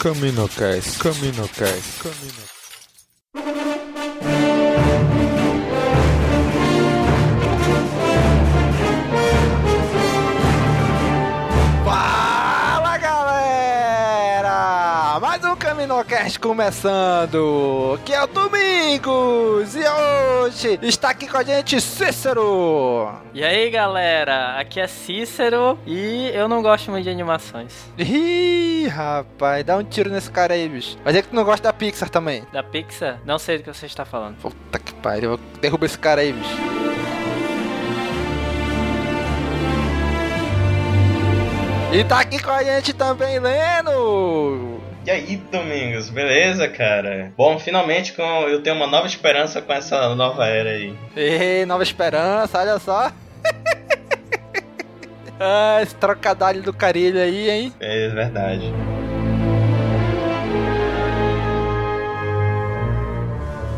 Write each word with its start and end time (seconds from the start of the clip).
Camino 0.00 0.48
Cast, 0.48 0.98
Camino 0.98 1.46
Cast, 1.48 2.02
Camino 2.02 2.42
Fala 11.84 12.96
galera! 12.96 14.50
Mais 15.20 15.44
um 15.44 15.54
CaminoCast 15.54 16.40
começando! 16.40 18.00
Que 18.06 18.14
é 18.14 18.22
o 18.22 18.28
Domingos! 18.90 19.76
E 19.76 19.84
hoje 19.88 20.78
está 20.82 21.10
aqui 21.10 21.28
com 21.28 21.36
a 21.36 21.44
gente 21.44 21.80
Cícero! 21.80 23.20
E 23.32 23.44
aí 23.44 23.70
galera, 23.70 24.58
aqui 24.58 24.80
é 24.80 24.88
Cícero 24.88 25.78
e 25.86 26.28
eu 26.34 26.48
não 26.48 26.60
gosto 26.60 26.90
muito 26.90 27.04
de 27.04 27.10
animações. 27.10 27.72
Ih, 27.96 28.88
rapaz, 28.88 29.64
dá 29.64 29.76
um 29.76 29.84
tiro 29.84 30.10
nesse 30.10 30.28
cara 30.28 30.54
aí, 30.54 30.68
bicho. 30.68 30.98
Mas 31.04 31.14
é 31.14 31.22
que 31.22 31.28
tu 31.28 31.36
não 31.36 31.44
gosta 31.44 31.68
da 31.68 31.72
Pixar 31.72 32.08
também. 32.08 32.44
Da 32.52 32.64
Pixar, 32.64 33.20
não 33.24 33.38
sei 33.38 33.58
do 33.58 33.64
que 33.64 33.72
você 33.72 33.86
está 33.86 34.04
falando. 34.04 34.36
Puta 34.38 34.78
que 34.80 34.92
pariu, 34.94 35.38
derruba 35.60 35.86
esse 35.86 35.98
cara 35.98 36.22
aí, 36.22 36.32
bicho. 36.32 36.56
E 41.92 42.04
tá 42.04 42.20
aqui 42.20 42.42
com 42.42 42.50
a 42.50 42.64
gente 42.64 42.92
também, 42.92 43.38
Leno! 43.38 44.79
E 45.06 45.10
aí, 45.10 45.36
Domingos, 45.50 46.10
beleza, 46.10 46.68
cara? 46.68 47.32
Bom, 47.36 47.58
finalmente 47.58 48.12
com- 48.12 48.22
eu 48.48 48.62
tenho 48.62 48.76
uma 48.76 48.86
nova 48.86 49.06
esperança 49.06 49.62
com 49.62 49.72
essa 49.72 50.14
nova 50.14 50.46
era 50.46 50.70
aí. 50.70 50.94
Ei, 51.16 51.64
Nova 51.64 51.82
Esperança, 51.82 52.58
olha 52.58 52.78
só! 52.78 53.10
ah, 55.40 55.78
esse 55.82 55.94
trocadilho 55.94 56.62
do 56.62 56.72
carilho 56.72 57.18
aí, 57.20 57.48
hein? 57.50 57.72
É 57.80 58.08
verdade. 58.08 58.70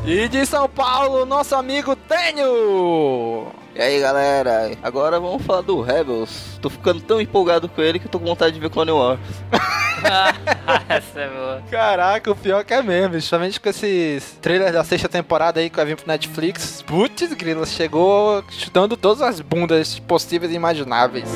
E 0.04 0.26
de 0.28 0.44
São 0.44 0.68
Paulo, 0.68 1.24
nosso 1.24 1.54
amigo 1.54 1.94
Tenho! 1.94 3.46
E 3.74 3.80
aí 3.80 4.00
galera, 4.00 4.72
agora 4.82 5.18
vamos 5.20 5.42
falar 5.46 5.60
do 5.62 5.80
Rebels. 5.80 6.58
Tô 6.60 6.68
ficando 6.68 7.00
tão 7.00 7.20
empolgado 7.20 7.68
com 7.68 7.80
ele 7.80 7.98
que 8.00 8.06
eu 8.06 8.10
tô 8.10 8.18
com 8.18 8.26
vontade 8.26 8.52
de 8.54 8.60
ver 8.60 8.68
Clone 8.68 8.90
Wars. 8.90 9.20
Essa 10.88 11.20
é 11.20 11.28
boa. 11.28 11.62
Caraca, 11.70 12.30
o 12.30 12.36
pior 12.36 12.64
que 12.64 12.74
é 12.74 12.82
mesmo, 12.82 13.14
justamente 13.14 13.60
com 13.60 13.68
esses 13.68 14.38
trailers 14.40 14.72
da 14.72 14.84
sexta 14.84 15.08
temporada 15.08 15.60
aí 15.60 15.70
que 15.70 15.76
vai 15.76 15.86
vir 15.86 15.96
pro 15.96 16.06
Netflix. 16.06 16.82
Putz, 16.82 17.32
grila, 17.34 17.66
chegou 17.66 18.44
chutando 18.50 18.96
todas 18.96 19.22
as 19.22 19.40
bundas 19.40 19.98
possíveis 19.98 20.52
e 20.52 20.56
imagináveis. 20.56 21.28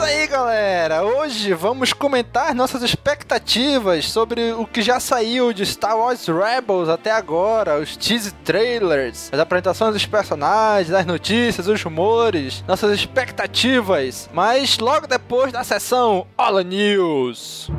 Isso 0.00 0.08
aí, 0.08 0.26
galera. 0.26 1.04
Hoje 1.04 1.52
vamos 1.52 1.92
comentar 1.92 2.54
nossas 2.54 2.82
expectativas 2.82 4.08
sobre 4.08 4.52
o 4.52 4.66
que 4.66 4.80
já 4.80 4.98
saiu 4.98 5.52
de 5.52 5.66
Star 5.66 5.94
Wars 5.98 6.26
Rebels 6.26 6.88
até 6.88 7.10
agora, 7.10 7.78
os 7.78 7.98
teaser 7.98 8.32
trailers, 8.42 9.28
as 9.30 9.38
apresentações 9.38 9.92
dos 9.92 10.06
personagens, 10.06 10.94
as 10.94 11.04
notícias, 11.04 11.68
os 11.68 11.82
rumores, 11.82 12.64
nossas 12.66 12.98
expectativas. 12.98 14.30
Mas 14.32 14.78
logo 14.78 15.06
depois 15.06 15.52
da 15.52 15.62
sessão 15.62 16.26
Hola 16.38 16.64
News. 16.64 17.70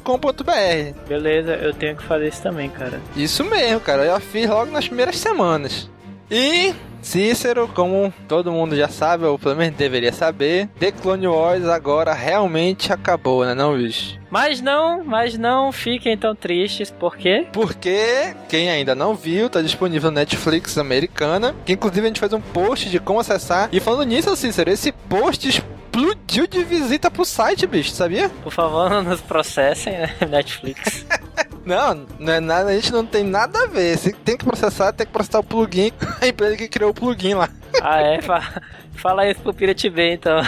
podpesquisa.com.br. 0.00 1.08
Beleza, 1.08 1.52
eu 1.54 1.72
tenho 1.74 1.96
que 1.96 2.02
fazer 2.02 2.28
isso 2.28 2.42
também, 2.42 2.68
cara. 2.68 3.00
Isso 3.16 3.44
mesmo, 3.44 3.80
cara. 3.80 4.04
Eu 4.04 4.20
fiz 4.20 4.48
logo 4.48 4.70
nas 4.70 4.86
primeiras 4.86 5.16
semanas. 5.16 5.88
E 6.30 6.74
Cícero, 7.02 7.66
como 7.68 8.12
todo 8.28 8.52
mundo 8.52 8.76
já 8.76 8.88
sabe, 8.88 9.24
ou 9.24 9.38
pelo 9.38 9.56
menos 9.56 9.76
deveria 9.76 10.12
saber, 10.12 10.68
The 10.78 10.92
Clone 10.92 11.26
Wars 11.26 11.64
agora 11.64 12.12
realmente 12.12 12.92
acabou, 12.92 13.44
né 13.44 13.54
não, 13.54 13.76
bicho? 13.76 14.18
Mas 14.30 14.60
não, 14.60 15.02
mas 15.02 15.36
não 15.36 15.72
fiquem 15.72 16.16
tão 16.16 16.36
tristes, 16.36 16.90
porque 16.90 17.46
Porque 17.52 18.34
quem 18.48 18.70
ainda 18.70 18.94
não 18.94 19.14
viu, 19.14 19.50
tá 19.50 19.60
disponível 19.60 20.10
na 20.10 20.20
Netflix 20.20 20.78
americana, 20.78 21.54
que 21.64 21.72
inclusive 21.72 22.06
a 22.06 22.08
gente 22.08 22.20
fez 22.20 22.32
um 22.32 22.40
post 22.40 22.88
de 22.88 23.00
como 23.00 23.18
acessar. 23.18 23.68
E 23.72 23.80
falando 23.80 24.04
nisso, 24.08 24.34
Cícero, 24.36 24.70
esse 24.70 24.92
post 24.92 25.62
explodiu 26.08 26.46
de 26.46 26.64
visita 26.64 27.10
pro 27.10 27.24
site, 27.24 27.66
bicho, 27.66 27.90
sabia? 27.92 28.28
por 28.42 28.52
favor 28.52 28.88
não 28.90 29.02
nos 29.02 29.20
processem, 29.20 29.92
né? 29.92 30.14
Netflix. 30.28 31.04
Não, 31.62 32.06
não 32.18 32.32
é 32.32 32.40
nada, 32.40 32.70
a 32.70 32.74
gente 32.74 32.90
não 32.90 33.04
tem 33.04 33.22
nada 33.22 33.64
a 33.64 33.66
ver. 33.66 33.96
Se 33.98 34.12
tem 34.12 34.34
que 34.36 34.44
processar, 34.46 34.92
tem 34.92 35.06
que 35.06 35.12
processar 35.12 35.40
o 35.40 35.44
plugin, 35.44 35.92
a 36.20 36.26
empresa 36.26 36.56
que 36.56 36.66
criou 36.66 36.90
o 36.90 36.94
plugin 36.94 37.34
lá. 37.34 37.50
ah, 37.82 38.00
é? 38.00 38.20
Fa- 38.22 38.62
Fala 38.94 39.30
isso 39.30 39.40
pro 39.40 39.52
Pirate 39.52 39.90
Bay, 39.90 40.14
então. 40.14 40.40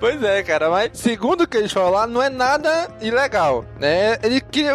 Pois 0.00 0.22
é, 0.22 0.42
cara, 0.42 0.70
mas 0.70 0.90
segundo 0.94 1.42
o 1.42 1.46
que 1.46 1.56
eles 1.58 1.70
falam 1.70 1.90
lá, 1.90 2.06
não 2.06 2.22
é 2.22 2.28
nada 2.30 2.88
ilegal, 3.02 3.64
né? 3.78 4.16
Ele 4.22 4.40
queria. 4.40 4.74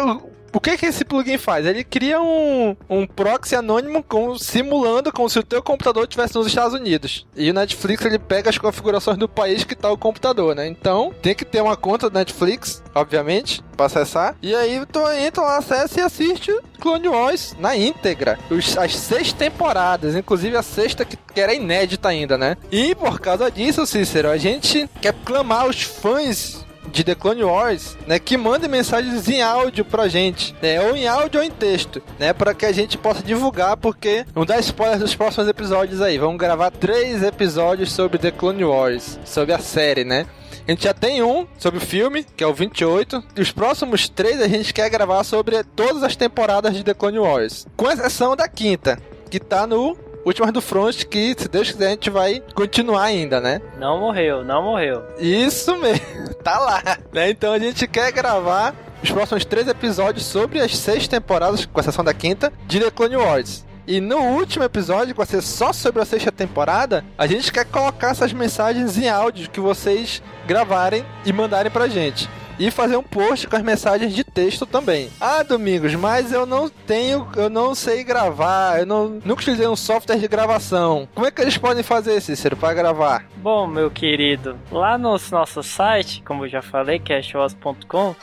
O 0.52 0.60
que 0.60 0.76
que 0.76 0.86
esse 0.86 1.04
plugin 1.04 1.38
faz? 1.38 1.64
Ele 1.64 1.82
cria 1.82 2.20
um, 2.20 2.76
um 2.88 3.06
proxy 3.06 3.56
anônimo 3.56 4.02
com, 4.02 4.36
simulando 4.38 5.10
como 5.10 5.28
se 5.28 5.38
o 5.38 5.42
teu 5.42 5.62
computador 5.62 6.04
estivesse 6.04 6.34
nos 6.34 6.46
Estados 6.46 6.74
Unidos. 6.74 7.26
E 7.34 7.50
o 7.50 7.54
Netflix 7.54 8.04
ele 8.04 8.18
pega 8.18 8.50
as 8.50 8.58
configurações 8.58 9.16
do 9.16 9.28
país 9.28 9.64
que 9.64 9.74
tá 9.74 9.90
o 9.90 9.96
computador, 9.96 10.54
né? 10.54 10.66
Então 10.66 11.12
tem 11.22 11.34
que 11.34 11.44
ter 11.44 11.62
uma 11.62 11.76
conta 11.76 12.10
do 12.10 12.18
Netflix, 12.18 12.82
obviamente, 12.94 13.64
para 13.76 13.86
acessar. 13.86 14.36
E 14.42 14.54
aí 14.54 14.84
tu 14.92 15.00
entra 15.12 15.42
lá, 15.42 15.56
acessa 15.56 16.00
e 16.00 16.02
assiste 16.02 16.54
Clone 16.78 17.08
Wars 17.08 17.56
na 17.58 17.74
íntegra. 17.74 18.38
Os, 18.50 18.76
as 18.76 18.94
seis 18.94 19.32
temporadas, 19.32 20.14
inclusive 20.14 20.54
a 20.54 20.62
sexta 20.62 21.04
que, 21.04 21.16
que 21.16 21.40
era 21.40 21.54
inédita 21.54 22.08
ainda, 22.08 22.36
né? 22.36 22.58
E 22.70 22.94
por 22.94 23.20
causa 23.20 23.50
disso, 23.50 23.86
Cícero, 23.86 24.28
a 24.28 24.36
gente 24.36 24.88
quer 25.00 25.14
clamar 25.24 25.66
os 25.66 25.82
fãs 25.82 26.62
de 26.90 27.04
The 27.04 27.14
Clone 27.14 27.44
Wars, 27.44 27.96
né, 28.06 28.18
que 28.18 28.36
mandem 28.36 28.68
mensagens 28.68 29.28
em 29.28 29.40
áudio 29.42 29.84
pra 29.84 30.08
gente, 30.08 30.54
né, 30.60 30.80
ou 30.80 30.96
em 30.96 31.06
áudio 31.06 31.40
ou 31.40 31.46
em 31.46 31.50
texto, 31.50 32.02
né, 32.18 32.32
para 32.32 32.54
que 32.54 32.66
a 32.66 32.72
gente 32.72 32.98
possa 32.98 33.22
divulgar, 33.22 33.76
porque 33.76 34.26
não 34.34 34.44
dá 34.44 34.58
spoiler 34.58 34.98
dos 34.98 35.14
próximos 35.14 35.48
episódios 35.48 36.00
aí. 36.00 36.18
Vamos 36.18 36.38
gravar 36.38 36.70
três 36.70 37.22
episódios 37.22 37.92
sobre 37.92 38.18
The 38.18 38.30
Clone 38.30 38.64
Wars, 38.64 39.18
sobre 39.24 39.52
a 39.52 39.58
série, 39.58 40.04
né? 40.04 40.26
A 40.66 40.70
gente 40.70 40.84
já 40.84 40.94
tem 40.94 41.22
um 41.22 41.46
sobre 41.58 41.78
o 41.78 41.82
filme, 41.82 42.24
que 42.36 42.44
é 42.44 42.46
o 42.46 42.54
28. 42.54 43.22
E 43.34 43.40
os 43.40 43.50
próximos 43.50 44.08
três 44.08 44.40
a 44.40 44.46
gente 44.46 44.72
quer 44.72 44.88
gravar 44.88 45.24
sobre 45.24 45.64
todas 45.64 46.04
as 46.04 46.14
temporadas 46.14 46.74
de 46.74 46.84
The 46.84 46.94
Clone 46.94 47.18
Wars. 47.18 47.66
Com 47.76 47.90
exceção 47.90 48.36
da 48.36 48.48
quinta, 48.48 48.96
que 49.28 49.40
tá 49.40 49.66
no 49.66 49.96
Últimas 50.24 50.52
do 50.52 50.62
Front, 50.62 51.04
que 51.04 51.34
se 51.36 51.48
Deus 51.48 51.72
quiser 51.72 51.86
a 51.88 51.90
gente 51.90 52.10
vai 52.10 52.42
continuar 52.54 53.02
ainda, 53.02 53.40
né? 53.40 53.60
Não 53.78 53.98
morreu, 53.98 54.44
não 54.44 54.62
morreu. 54.62 55.02
Isso 55.18 55.76
mesmo, 55.76 56.34
tá 56.44 56.58
lá. 56.58 56.82
Né? 57.12 57.30
Então 57.30 57.52
a 57.52 57.58
gente 57.58 57.86
quer 57.88 58.12
gravar 58.12 58.74
os 59.02 59.10
próximos 59.10 59.44
três 59.44 59.66
episódios 59.66 60.24
sobre 60.24 60.60
as 60.60 60.76
seis 60.76 61.08
temporadas, 61.08 61.66
com 61.66 61.80
exceção 61.80 62.04
da 62.04 62.14
quinta, 62.14 62.52
de 62.66 62.78
The 62.78 62.90
Clone 62.90 63.16
Wars. 63.16 63.64
E 63.84 64.00
no 64.00 64.18
último 64.18 64.64
episódio, 64.64 65.12
que 65.12 65.18
vai 65.18 65.26
ser 65.26 65.42
só 65.42 65.72
sobre 65.72 66.00
a 66.00 66.04
sexta 66.04 66.30
temporada, 66.30 67.04
a 67.18 67.26
gente 67.26 67.52
quer 67.52 67.64
colocar 67.64 68.10
essas 68.10 68.32
mensagens 68.32 68.96
em 68.96 69.08
áudio 69.08 69.50
que 69.50 69.58
vocês 69.58 70.22
gravarem 70.46 71.04
e 71.26 71.32
mandarem 71.32 71.70
pra 71.70 71.88
gente 71.88 72.28
e 72.62 72.70
fazer 72.70 72.96
um 72.96 73.02
post 73.02 73.48
com 73.48 73.56
as 73.56 73.62
mensagens 73.62 74.14
de 74.14 74.22
texto 74.22 74.64
também. 74.64 75.10
Ah, 75.20 75.42
Domingos, 75.42 75.94
mas 75.96 76.32
eu 76.32 76.46
não 76.46 76.68
tenho, 76.68 77.26
eu 77.36 77.50
não 77.50 77.74
sei 77.74 78.04
gravar, 78.04 78.78
eu 78.78 78.86
não, 78.86 79.20
nunca 79.24 79.40
utilizei 79.42 79.66
um 79.66 79.74
software 79.74 80.18
de 80.18 80.28
gravação. 80.28 81.08
Como 81.12 81.26
é 81.26 81.30
que 81.30 81.42
eles 81.42 81.58
podem 81.58 81.82
fazer, 81.82 82.20
Cícero, 82.20 82.56
para 82.56 82.72
gravar? 82.74 83.26
Bom, 83.36 83.66
meu 83.66 83.90
querido, 83.90 84.56
lá 84.70 84.96
no 84.96 85.16
nosso 85.32 85.62
site, 85.62 86.22
como 86.24 86.44
eu 86.44 86.48
já 86.48 86.62
falei, 86.62 87.00
cashwas.com, 87.00 88.14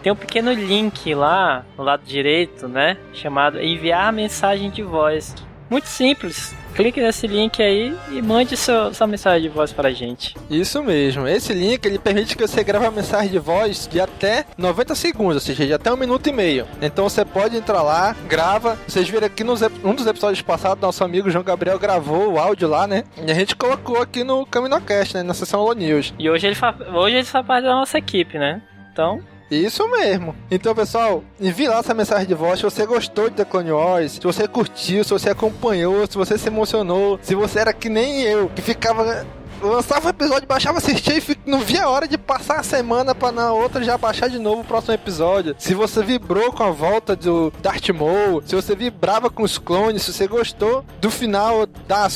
tem 0.00 0.12
um 0.12 0.16
pequeno 0.16 0.52
link 0.52 1.12
lá 1.14 1.64
no 1.76 1.82
lado 1.82 2.04
direito, 2.04 2.68
né, 2.68 2.96
chamado 3.12 3.60
enviar 3.60 4.12
mensagem 4.12 4.70
de 4.70 4.82
voz. 4.82 5.34
Muito 5.70 5.86
simples. 5.86 6.54
Clique 6.74 7.00
nesse 7.00 7.26
link 7.26 7.60
aí 7.62 7.94
e 8.10 8.22
mande 8.22 8.56
seu, 8.56 8.94
sua 8.94 9.06
mensagem 9.06 9.42
de 9.42 9.48
voz 9.48 9.72
pra 9.72 9.90
gente. 9.90 10.36
Isso 10.48 10.82
mesmo. 10.82 11.26
Esse 11.26 11.52
link 11.52 11.84
ele 11.84 11.98
permite 11.98 12.36
que 12.36 12.46
você 12.46 12.62
grave 12.62 12.84
uma 12.84 12.92
mensagem 12.92 13.30
de 13.30 13.38
voz 13.38 13.88
de 13.90 14.00
até 14.00 14.44
90 14.56 14.94
segundos, 14.94 15.34
ou 15.36 15.40
seja, 15.40 15.66
de 15.66 15.72
até 15.72 15.92
um 15.92 15.96
minuto 15.96 16.28
e 16.28 16.32
meio. 16.32 16.66
Então 16.80 17.08
você 17.08 17.24
pode 17.24 17.56
entrar 17.56 17.82
lá, 17.82 18.14
grava. 18.28 18.78
Vocês 18.86 19.08
viram 19.08 19.26
aqui 19.26 19.42
nos, 19.42 19.60
um 19.84 19.94
dos 19.94 20.06
episódios 20.06 20.40
passados, 20.40 20.80
nosso 20.80 21.02
amigo 21.02 21.30
João 21.30 21.44
Gabriel 21.44 21.78
gravou 21.78 22.32
o 22.32 22.38
áudio 22.38 22.68
lá, 22.68 22.86
né? 22.86 23.02
E 23.26 23.30
a 23.30 23.34
gente 23.34 23.56
colocou 23.56 24.00
aqui 24.00 24.22
no 24.22 24.46
CaminoCast, 24.46 25.14
né? 25.16 25.22
Na 25.22 25.34
sessão 25.34 25.64
Lo 25.64 25.72
News. 25.72 26.14
E 26.18 26.30
hoje 26.30 26.46
ele, 26.46 26.54
fa... 26.54 26.74
hoje 26.94 27.16
ele 27.16 27.24
faz 27.24 27.44
parte 27.44 27.64
da 27.64 27.74
nossa 27.74 27.98
equipe, 27.98 28.38
né? 28.38 28.62
Então, 28.92 29.20
isso 29.56 29.88
mesmo. 29.88 30.34
Então, 30.50 30.74
pessoal, 30.74 31.22
envie 31.40 31.68
lá 31.68 31.78
essa 31.78 31.94
mensagem 31.94 32.26
de 32.26 32.34
voz 32.34 32.58
se 32.58 32.64
você 32.64 32.84
gostou 32.84 33.30
de 33.30 33.36
The 33.36 33.44
Clone 33.44 33.72
Wars, 33.72 34.12
se 34.12 34.20
você 34.20 34.46
curtiu, 34.46 35.04
se 35.04 35.10
você 35.10 35.30
acompanhou, 35.30 36.06
se 36.06 36.16
você 36.16 36.36
se 36.36 36.48
emocionou, 36.48 37.18
se 37.22 37.34
você 37.34 37.60
era 37.60 37.72
que 37.72 37.88
nem 37.88 38.22
eu, 38.22 38.48
que 38.48 38.60
ficava 38.60 39.26
lançava 39.62 40.06
o 40.06 40.10
episódio, 40.10 40.46
baixava, 40.46 40.78
assistia 40.78 41.16
e 41.18 41.38
não 41.46 41.60
via 41.60 41.84
a 41.84 41.88
hora 41.88 42.06
de 42.06 42.16
passar 42.16 42.60
a 42.60 42.62
semana 42.62 43.14
pra 43.14 43.32
na 43.32 43.52
outra 43.52 43.82
já 43.82 43.96
baixar 43.96 44.28
de 44.28 44.38
novo 44.38 44.62
o 44.62 44.64
próximo 44.64 44.94
episódio. 44.94 45.54
Se 45.58 45.74
você 45.74 46.02
vibrou 46.02 46.52
com 46.52 46.62
a 46.62 46.70
volta 46.70 47.14
do 47.16 47.52
Darth 47.62 47.88
Maul, 47.90 48.42
se 48.44 48.54
você 48.54 48.74
vibrava 48.74 49.30
com 49.30 49.42
os 49.42 49.58
clones, 49.58 50.02
se 50.02 50.12
você 50.12 50.26
gostou 50.26 50.84
do 51.00 51.10
final 51.10 51.66
da 51.66 52.08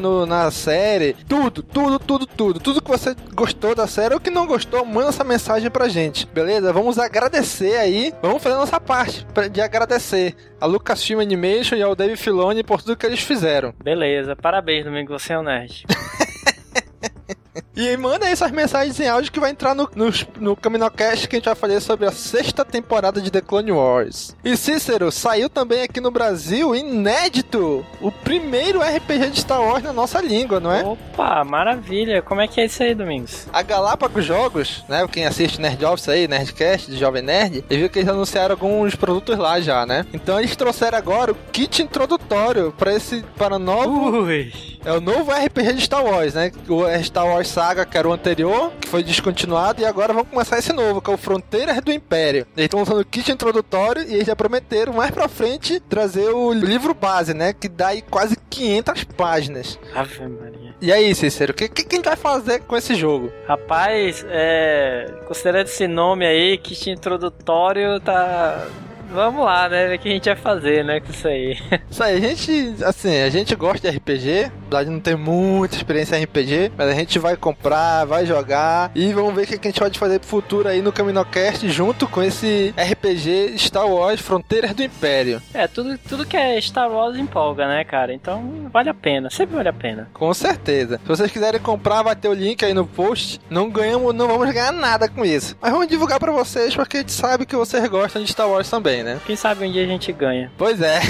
no, 0.00 0.26
na 0.26 0.50
série, 0.50 1.14
tudo, 1.28 1.62
tudo, 1.62 1.98
tudo, 1.98 2.26
tudo, 2.26 2.60
tudo 2.60 2.82
que 2.82 2.90
você 2.90 3.14
gostou 3.34 3.74
da 3.74 3.86
série 3.86 4.14
ou 4.14 4.20
que 4.20 4.30
não 4.30 4.46
gostou, 4.46 4.84
manda 4.84 5.08
essa 5.08 5.24
mensagem 5.24 5.70
pra 5.70 5.88
gente, 5.88 6.26
beleza? 6.26 6.72
Vamos 6.72 6.98
agradecer 6.98 7.76
aí, 7.76 8.12
vamos 8.22 8.42
fazer 8.42 8.54
a 8.56 8.58
nossa 8.58 8.80
parte 8.80 9.26
de 9.50 9.60
agradecer 9.60 10.34
a 10.60 10.66
Lucasfilm 10.66 11.20
Animation 11.20 11.76
e 11.76 11.82
ao 11.82 11.96
Dave 11.96 12.16
Filoni 12.16 12.62
por 12.62 12.80
tudo 12.80 12.96
que 12.96 13.04
eles 13.04 13.20
fizeram. 13.20 13.74
Beleza, 13.82 14.36
parabéns, 14.36 14.84
Domingo, 14.84 15.18
você 15.18 15.32
é 15.32 15.38
um 15.38 15.42
nerd. 15.42 15.84
E 17.74 17.96
manda 17.96 18.28
essas 18.28 18.50
mensagens 18.50 19.00
em 19.00 19.08
áudio 19.08 19.32
que 19.32 19.40
vai 19.40 19.50
entrar 19.50 19.74
no, 19.74 19.88
no, 19.94 20.10
no 20.38 20.56
CaminoCast 20.56 21.26
que 21.26 21.36
a 21.36 21.38
gente 21.38 21.46
vai 21.46 21.54
fazer 21.54 21.80
sobre 21.80 22.06
a 22.06 22.12
sexta 22.12 22.64
temporada 22.64 23.20
de 23.20 23.30
The 23.30 23.40
Clone 23.40 23.72
Wars. 23.72 24.36
E 24.44 24.56
Cícero, 24.56 25.10
saiu 25.10 25.48
também 25.48 25.82
aqui 25.82 26.00
no 26.00 26.10
Brasil, 26.10 26.74
inédito, 26.74 27.84
o 28.00 28.12
primeiro 28.12 28.80
RPG 28.80 29.30
de 29.30 29.40
Star 29.40 29.62
Wars 29.62 29.82
na 29.82 29.92
nossa 29.92 30.20
língua, 30.20 30.60
não 30.60 30.70
é? 30.70 30.82
Opa, 30.82 31.42
maravilha. 31.44 32.20
Como 32.20 32.40
é 32.42 32.48
que 32.48 32.60
é 32.60 32.66
isso 32.66 32.82
aí, 32.82 32.94
Domingos? 32.94 33.46
A 33.52 33.62
Galápagos 33.62 34.24
Jogos, 34.24 34.84
né? 34.88 35.06
Quem 35.10 35.24
assiste 35.24 35.60
Nerd 35.60 35.82
Office 35.84 36.08
aí, 36.10 36.28
Nerdcast, 36.28 36.90
de 36.90 36.98
Jovem 36.98 37.22
Nerd, 37.22 37.64
e 37.68 37.76
viu 37.76 37.88
que 37.88 38.00
eles 38.00 38.08
anunciaram 38.08 38.52
alguns 38.52 38.94
produtos 38.94 39.38
lá 39.38 39.60
já, 39.60 39.86
né? 39.86 40.04
Então 40.12 40.38
eles 40.38 40.54
trouxeram 40.56 40.98
agora 40.98 41.32
o 41.32 41.36
kit 41.50 41.82
introdutório 41.82 42.72
para 42.76 42.94
esse, 42.94 43.24
para 43.36 43.58
novo... 43.58 44.24
Ui. 44.24 44.52
É 44.84 44.92
o 44.92 45.00
novo 45.00 45.30
RPG 45.30 45.74
de 45.74 45.82
Star 45.82 46.04
Wars, 46.04 46.34
né? 46.34 46.50
O 46.68 46.82
Star 47.04 47.24
Wars 47.24 47.41
Saga, 47.44 47.84
que 47.84 47.96
era 47.96 48.08
o 48.08 48.12
anterior, 48.12 48.72
que 48.80 48.88
foi 48.88 49.02
descontinuado, 49.02 49.80
e 49.80 49.84
agora 49.84 50.12
vamos 50.12 50.28
começar 50.28 50.58
esse 50.58 50.72
novo, 50.72 51.00
que 51.00 51.10
é 51.10 51.14
o 51.14 51.16
Fronteiras 51.16 51.80
do 51.80 51.92
Império. 51.92 52.46
Eles 52.56 52.66
estão 52.66 52.82
usando 52.82 53.00
o 53.00 53.04
kit 53.04 53.30
introdutório 53.30 54.02
e 54.02 54.14
eles 54.14 54.26
já 54.26 54.36
prometeram 54.36 54.92
mais 54.92 55.10
pra 55.10 55.28
frente 55.28 55.80
trazer 55.80 56.28
o 56.30 56.52
livro 56.52 56.94
base, 56.94 57.34
né? 57.34 57.52
Que 57.52 57.68
dá 57.68 57.88
aí 57.88 58.02
quase 58.02 58.36
500 58.50 59.04
páginas. 59.04 59.78
Ave 59.94 60.26
Maria. 60.28 60.74
E 60.80 60.92
aí, 60.92 61.14
Cícero, 61.14 61.52
o 61.52 61.54
que, 61.54 61.68
que, 61.68 61.84
que 61.84 61.94
a 61.94 61.96
gente 61.96 62.06
vai 62.06 62.16
fazer 62.16 62.60
com 62.60 62.76
esse 62.76 62.94
jogo? 62.94 63.32
Rapaz, 63.46 64.24
é. 64.28 65.12
Considerando 65.26 65.66
esse 65.66 65.86
nome 65.86 66.26
aí, 66.26 66.58
kit 66.58 66.90
introdutório, 66.90 68.00
tá. 68.00 68.66
Vamos 69.12 69.44
lá, 69.44 69.68
né? 69.68 69.88
Ver 69.88 69.96
o 69.96 69.98
que 69.98 70.08
a 70.08 70.12
gente 70.12 70.24
vai 70.24 70.36
fazer, 70.36 70.84
né? 70.84 71.00
Com 71.00 71.10
isso 71.10 71.28
aí. 71.28 71.58
Isso 71.90 72.02
aí, 72.02 72.16
a 72.16 72.20
gente, 72.20 72.84
assim, 72.84 73.20
a 73.20 73.28
gente 73.28 73.54
gosta 73.54 73.90
de 73.90 73.96
RPG, 73.96 74.50
apesar 74.66 74.84
de 74.84 74.90
não 74.90 75.00
ter 75.00 75.14
muita 75.16 75.76
experiência 75.76 76.16
em 76.16 76.24
RPG, 76.24 76.72
mas 76.76 76.88
a 76.88 76.94
gente 76.94 77.18
vai 77.18 77.36
comprar, 77.36 78.06
vai 78.06 78.24
jogar 78.24 78.90
e 78.94 79.12
vamos 79.12 79.34
ver 79.34 79.42
o 79.42 79.46
que 79.46 79.54
a 79.54 79.70
gente 79.70 79.78
pode 79.78 79.98
fazer 79.98 80.18
pro 80.18 80.28
futuro 80.28 80.68
aí 80.68 80.80
no 80.80 80.90
CaminoCast 80.90 81.68
junto 81.68 82.08
com 82.08 82.22
esse 82.22 82.74
RPG 82.78 83.58
Star 83.58 83.86
Wars 83.86 84.20
Fronteiras 84.20 84.72
do 84.72 84.82
Império. 84.82 85.42
É, 85.52 85.68
tudo, 85.68 85.98
tudo 85.98 86.24
que 86.24 86.36
é 86.36 86.58
Star 86.60 86.90
Wars 86.90 87.18
empolga, 87.18 87.68
né, 87.68 87.84
cara? 87.84 88.14
Então 88.14 88.70
vale 88.72 88.88
a 88.88 88.94
pena, 88.94 89.28
sempre 89.28 89.56
vale 89.56 89.68
a 89.68 89.72
pena. 89.72 90.08
Com 90.14 90.32
certeza. 90.32 90.98
Se 91.02 91.08
vocês 91.08 91.30
quiserem 91.30 91.60
comprar, 91.60 92.02
vai 92.02 92.16
ter 92.16 92.28
o 92.28 92.34
link 92.34 92.64
aí 92.64 92.72
no 92.72 92.86
post. 92.86 93.38
Não 93.50 93.68
ganhamos, 93.68 94.14
não 94.14 94.26
vamos 94.26 94.50
ganhar 94.50 94.72
nada 94.72 95.08
com 95.08 95.24
isso. 95.24 95.56
Mas 95.60 95.70
vamos 95.70 95.88
divulgar 95.88 96.18
pra 96.18 96.32
vocês 96.32 96.74
porque 96.74 96.96
a 96.96 97.00
gente 97.00 97.12
sabe 97.12 97.44
que 97.44 97.54
vocês 97.54 97.86
gostam 97.88 98.22
de 98.22 98.32
Star 98.32 98.48
Wars 98.48 98.70
também, 98.70 99.01
né? 99.02 99.20
Quem 99.26 99.36
sabe 99.36 99.66
um 99.66 99.72
dia 99.72 99.82
a 99.82 99.86
gente 99.86 100.12
ganha. 100.12 100.50
Pois 100.56 100.80
é. 100.80 101.00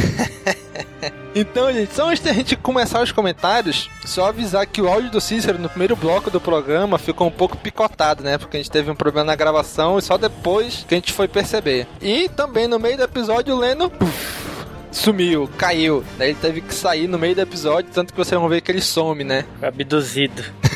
então, 1.34 1.72
gente, 1.72 1.94
só 1.94 2.08
antes 2.08 2.22
da 2.22 2.32
gente 2.32 2.56
começar 2.56 3.02
os 3.02 3.12
comentários, 3.12 3.90
só 4.04 4.26
avisar 4.26 4.66
que 4.66 4.80
o 4.80 4.88
áudio 4.88 5.10
do 5.10 5.20
Cícero 5.20 5.58
no 5.58 5.68
primeiro 5.68 5.96
bloco 5.96 6.30
do 6.30 6.40
programa 6.40 6.98
ficou 6.98 7.26
um 7.26 7.30
pouco 7.30 7.56
picotado, 7.56 8.22
né? 8.22 8.38
Porque 8.38 8.56
a 8.56 8.60
gente 8.60 8.70
teve 8.70 8.90
um 8.90 8.94
problema 8.94 9.26
na 9.26 9.36
gravação 9.36 9.98
e 9.98 10.02
só 10.02 10.16
depois 10.16 10.84
que 10.86 10.94
a 10.94 10.98
gente 10.98 11.12
foi 11.12 11.28
perceber. 11.28 11.86
E 12.00 12.28
também 12.28 12.66
no 12.66 12.78
meio 12.78 12.96
do 12.96 13.02
episódio, 13.02 13.54
o 13.54 13.58
Leno. 13.58 13.90
puf, 13.90 14.52
Sumiu, 14.92 15.48
caiu. 15.56 16.04
Daí 16.18 16.30
ele 16.30 16.38
teve 16.40 16.60
que 16.60 16.74
sair 16.74 17.08
no 17.08 17.18
meio 17.18 17.34
do 17.34 17.40
episódio, 17.40 17.90
tanto 17.92 18.12
que 18.12 18.18
vocês 18.18 18.38
vão 18.38 18.48
ver 18.48 18.60
que 18.60 18.70
ele 18.70 18.82
some, 18.82 19.24
né? 19.24 19.44
Abduzido. 19.62 20.44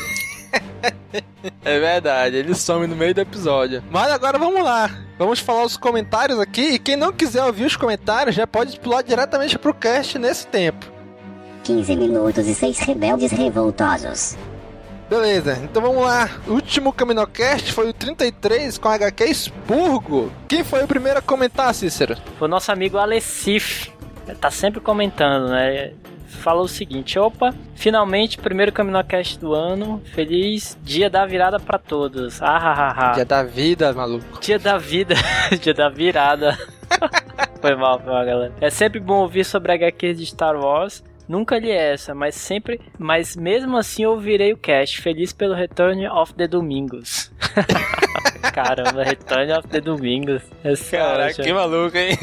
É 1.63 1.79
verdade, 1.79 2.37
ele 2.37 2.53
some 2.55 2.87
no 2.87 2.95
meio 2.95 3.13
do 3.13 3.21
episódio. 3.21 3.83
Mas 3.89 4.11
agora 4.11 4.37
vamos 4.37 4.63
lá. 4.63 4.89
Vamos 5.17 5.39
falar 5.39 5.63
os 5.65 5.77
comentários 5.77 6.39
aqui. 6.39 6.73
E 6.73 6.79
quem 6.79 6.95
não 6.95 7.11
quiser 7.11 7.43
ouvir 7.43 7.65
os 7.65 7.75
comentários 7.75 8.35
já 8.35 8.45
pode 8.45 8.79
pular 8.79 9.01
diretamente 9.01 9.57
pro 9.57 9.73
cast 9.73 10.17
nesse 10.19 10.45
tempo. 10.47 10.85
15 11.63 11.95
minutos 11.95 12.47
e 12.47 12.55
6 12.55 12.79
rebeldes 12.79 13.31
revoltosos. 13.31 14.37
Beleza, 15.09 15.57
então 15.63 15.81
vamos 15.81 16.03
lá. 16.03 16.29
O 16.47 16.51
último 16.51 16.91
CaminoCast 16.91 17.71
foi 17.71 17.89
o 17.89 17.93
33 17.93 18.77
com 18.77 18.89
a 18.89 18.95
HQ 18.95 19.23
Expurgo. 19.23 20.31
Quem 20.49 20.63
foi 20.65 20.83
o 20.83 20.87
primeiro 20.87 21.19
a 21.19 21.21
comentar, 21.21 21.73
Cícero? 21.73 22.17
Foi 22.37 22.47
o 22.47 22.51
nosso 22.51 22.71
amigo 22.71 22.97
Alessif. 22.97 23.89
Ele 24.27 24.37
tá 24.37 24.51
sempre 24.51 24.81
comentando, 24.81 25.49
né? 25.49 25.93
Falou 26.27 26.65
o 26.65 26.67
seguinte: 26.67 27.17
opa, 27.17 27.53
finalmente, 27.75 28.37
primeiro 28.37 28.71
CaminoCast 28.71 29.39
do 29.39 29.53
ano. 29.53 30.01
Feliz 30.13 30.77
dia 30.83 31.09
da 31.09 31.25
virada 31.25 31.59
pra 31.59 31.79
todos. 31.79 32.41
Ah, 32.41 32.57
ah, 32.57 32.73
ah, 32.73 32.95
ah. 32.97 33.11
Dia 33.11 33.25
da 33.25 33.43
vida, 33.43 33.93
maluco. 33.93 34.39
Dia 34.39 34.59
da 34.59 34.77
vida, 34.77 35.15
dia 35.61 35.73
da 35.73 35.89
virada. 35.89 36.57
Foi 37.61 37.75
mal, 37.75 37.99
foi 37.99 38.13
mal, 38.13 38.23
galera. 38.23 38.53
É 38.61 38.69
sempre 38.69 38.99
bom 38.99 39.21
ouvir 39.21 39.43
sobre 39.43 39.71
HQs 39.71 40.19
de 40.19 40.25
Star 40.27 40.55
Wars. 40.55 41.03
Nunca 41.27 41.57
li 41.57 41.71
essa, 41.71 42.13
mas 42.13 42.35
sempre. 42.35 42.79
Mas 42.97 43.35
mesmo 43.35 43.77
assim 43.77 44.05
ouvirei 44.05 44.53
o 44.53 44.57
cast. 44.57 45.01
Feliz 45.01 45.33
pelo 45.33 45.55
Return 45.55 46.07
of 46.07 46.33
the 46.35 46.47
Domingos. 46.47 47.31
Caramba, 48.53 49.03
Return 49.03 49.51
of 49.53 49.67
the 49.67 49.81
Domingos. 49.81 50.43
Essa 50.63 50.95
é 50.95 50.99
Caraca, 50.99 51.43
que 51.43 51.51
maluco, 51.53 51.97
hein? 51.97 52.17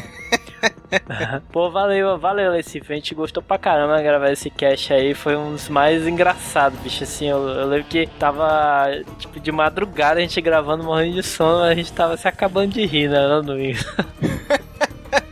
Pô, 1.51 1.69
valeu, 1.69 2.17
valeu, 2.17 2.51
Lecife. 2.51 2.91
A 2.91 2.95
gente 2.95 3.15
gostou 3.15 3.41
pra 3.41 3.57
caramba 3.57 4.01
gravar 4.01 4.31
esse 4.31 4.49
cast 4.49 4.93
aí. 4.93 5.13
Foi 5.13 5.35
um 5.35 5.53
dos 5.53 5.69
mais 5.69 6.07
engraçados, 6.07 6.79
bicho. 6.79 7.03
Assim, 7.03 7.27
eu, 7.29 7.47
eu 7.47 7.67
lembro 7.67 7.87
que 7.87 8.07
tava, 8.19 8.89
tipo, 9.17 9.39
de 9.39 9.51
madrugada 9.51 10.19
a 10.19 10.21
gente 10.21 10.39
gravando, 10.41 10.83
morrendo 10.83 11.15
de 11.15 11.23
sono, 11.23 11.63
a 11.63 11.73
gente 11.73 11.91
tava 11.91 12.17
se 12.17 12.27
acabando 12.27 12.73
de 12.73 12.85
rir, 12.85 13.09
né? 13.09 13.27
No 13.27 13.41
domingo. 13.41 13.79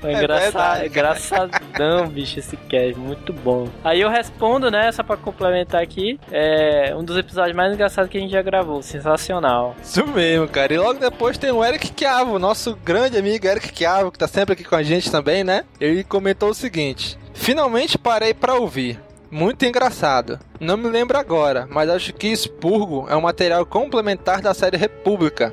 É 0.03 0.13
engraçado, 0.13 0.53
cara. 0.53 0.85
engraçadão, 0.87 2.07
bicho, 2.07 2.39
esse 2.39 2.57
cast, 2.57 2.99
muito 2.99 3.31
bom. 3.33 3.67
Aí 3.83 4.01
eu 4.01 4.09
respondo, 4.09 4.69
né, 4.69 4.91
só 4.91 5.03
pra 5.03 5.17
complementar 5.17 5.81
aqui, 5.81 6.19
é 6.31 6.93
um 6.95 7.03
dos 7.03 7.17
episódios 7.17 7.55
mais 7.55 7.73
engraçados 7.73 8.09
que 8.09 8.17
a 8.17 8.21
gente 8.21 8.31
já 8.31 8.41
gravou, 8.41 8.81
sensacional. 8.81 9.75
Isso 9.81 10.05
mesmo, 10.07 10.47
cara. 10.47 10.73
E 10.73 10.77
logo 10.77 10.99
depois 10.99 11.37
tem 11.37 11.51
o 11.51 11.63
Eric 11.63 11.91
Chiavo, 11.97 12.37
nosso 12.39 12.75
grande 12.83 13.17
amigo 13.17 13.47
Eric 13.47 13.75
Chiavo, 13.75 14.11
que 14.11 14.19
tá 14.19 14.27
sempre 14.27 14.53
aqui 14.53 14.63
com 14.63 14.75
a 14.75 14.83
gente 14.83 15.11
também, 15.11 15.43
né? 15.43 15.63
Ele 15.79 16.03
comentou 16.03 16.49
o 16.49 16.53
seguinte: 16.53 17.17
Finalmente 17.33 17.97
parei 17.97 18.33
pra 18.33 18.55
ouvir. 18.55 18.99
Muito 19.31 19.65
engraçado. 19.65 20.39
Não 20.59 20.77
me 20.77 20.87
lembro 20.89 21.17
agora, 21.17 21.67
mas 21.69 21.89
acho 21.89 22.13
que 22.13 22.27
Expurgo 22.27 23.07
é 23.09 23.15
um 23.15 23.21
material 23.21 23.65
complementar 23.65 24.41
da 24.41 24.53
série 24.53 24.77
República, 24.77 25.51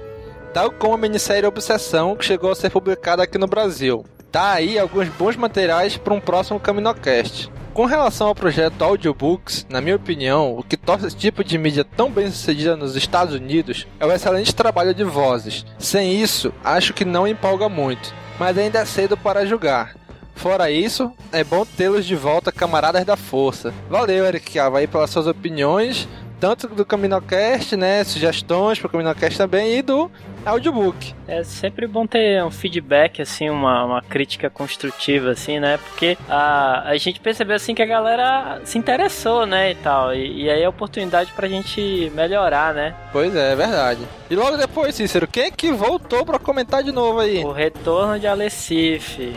tal 0.52 0.70
como 0.70 0.94
a 0.94 0.98
minissérie 0.98 1.48
Obsessão, 1.48 2.14
que 2.14 2.24
chegou 2.24 2.50
a 2.52 2.54
ser 2.54 2.70
publicada 2.70 3.22
aqui 3.22 3.38
no 3.38 3.46
Brasil. 3.46 4.04
Tá 4.30 4.52
aí 4.52 4.78
alguns 4.78 5.08
bons 5.08 5.34
materiais 5.34 5.96
para 5.96 6.14
um 6.14 6.20
próximo 6.20 6.60
Caminocast. 6.60 7.50
Com 7.74 7.84
relação 7.84 8.28
ao 8.28 8.34
projeto 8.34 8.82
Audiobooks, 8.82 9.66
na 9.68 9.80
minha 9.80 9.96
opinião, 9.96 10.56
o 10.56 10.62
que 10.62 10.76
torna 10.76 11.08
esse 11.08 11.16
tipo 11.16 11.42
de 11.42 11.58
mídia 11.58 11.84
tão 11.84 12.10
bem 12.10 12.30
sucedida 12.30 12.76
nos 12.76 12.94
Estados 12.94 13.34
Unidos 13.34 13.88
é 13.98 14.06
o 14.06 14.12
excelente 14.12 14.54
trabalho 14.54 14.94
de 14.94 15.02
vozes. 15.02 15.64
Sem 15.78 16.20
isso, 16.20 16.52
acho 16.62 16.92
que 16.92 17.04
não 17.04 17.26
empolga 17.26 17.68
muito, 17.68 18.14
mas 18.38 18.56
ainda 18.56 18.78
é 18.78 18.84
cedo 18.84 19.16
para 19.16 19.46
julgar. 19.46 19.96
Fora 20.34 20.70
isso, 20.70 21.12
é 21.32 21.42
bom 21.42 21.66
tê-los 21.66 22.06
de 22.06 22.14
volta, 22.14 22.52
camaradas 22.52 23.04
da 23.04 23.16
força. 23.16 23.74
Valeu, 23.88 24.24
Eric 24.24 24.50
Chiava, 24.50 24.78
aí 24.78 24.86
pelas 24.86 25.10
suas 25.10 25.26
opiniões, 25.26 26.08
tanto 26.40 26.66
do 26.68 26.86
Caminocast, 26.86 27.76
né, 27.76 28.02
sugestões 28.02 28.78
para 28.78 28.86
o 28.86 28.90
Caminocast 28.90 29.36
também, 29.36 29.76
e 29.76 29.82
do 29.82 30.10
audiobook. 30.44 31.14
É 31.26 31.42
sempre 31.44 31.86
bom 31.86 32.06
ter 32.06 32.42
um 32.44 32.50
feedback, 32.50 33.22
assim, 33.22 33.48
uma, 33.48 33.84
uma 33.84 34.02
crítica 34.02 34.50
construtiva, 34.50 35.30
assim, 35.30 35.60
né? 35.60 35.78
Porque 35.78 36.16
a, 36.28 36.88
a 36.88 36.96
gente 36.96 37.20
percebeu, 37.20 37.56
assim, 37.56 37.74
que 37.74 37.82
a 37.82 37.86
galera 37.86 38.60
se 38.64 38.78
interessou, 38.78 39.46
né, 39.46 39.72
e 39.72 39.74
tal. 39.76 40.14
E, 40.14 40.44
e 40.44 40.50
aí 40.50 40.62
é 40.62 40.68
oportunidade 40.68 41.32
pra 41.32 41.48
gente 41.48 42.10
melhorar, 42.14 42.74
né? 42.74 42.94
Pois 43.12 43.34
é, 43.34 43.52
é 43.52 43.56
verdade. 43.56 44.00
E 44.30 44.36
logo 44.36 44.56
depois, 44.56 44.94
Cícero, 44.94 45.26
quem 45.26 45.46
é 45.46 45.50
que 45.50 45.72
voltou 45.72 46.24
para 46.24 46.38
comentar 46.38 46.84
de 46.84 46.92
novo 46.92 47.18
aí? 47.18 47.44
O 47.44 47.50
retorno 47.50 48.16
de 48.16 48.28
Alecife. 48.28 49.34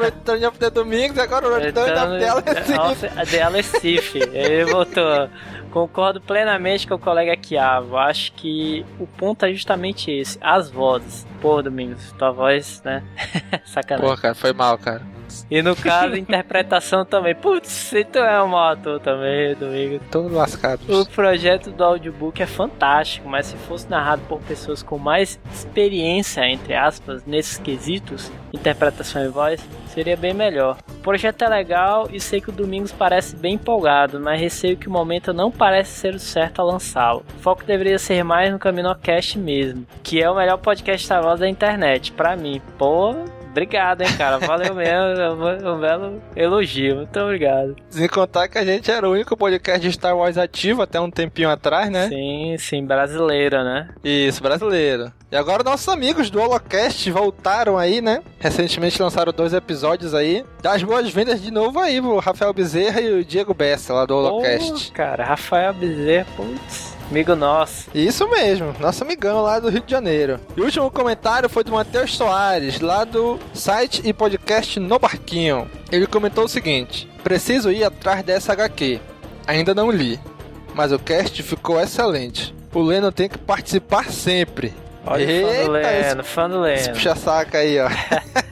Return 0.00 0.46
of 0.46 0.56
the 0.56 0.70
Domingos, 0.70 1.18
agora 1.18 1.48
o 1.48 1.56
of 1.56 1.72
the 1.72 2.28
Alessive. 2.28 3.06
of 3.20 3.30
the 3.30 3.42
Alecife. 3.42 4.18
Ele 4.32 4.66
voltou. 4.66 5.28
Concordo 5.72 6.20
plenamente 6.20 6.86
com 6.86 6.94
o 6.94 6.98
colega 6.98 7.36
Chiavo. 7.42 7.96
Acho 7.96 8.32
que 8.34 8.86
o 9.00 9.06
ponto 9.06 9.44
é 9.44 9.52
justamente 9.52 10.12
esse: 10.12 10.38
as 10.40 10.70
vozes. 10.70 11.26
Pô, 11.40 11.62
Domingos, 11.62 12.12
tua 12.18 12.32
voz, 12.32 12.82
né? 12.84 13.02
Sacanagem. 13.64 14.10
Pô, 14.10 14.20
cara, 14.20 14.34
foi 14.34 14.52
mal, 14.52 14.76
cara. 14.76 15.02
E 15.50 15.62
no 15.62 15.76
caso, 15.76 16.16
interpretação 16.16 17.04
também. 17.04 17.34
Putz, 17.34 17.92
tu 18.10 18.18
é 18.18 18.42
um 18.42 18.48
mau 18.48 18.72
ator 18.72 18.98
também, 19.00 19.54
Domingos. 19.54 20.00
Tô 20.10 20.22
lascado. 20.28 20.80
O 20.88 21.06
projeto 21.06 21.70
do 21.70 21.84
audiobook 21.84 22.42
é 22.42 22.46
fantástico, 22.46 23.28
mas 23.28 23.46
se 23.46 23.56
fosse 23.56 23.88
narrado 23.88 24.22
por 24.28 24.40
pessoas 24.40 24.82
com 24.82 24.98
mais 24.98 25.38
experiência, 25.52 26.46
entre 26.48 26.74
aspas, 26.74 27.24
nesses 27.24 27.58
quesitos, 27.58 28.30
interpretação 28.52 29.24
e 29.24 29.28
voz, 29.28 29.60
seria 29.88 30.16
bem 30.16 30.34
melhor. 30.34 30.78
Projeto 31.08 31.40
é 31.40 31.48
legal 31.48 32.06
e 32.12 32.20
sei 32.20 32.38
que 32.38 32.50
o 32.50 32.52
Domingos 32.52 32.92
parece 32.92 33.34
bem 33.34 33.54
empolgado, 33.54 34.20
mas 34.20 34.38
receio 34.38 34.76
que 34.76 34.88
o 34.88 34.92
momento 34.92 35.32
não 35.32 35.50
parece 35.50 35.92
ser 35.92 36.14
o 36.14 36.18
certo 36.18 36.60
a 36.60 36.64
lançá-lo. 36.64 37.24
O 37.34 37.40
foco 37.40 37.64
deveria 37.64 37.98
ser 37.98 38.22
mais 38.22 38.52
no 38.52 38.58
Caminocast 38.58 39.38
mesmo, 39.38 39.86
que 40.02 40.22
é 40.22 40.30
o 40.30 40.36
melhor 40.36 40.58
podcast 40.58 41.06
Star 41.06 41.24
Wars 41.24 41.40
da 41.40 41.48
internet, 41.48 42.12
pra 42.12 42.36
mim. 42.36 42.60
Pô, 42.76 43.14
obrigado, 43.58 44.02
hein, 44.02 44.08
cara. 44.16 44.38
Valeu 44.38 44.74
mesmo, 44.74 44.94
é 44.94 45.30
um- 45.30 45.74
um 45.74 45.80
belo 45.80 46.22
elogio. 46.36 46.96
Muito 46.96 47.18
obrigado. 47.20 47.76
Sem 47.90 48.08
contar 48.08 48.48
que 48.48 48.58
a 48.58 48.64
gente 48.64 48.90
era 48.90 49.08
o 49.08 49.12
único 49.12 49.36
podcast 49.36 49.80
de 49.80 49.92
Star 49.92 50.16
Wars 50.16 50.38
ativo 50.38 50.82
até 50.82 51.00
um 51.00 51.10
tempinho 51.10 51.50
atrás, 51.50 51.90
né? 51.90 52.08
Sim, 52.08 52.56
sim, 52.58 52.84
brasileira, 52.84 53.64
né? 53.64 53.88
Isso, 54.04 54.42
brasileiro. 54.42 55.12
E 55.30 55.36
agora 55.36 55.62
nossos 55.62 55.88
amigos 55.88 56.30
do 56.30 56.40
Holocast 56.40 57.10
voltaram 57.10 57.76
aí, 57.76 58.00
né? 58.00 58.22
Recentemente 58.38 59.02
lançaram 59.02 59.32
dois 59.32 59.52
episódios 59.52 60.14
aí. 60.14 60.44
Das 60.62 60.82
boas-vindas 60.82 61.42
de 61.42 61.50
novo 61.50 61.78
aí, 61.80 62.00
o 62.00 62.18
Rafael 62.18 62.52
Bezerra 62.54 63.00
e 63.00 63.12
o 63.20 63.24
Diego 63.24 63.52
Bessa, 63.52 63.92
lá 63.92 64.06
do 64.06 64.16
Holocast. 64.16 64.88
Pô, 64.88 64.94
cara, 64.94 65.24
Rafael 65.24 65.74
Bezerra, 65.74 66.26
putz, 66.36 66.96
amigo 67.10 67.34
nosso. 67.34 67.88
Isso 67.94 68.28
mesmo, 68.28 68.74
nosso 68.78 69.02
amigão 69.02 69.42
lá 69.42 69.58
do 69.58 69.68
Rio 69.68 69.82
de 69.82 69.90
Janeiro. 69.90 70.38
E 70.56 70.60
o 70.60 70.64
último 70.64 70.90
comentário 70.90 71.48
foi 71.48 71.64
do 71.64 71.72
Matheus 71.72 72.16
Soares, 72.16 72.80
lá 72.80 73.04
do 73.04 73.38
site 73.54 74.02
e 74.04 74.12
podcast 74.12 74.78
No 74.78 74.98
Barquinho. 74.98 75.70
Ele 75.90 76.06
comentou 76.06 76.44
o 76.44 76.48
seguinte: 76.48 77.08
Preciso 77.22 77.70
ir 77.70 77.84
atrás 77.84 78.22
dessa 78.22 78.52
HQ. 78.52 79.00
Ainda 79.46 79.74
não 79.74 79.90
li, 79.90 80.20
mas 80.74 80.92
o 80.92 80.98
cast 80.98 81.42
ficou 81.42 81.80
excelente. 81.80 82.54
O 82.74 82.82
Leno 82.82 83.10
tem 83.10 83.28
que 83.28 83.38
participar 83.38 84.10
sempre. 84.10 84.74
Olha 85.06 85.24
o 85.24 85.28
fã 85.28 85.64
do 85.66 85.76
Eita, 85.76 85.90
Leno, 85.90 86.24
fã 86.24 86.50
do 86.50 86.66
Esse 86.66 86.82
Leno. 86.84 86.94
puxa-saca 86.96 87.58
aí, 87.58 87.78
ó. 87.80 87.88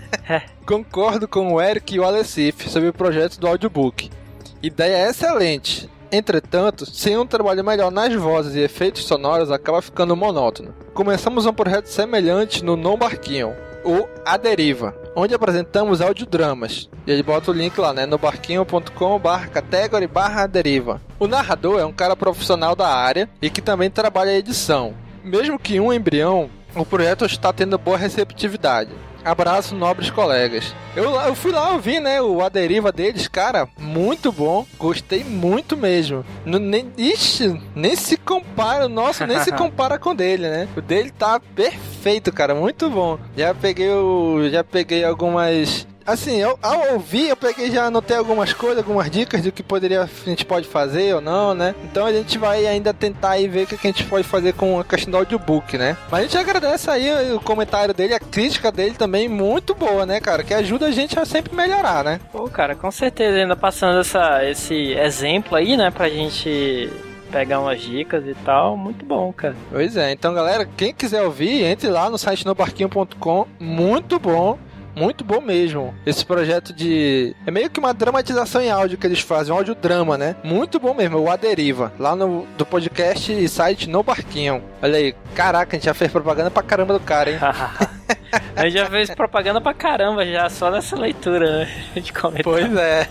Concordo 0.66 1.28
com 1.28 1.52
o 1.52 1.60
Eric 1.60 1.94
e 1.94 2.00
o 2.00 2.04
Alessif 2.04 2.68
sobre 2.70 2.88
o 2.88 2.92
projeto 2.94 3.38
do 3.38 3.46
audiobook. 3.46 4.10
Ideia 4.62 5.08
excelente. 5.08 5.88
Entretanto, 6.10 6.86
sem 6.86 7.16
um 7.18 7.26
trabalho 7.26 7.64
melhor 7.64 7.90
nas 7.90 8.14
vozes 8.14 8.54
e 8.54 8.60
efeitos 8.60 9.04
sonoros, 9.04 9.50
acaba 9.50 9.82
ficando 9.82 10.16
monótono. 10.16 10.74
Começamos 10.94 11.46
um 11.46 11.52
projeto 11.52 11.86
semelhante 11.86 12.64
no 12.64 12.76
Non 12.76 12.96
Barquinho, 12.96 13.52
o 13.84 14.08
A 14.24 14.36
Deriva, 14.36 14.94
onde 15.14 15.34
apresentamos 15.34 16.00
audiodramas. 16.00 16.88
E 17.06 17.10
ele 17.12 17.22
bota 17.22 17.50
o 17.50 17.54
link 17.54 17.78
lá, 17.78 17.92
né, 17.92 18.04
no 18.04 18.18
barquinho.com 18.18 19.18
barra 19.18 19.46
category 19.46 20.06
barra 20.06 20.46
deriva. 20.46 21.00
O 21.18 21.26
narrador 21.26 21.80
é 21.80 21.84
um 21.84 21.92
cara 21.92 22.16
profissional 22.16 22.74
da 22.74 22.88
área 22.88 23.28
e 23.40 23.48
que 23.48 23.62
também 23.62 23.90
trabalha 23.90 24.32
a 24.32 24.38
edição. 24.38 24.94
Mesmo 25.24 25.58
que 25.58 25.80
um 25.80 25.92
embrião, 25.92 26.50
o 26.74 26.84
projeto 26.84 27.24
está 27.24 27.52
tendo 27.52 27.78
boa 27.78 27.96
receptividade. 27.96 28.90
Abraço, 29.26 29.74
nobres 29.74 30.08
colegas. 30.08 30.72
Eu, 30.94 31.10
lá- 31.10 31.26
eu 31.26 31.34
fui 31.34 31.50
lá 31.50 31.70
ouvir, 31.72 32.00
né, 32.00 32.22
o 32.22 32.40
A 32.40 32.48
Deriva 32.48 32.92
deles, 32.92 33.26
cara, 33.26 33.68
muito 33.78 34.30
bom. 34.30 34.64
Gostei 34.78 35.24
muito 35.24 35.76
mesmo. 35.76 36.24
Nem, 36.44 36.92
ixi, 36.96 37.60
nem 37.74 37.96
se 37.96 38.16
compara, 38.16 38.86
o 38.86 38.88
nosso 38.88 39.26
nem 39.26 39.38
se 39.40 39.50
compara 39.58 39.98
com 39.98 40.10
o 40.10 40.14
dele, 40.14 40.48
né? 40.48 40.68
O 40.76 40.80
dele 40.80 41.10
tá 41.10 41.40
perfeito, 41.40 42.32
cara, 42.32 42.54
muito 42.54 42.88
bom. 42.88 43.18
Já 43.36 43.52
peguei 43.52 43.90
o, 43.90 44.48
já 44.48 44.62
peguei 44.62 45.04
algumas 45.04 45.86
Assim, 46.06 46.36
eu, 46.36 46.58
ao 46.62 46.94
ouvir, 46.94 47.28
eu 47.28 47.36
peguei 47.36 47.70
já 47.70 47.86
anotei 47.86 48.16
algumas 48.16 48.52
coisas, 48.52 48.78
algumas 48.78 49.10
dicas 49.10 49.42
do 49.42 49.50
que 49.50 49.62
poderia 49.62 50.02
a 50.02 50.28
gente 50.28 50.44
pode 50.44 50.68
fazer 50.68 51.14
ou 51.14 51.20
não, 51.20 51.54
né? 51.54 51.74
Então 51.84 52.06
a 52.06 52.12
gente 52.12 52.38
vai 52.38 52.66
ainda 52.66 52.94
tentar 52.94 53.30
aí 53.30 53.48
ver 53.48 53.64
o 53.64 53.66
que 53.66 53.74
a 53.74 53.90
gente 53.90 54.04
pode 54.04 54.24
fazer 54.24 54.54
com 54.54 54.78
a 54.78 54.84
questão 54.84 55.10
do 55.10 55.16
audiobook, 55.16 55.76
né? 55.76 55.96
Mas 56.10 56.20
a 56.20 56.22
gente 56.22 56.38
agradece 56.38 56.88
aí 56.88 57.32
o 57.32 57.40
comentário 57.40 57.92
dele, 57.92 58.14
a 58.14 58.20
crítica 58.20 58.70
dele 58.70 58.94
também 58.94 59.28
muito 59.28 59.74
boa, 59.74 60.06
né, 60.06 60.20
cara? 60.20 60.44
Que 60.44 60.54
ajuda 60.54 60.86
a 60.86 60.90
gente 60.90 61.18
a 61.18 61.24
sempre 61.24 61.54
melhorar, 61.54 62.04
né? 62.04 62.20
Pô, 62.30 62.48
cara, 62.48 62.76
com 62.76 62.90
certeza, 62.90 63.38
ainda 63.38 63.56
passando 63.56 63.98
essa, 63.98 64.44
esse 64.44 64.92
exemplo 64.92 65.56
aí, 65.56 65.76
né, 65.76 65.90
pra 65.90 66.08
gente 66.08 66.88
pegar 67.30 67.60
umas 67.60 67.80
dicas 67.80 68.24
e 68.26 68.34
tal, 68.44 68.76
muito 68.76 69.04
bom, 69.04 69.32
cara. 69.32 69.56
Pois 69.70 69.96
é, 69.96 70.12
então 70.12 70.32
galera, 70.32 70.66
quem 70.76 70.94
quiser 70.94 71.22
ouvir, 71.22 71.64
entre 71.64 71.88
lá 71.88 72.08
no 72.08 72.16
site 72.16 72.46
nobarquinho.com, 72.46 73.46
muito 73.58 74.18
bom. 74.18 74.58
Muito 74.96 75.22
bom 75.22 75.40
mesmo. 75.42 75.94
Esse 76.06 76.24
projeto 76.24 76.72
de. 76.72 77.36
É 77.46 77.50
meio 77.50 77.68
que 77.68 77.78
uma 77.78 77.92
dramatização 77.92 78.62
em 78.62 78.70
áudio 78.70 78.96
que 78.96 79.06
eles 79.06 79.20
fazem, 79.20 79.52
um 79.52 79.58
audiodrama, 79.58 80.16
né? 80.16 80.34
Muito 80.42 80.80
bom 80.80 80.94
mesmo, 80.94 81.18
o 81.18 81.30
A 81.30 81.36
Deriva. 81.36 81.92
Lá 81.98 82.16
no 82.16 82.46
do 82.56 82.64
podcast 82.64 83.30
e 83.30 83.46
site 83.48 83.88
No 83.90 84.02
Barquinho. 84.02 84.62
Olha 84.82 84.96
aí, 84.96 85.14
caraca, 85.34 85.76
a 85.76 85.78
gente 85.78 85.84
já 85.86 85.94
fez 85.94 86.10
propaganda 86.10 86.50
pra 86.50 86.62
caramba 86.62 86.94
do 86.94 87.00
cara, 87.00 87.30
hein? 87.30 87.38
A 88.54 88.64
gente 88.64 88.74
já 88.74 88.86
fez 88.86 89.10
propaganda 89.10 89.60
pra 89.60 89.72
caramba 89.72 90.24
já, 90.26 90.48
só 90.50 90.70
nessa 90.70 90.96
leitura, 90.96 91.60
né? 91.60 91.68
De 92.00 92.12
comentário. 92.12 92.42
Pois 92.44 92.76
é, 92.76 93.06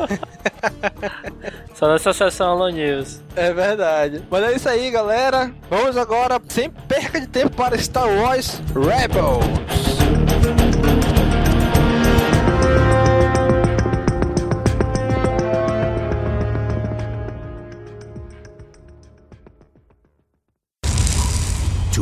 Só 1.73 1.87
nessa 1.91 2.13
sessão 2.13 2.51
Alô 2.51 2.69
News. 2.69 3.21
é 3.35 3.51
verdade. 3.53 4.23
Mas 4.29 4.43
é 4.43 4.55
isso 4.55 4.69
aí, 4.69 4.91
galera. 4.91 5.51
Vamos 5.69 5.97
agora, 5.97 6.39
sem 6.47 6.69
perca 6.69 7.19
de 7.19 7.27
tempo, 7.27 7.55
para 7.55 7.77
Star 7.77 8.07
Wars 8.07 8.61
Rebels. 8.73 9.94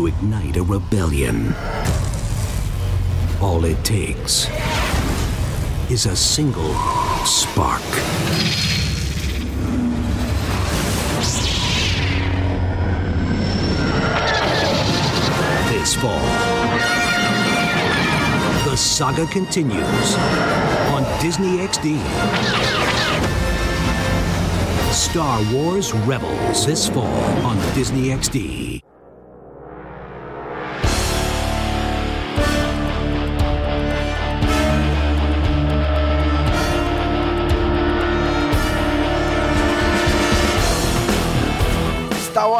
Ignite 0.01 0.57
a 0.57 0.63
rebellion. 0.63 1.53
All 3.39 3.63
it 3.63 3.83
takes 3.85 4.49
is 5.89 6.07
a 6.07 6.15
single 6.15 6.73
spark. 7.25 7.83
This 15.69 15.93
fall, 15.95 16.25
the 18.67 18.75
saga 18.75 19.27
continues 19.27 20.15
on 20.89 21.03
Disney 21.21 21.57
XD. 21.67 22.01
Star 24.91 25.39
Wars 25.53 25.93
Rebels 25.93 26.65
this 26.65 26.89
fall 26.89 27.05
on 27.45 27.57
Disney 27.75 28.09
XD. 28.09 28.92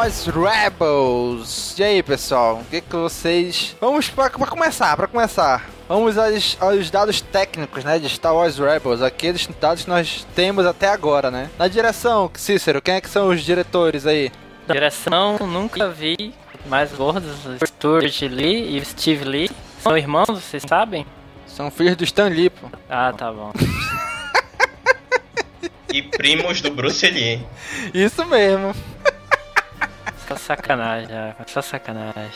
Star 0.04 0.10
Wars 0.10 0.26
Rebels. 0.26 1.78
E 1.78 1.84
aí, 1.84 2.02
pessoal? 2.02 2.60
O 2.60 2.64
que, 2.66 2.80
que 2.80 2.94
vocês. 2.94 3.74
Vamos 3.80 4.08
pra, 4.08 4.28
pra 4.28 4.46
começar, 4.46 4.94
pra 4.96 5.06
começar. 5.06 5.66
Vamos 5.88 6.18
aos, 6.18 6.56
aos 6.60 6.90
dados 6.90 7.20
técnicos, 7.20 7.84
né, 7.84 7.98
de 7.98 8.08
Star 8.08 8.34
Wars 8.34 8.58
Rebels, 8.58 9.02
aqueles 9.02 9.46
dados 9.60 9.84
que 9.84 9.88
nós 9.88 10.26
temos 10.34 10.66
até 10.66 10.88
agora, 10.88 11.30
né? 11.30 11.50
Na 11.58 11.68
direção, 11.68 12.30
Cícero, 12.34 12.82
quem 12.82 12.94
é 12.94 13.00
que 13.00 13.08
são 13.08 13.28
os 13.28 13.42
diretores 13.42 14.06
aí? 14.06 14.30
Direção, 14.68 15.38
nunca 15.38 15.88
vi 15.90 16.34
mais 16.66 16.92
gordos. 16.92 17.46
O 17.46 17.66
Stuart 17.66 18.22
Lee 18.22 18.76
e 18.76 18.80
o 18.80 18.84
Steve 18.84 19.24
Lee. 19.24 19.50
São 19.80 19.96
irmãos, 19.96 20.26
vocês 20.28 20.62
sabem? 20.66 21.06
São 21.46 21.70
filhos 21.70 21.96
do 21.96 22.04
Stan 22.04 22.28
Lee, 22.28 22.50
pô. 22.50 22.68
Ah, 22.88 23.12
tá 23.12 23.32
bom. 23.32 23.52
E 25.92 26.02
primos 26.02 26.60
do 26.60 26.72
Bruce 26.72 27.08
Lee. 27.08 27.40
Isso 27.94 28.26
mesmo. 28.26 28.74
Sacanagem. 30.36 31.08
Só 31.46 31.62
sacanagem. 31.62 32.30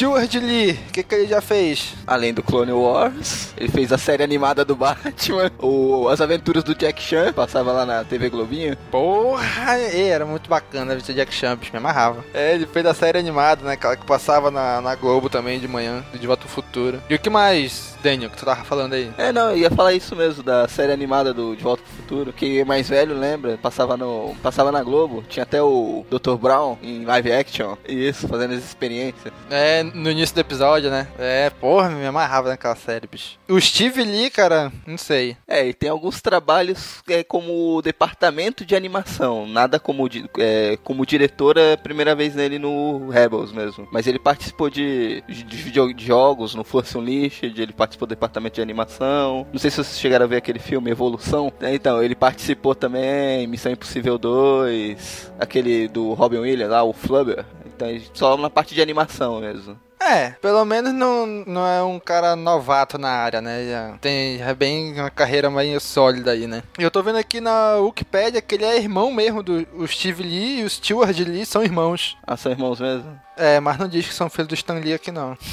Stuart 0.00 0.34
Lee, 0.36 0.78
o 0.88 0.92
que, 0.92 1.02
que 1.02 1.14
ele 1.14 1.26
já 1.26 1.42
fez? 1.42 1.92
Além 2.06 2.32
do 2.32 2.42
Clone 2.42 2.72
Wars, 2.72 3.52
ele 3.54 3.68
fez 3.68 3.92
a 3.92 3.98
série 3.98 4.22
animada 4.22 4.64
do 4.64 4.72
Batman, 4.74 5.52
o 5.58 6.08
As 6.08 6.22
Aventuras 6.22 6.64
do 6.64 6.74
Jack 6.74 7.02
Chan, 7.02 7.34
passava 7.34 7.70
lá 7.70 7.84
na 7.84 8.02
TV 8.02 8.30
Globinho. 8.30 8.74
Porra, 8.90 9.78
e 9.78 10.00
era 10.04 10.24
muito 10.24 10.48
bacana 10.48 10.96
ver 10.96 11.02
Jack 11.02 11.34
Chan, 11.34 11.54
bicho, 11.54 11.70
me 11.70 11.76
amarrava. 11.76 12.24
É, 12.32 12.54
ele 12.54 12.64
fez 12.64 12.86
a 12.86 12.94
série 12.94 13.18
animada, 13.18 13.62
né? 13.62 13.74
Aquela 13.74 13.94
que 13.94 14.06
passava 14.06 14.50
na, 14.50 14.80
na 14.80 14.94
Globo 14.94 15.28
também 15.28 15.60
de 15.60 15.68
manhã, 15.68 16.02
do 16.10 16.18
De 16.18 16.26
Volta 16.26 16.44
ao 16.44 16.48
Futuro. 16.48 17.02
E 17.10 17.14
o 17.14 17.18
que 17.18 17.28
mais, 17.28 17.94
Daniel, 18.02 18.30
que 18.30 18.38
tu 18.38 18.46
tava 18.46 18.64
falando 18.64 18.94
aí? 18.94 19.12
É, 19.18 19.30
não, 19.30 19.50
eu 19.50 19.58
ia 19.58 19.70
falar 19.70 19.92
isso 19.92 20.16
mesmo, 20.16 20.42
da 20.42 20.66
série 20.66 20.92
animada 20.92 21.34
do 21.34 21.54
De 21.54 21.62
Volta 21.62 21.82
pro 21.82 21.92
Futuro. 21.96 22.32
Quem 22.32 22.58
é 22.58 22.64
mais 22.64 22.88
velho 22.88 23.14
lembra, 23.14 23.58
passava, 23.58 23.98
no, 23.98 24.34
passava 24.42 24.72
na 24.72 24.82
Globo, 24.82 25.22
tinha 25.28 25.42
até 25.42 25.62
o 25.62 26.06
Dr. 26.10 26.36
Brown 26.36 26.78
em 26.82 27.04
live 27.04 27.32
action. 27.32 27.76
Isso, 27.86 28.26
fazendo 28.26 28.54
as 28.54 28.64
experiências. 28.64 29.34
É, 29.50 29.89
no 29.94 30.10
início 30.10 30.34
do 30.34 30.40
episódio, 30.40 30.90
né? 30.90 31.06
É, 31.18 31.50
porra, 31.50 31.88
me 31.90 32.06
amarrava 32.06 32.48
naquela 32.48 32.76
série, 32.76 33.06
bicho. 33.06 33.38
O 33.48 33.60
Steve 33.60 34.02
Lee, 34.02 34.30
cara, 34.30 34.72
não 34.86 34.98
sei. 34.98 35.36
É, 35.46 35.66
e 35.66 35.74
tem 35.74 35.88
alguns 35.90 36.20
trabalhos 36.20 37.02
é, 37.08 37.22
como 37.22 37.80
departamento 37.82 38.64
de 38.64 38.74
animação, 38.76 39.46
nada 39.46 39.78
como, 39.78 40.08
é, 40.38 40.78
como 40.82 41.06
diretora, 41.06 41.78
primeira 41.82 42.14
vez 42.14 42.34
nele 42.34 42.58
no 42.58 43.08
Rebels 43.08 43.52
mesmo. 43.52 43.88
Mas 43.92 44.06
ele 44.06 44.18
participou 44.18 44.70
de, 44.70 45.22
de, 45.28 45.44
de 45.44 46.04
jogos 46.04 46.54
no 46.54 46.64
Force 46.64 46.96
Unleashed, 46.96 47.60
ele 47.60 47.72
participou 47.72 48.06
do 48.06 48.10
departamento 48.10 48.56
de 48.56 48.62
animação. 48.62 49.46
Não 49.52 49.58
sei 49.58 49.70
se 49.70 49.76
vocês 49.76 49.98
chegaram 49.98 50.24
a 50.24 50.28
ver 50.28 50.36
aquele 50.36 50.58
filme 50.58 50.90
Evolução. 50.90 51.52
É, 51.60 51.74
Então, 51.74 52.02
ele 52.02 52.14
participou 52.14 52.74
também 52.74 53.46
Missão 53.46 53.72
Impossível 53.72 54.18
2, 54.18 55.32
aquele 55.38 55.88
do 55.88 56.12
Robin 56.12 56.38
Williams 56.38 56.70
lá, 56.70 56.82
o 56.82 56.92
Flubber. 56.92 57.44
Então, 57.88 58.10
só 58.12 58.36
na 58.36 58.50
parte 58.50 58.74
de 58.74 58.82
animação 58.82 59.40
mesmo. 59.40 59.78
É, 60.02 60.30
pelo 60.30 60.64
menos 60.64 60.94
não, 60.94 61.26
não 61.26 61.66
é 61.66 61.82
um 61.82 62.00
cara 62.00 62.34
novato 62.34 62.96
na 62.96 63.10
área, 63.10 63.42
né? 63.42 63.68
Já 63.68 63.98
tem 63.98 64.38
já 64.38 64.46
é 64.46 64.54
bem 64.54 64.94
uma 64.98 65.10
carreira 65.10 65.50
mais 65.50 65.82
sólida 65.82 66.30
aí, 66.30 66.46
né? 66.46 66.62
E 66.78 66.82
eu 66.82 66.90
tô 66.90 67.02
vendo 67.02 67.18
aqui 67.18 67.38
na 67.38 67.76
Wikipedia 67.76 68.40
que 68.40 68.54
ele 68.54 68.64
é 68.64 68.78
irmão 68.78 69.12
mesmo 69.12 69.42
do 69.42 69.66
o 69.74 69.86
Steve 69.86 70.22
Lee 70.22 70.60
e 70.60 70.64
o 70.64 70.70
Stewart 70.70 71.16
Lee 71.18 71.44
são 71.44 71.62
irmãos. 71.62 72.16
Ah, 72.26 72.36
são 72.36 72.50
irmãos 72.50 72.80
mesmo? 72.80 73.20
É, 73.36 73.60
mas 73.60 73.76
não 73.76 73.86
diz 73.86 74.08
que 74.08 74.14
são 74.14 74.30
filhos 74.30 74.48
do 74.48 74.54
Stan 74.54 74.74
Lee 74.74 74.94
aqui 74.94 75.12
não. 75.12 75.36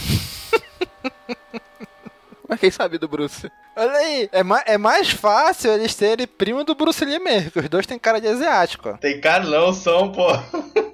Mas 2.50 2.62
quem 2.62 2.72
sabe 2.72 2.98
do 2.98 3.10
Bruce? 3.10 3.52
Olha 3.76 3.92
aí, 3.92 4.30
é, 4.32 4.42
ma 4.42 4.64
é 4.66 4.78
mais 4.78 5.10
fácil 5.10 5.74
eles 5.74 5.94
serem 5.94 6.26
primo 6.26 6.64
do 6.64 6.74
Bruce 6.74 7.04
Lee 7.04 7.20
mesmo, 7.20 7.52
que 7.52 7.60
os 7.60 7.68
dois 7.68 7.86
têm 7.86 8.00
cara 8.00 8.22
de 8.22 8.28
asiático, 8.28 8.90
ó. 8.90 8.94
Tem 8.94 9.20
Carlão, 9.20 9.74
som, 9.74 10.14
pô. 10.14 10.28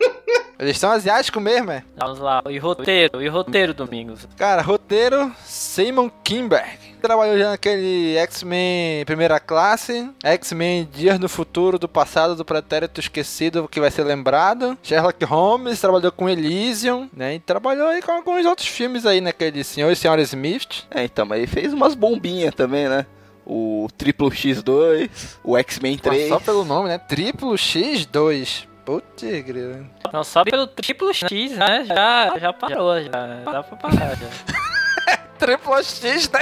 Eles 0.63 0.79
são 0.79 0.91
asiáticos 0.91 1.43
mesmo, 1.43 1.71
é? 1.71 1.83
Vamos 1.97 2.19
lá. 2.19 2.41
E 2.49 2.57
roteiro, 2.57 3.21
e 3.21 3.27
roteiro, 3.27 3.73
Domingos. 3.73 4.27
Cara, 4.37 4.61
roteiro, 4.61 5.31
Simon 5.45 6.09
Kinberg. 6.23 6.93
Trabalhou 7.01 7.37
já 7.37 7.49
naquele 7.49 8.15
X-Men 8.15 9.03
Primeira 9.03 9.37
Classe, 9.37 10.09
X-Men 10.23 10.87
Dias 10.89 11.19
no 11.19 11.27
Futuro, 11.27 11.77
do 11.77 11.89
Passado, 11.89 12.33
do 12.33 12.45
Pretérito 12.45 13.01
Esquecido, 13.01 13.67
que 13.67 13.81
vai 13.81 13.91
ser 13.91 14.05
lembrado. 14.05 14.77
Sherlock 14.81 15.25
Holmes, 15.25 15.81
trabalhou 15.81 16.13
com 16.13 16.29
Elysium, 16.29 17.09
né? 17.11 17.35
E 17.35 17.39
trabalhou 17.41 17.87
aí 17.87 18.01
com 18.01 18.11
alguns 18.13 18.45
outros 18.45 18.69
filmes 18.69 19.05
aí, 19.05 19.19
né? 19.19 19.31
Aquele 19.31 19.65
Senhor 19.65 19.91
e 19.91 19.97
Senhora 19.97 20.21
Smith. 20.21 20.85
É, 20.89 21.03
então, 21.03 21.25
mas 21.25 21.39
ele 21.39 21.47
fez 21.47 21.73
umas 21.73 21.93
bombinhas 21.93 22.55
também, 22.55 22.87
né? 22.87 23.05
O 23.45 23.89
Triplo 23.97 24.31
X2, 24.31 25.09
o 25.43 25.57
X-Men 25.57 25.97
3. 25.97 26.29
Só 26.29 26.39
pelo 26.39 26.63
nome, 26.63 26.87
né? 26.87 26.97
Triplo 26.97 27.51
X2. 27.55 28.65
Putz, 28.85 29.23
grilo. 29.43 29.85
Não, 30.11 30.23
só 30.23 30.43
pelo 30.43 30.67
triplo 30.67 31.13
X, 31.13 31.51
né? 31.51 31.85
Já, 31.85 32.37
já 32.37 32.53
parou, 32.53 33.01
já. 33.01 33.09
Dá 33.09 33.63
pra 33.63 33.77
parar, 33.77 34.15
já. 34.17 35.17
Triplo 35.39 35.81
X, 35.81 36.29
né? 36.29 36.41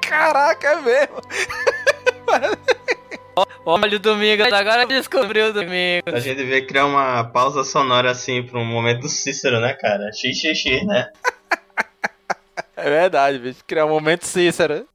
Caraca, 0.00 0.68
é 0.68 0.76
mesmo. 0.76 1.20
Olha 3.64 3.96
o 3.96 3.98
Domingos, 3.98 4.52
agora 4.52 4.86
descobriu 4.86 5.48
o 5.48 5.52
Domingos. 5.52 6.12
A 6.12 6.18
gente 6.18 6.36
devia 6.36 6.64
criar 6.66 6.86
uma 6.86 7.24
pausa 7.24 7.62
sonora 7.64 8.10
assim 8.10 8.42
pra 8.42 8.58
um 8.58 8.64
momento 8.64 9.02
do 9.02 9.08
Cícero, 9.08 9.60
né, 9.60 9.74
cara? 9.74 10.10
XXX, 10.12 10.84
né? 10.86 11.10
É 12.76 12.88
verdade, 12.88 13.40
bicho. 13.40 13.58
Criar 13.66 13.86
um 13.86 13.88
momento 13.88 14.24
Cícero. 14.24 14.86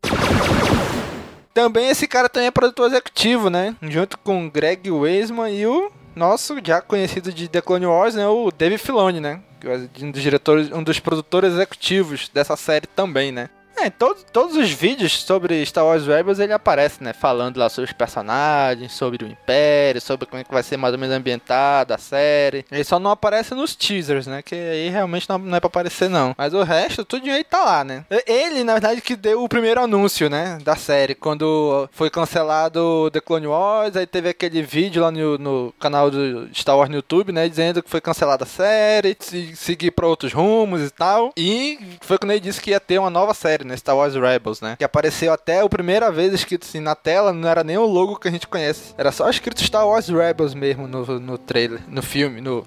Também 1.53 1.89
esse 1.89 2.07
cara 2.07 2.27
também 2.27 2.47
é 2.47 2.51
produtor 2.51 2.87
executivo, 2.87 3.49
né? 3.49 3.75
Junto 3.81 4.17
com 4.17 4.49
Greg 4.49 4.89
Weisman 4.89 5.53
e 5.53 5.67
o 5.67 5.91
nosso 6.15 6.55
já 6.63 6.81
conhecido 6.81 7.31
de 7.31 7.47
The 7.47 7.61
Clone 7.61 7.85
Wars, 7.85 8.15
né? 8.15 8.27
O 8.27 8.51
Dave 8.51 8.77
Filoni, 8.77 9.19
né? 9.19 9.39
É 9.63 10.03
um 10.03 10.11
dos 10.11 10.21
diretores, 10.21 10.71
um 10.71 10.83
dos 10.83 10.99
produtores 10.99 11.53
executivos 11.53 12.29
dessa 12.33 12.55
série 12.57 12.87
também, 12.87 13.31
né? 13.31 13.49
É, 13.83 13.87
em 13.87 13.91
todos, 13.91 14.55
os 14.55 14.71
vídeos 14.71 15.23
sobre 15.23 15.65
Star 15.65 15.85
Wars 15.85 16.07
Rebels 16.07 16.39
ele 16.39 16.53
aparece, 16.53 17.03
né? 17.03 17.11
Falando 17.11 17.57
lá 17.57 17.67
sobre 17.67 17.89
os 17.89 17.93
personagens, 17.93 18.93
sobre 18.93 19.25
o 19.25 19.27
Império, 19.27 19.99
sobre 19.99 20.25
como 20.25 20.39
é 20.39 20.43
que 20.45 20.53
vai 20.53 20.63
ser 20.63 20.77
mais 20.77 20.93
ou 20.93 20.99
menos 20.99 21.13
ambientada 21.13 21.95
a 21.95 21.97
série. 21.97 22.65
Ele 22.71 22.83
só 22.85 22.97
não 22.97 23.11
aparece 23.11 23.53
nos 23.53 23.75
teasers, 23.75 24.25
né? 24.25 24.41
Que 24.41 24.55
aí 24.55 24.87
realmente 24.87 25.27
não, 25.27 25.37
não 25.37 25.57
é 25.57 25.59
pra 25.59 25.67
aparecer, 25.67 26.09
não. 26.09 26.33
Mas 26.37 26.53
o 26.53 26.63
resto, 26.63 27.03
tudo 27.03 27.29
aí 27.29 27.43
tá 27.43 27.61
lá, 27.61 27.83
né? 27.83 28.05
Ele, 28.25 28.63
na 28.63 28.71
verdade, 28.71 29.01
que 29.01 29.17
deu 29.17 29.43
o 29.43 29.49
primeiro 29.49 29.81
anúncio, 29.81 30.29
né? 30.29 30.59
Da 30.63 30.77
série. 30.77 31.13
Quando 31.13 31.89
foi 31.91 32.09
cancelado 32.09 33.11
The 33.11 33.19
Clone 33.19 33.47
Wars, 33.47 33.97
aí 33.97 34.07
teve 34.07 34.29
aquele 34.29 34.61
vídeo 34.61 35.01
lá 35.01 35.11
no, 35.11 35.37
no 35.37 35.73
canal 35.77 36.09
do 36.09 36.49
Star 36.55 36.77
Wars 36.77 36.89
no 36.89 36.95
YouTube, 36.95 37.33
né? 37.33 37.49
Dizendo 37.49 37.83
que 37.83 37.89
foi 37.89 37.99
cancelada 37.99 38.45
a 38.45 38.47
série, 38.47 39.17
se, 39.19 39.53
seguir 39.57 39.91
pra 39.91 40.07
outros 40.07 40.31
rumos 40.31 40.81
e 40.81 40.89
tal. 40.89 41.33
E 41.35 41.77
foi 41.99 42.17
quando 42.17 42.31
ele 42.31 42.39
disse 42.39 42.61
que 42.61 42.69
ia 42.69 42.79
ter 42.79 42.97
uma 42.97 43.09
nova 43.09 43.33
série, 43.33 43.65
né? 43.65 43.72
Star 43.77 43.95
Wars 43.95 44.15
Rebels, 44.15 44.61
né? 44.61 44.75
Que 44.77 44.83
apareceu 44.83 45.31
até 45.31 45.61
a 45.61 45.69
primeira 45.69 46.11
vez 46.11 46.33
escrito 46.33 46.65
assim 46.65 46.79
na 46.79 46.95
tela, 46.95 47.33
não 47.33 47.47
era 47.47 47.63
nem 47.63 47.77
o 47.77 47.85
logo 47.85 48.17
que 48.17 48.27
a 48.27 48.31
gente 48.31 48.47
conhece. 48.47 48.93
Era 48.97 49.11
só 49.11 49.29
escrito 49.29 49.63
Star 49.63 49.87
Wars 49.87 50.07
Rebels 50.07 50.53
mesmo 50.53 50.87
no, 50.87 51.19
no 51.19 51.37
trailer, 51.37 51.81
no 51.87 52.01
filme, 52.01 52.41
no, 52.41 52.65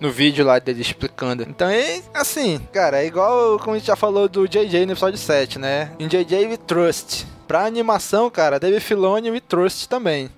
no 0.00 0.10
vídeo 0.10 0.44
lá 0.44 0.58
dele 0.58 0.80
explicando. 0.80 1.42
Então, 1.42 1.68
é 1.68 2.00
assim, 2.14 2.60
cara, 2.72 3.02
é 3.02 3.06
igual 3.06 3.58
como 3.58 3.74
a 3.74 3.78
gente 3.78 3.86
já 3.86 3.96
falou 3.96 4.28
do 4.28 4.46
JJ 4.46 4.86
no 4.86 4.92
episódio 4.92 5.18
7, 5.18 5.58
né? 5.58 5.92
Em 5.98 6.06
JJ 6.06 6.46
we 6.46 6.56
trust. 6.56 7.26
Pra 7.46 7.64
animação, 7.64 8.28
cara, 8.28 8.58
Dave 8.58 8.80
Filoni 8.80 9.30
we 9.30 9.40
trust 9.40 9.88
também. 9.88 10.30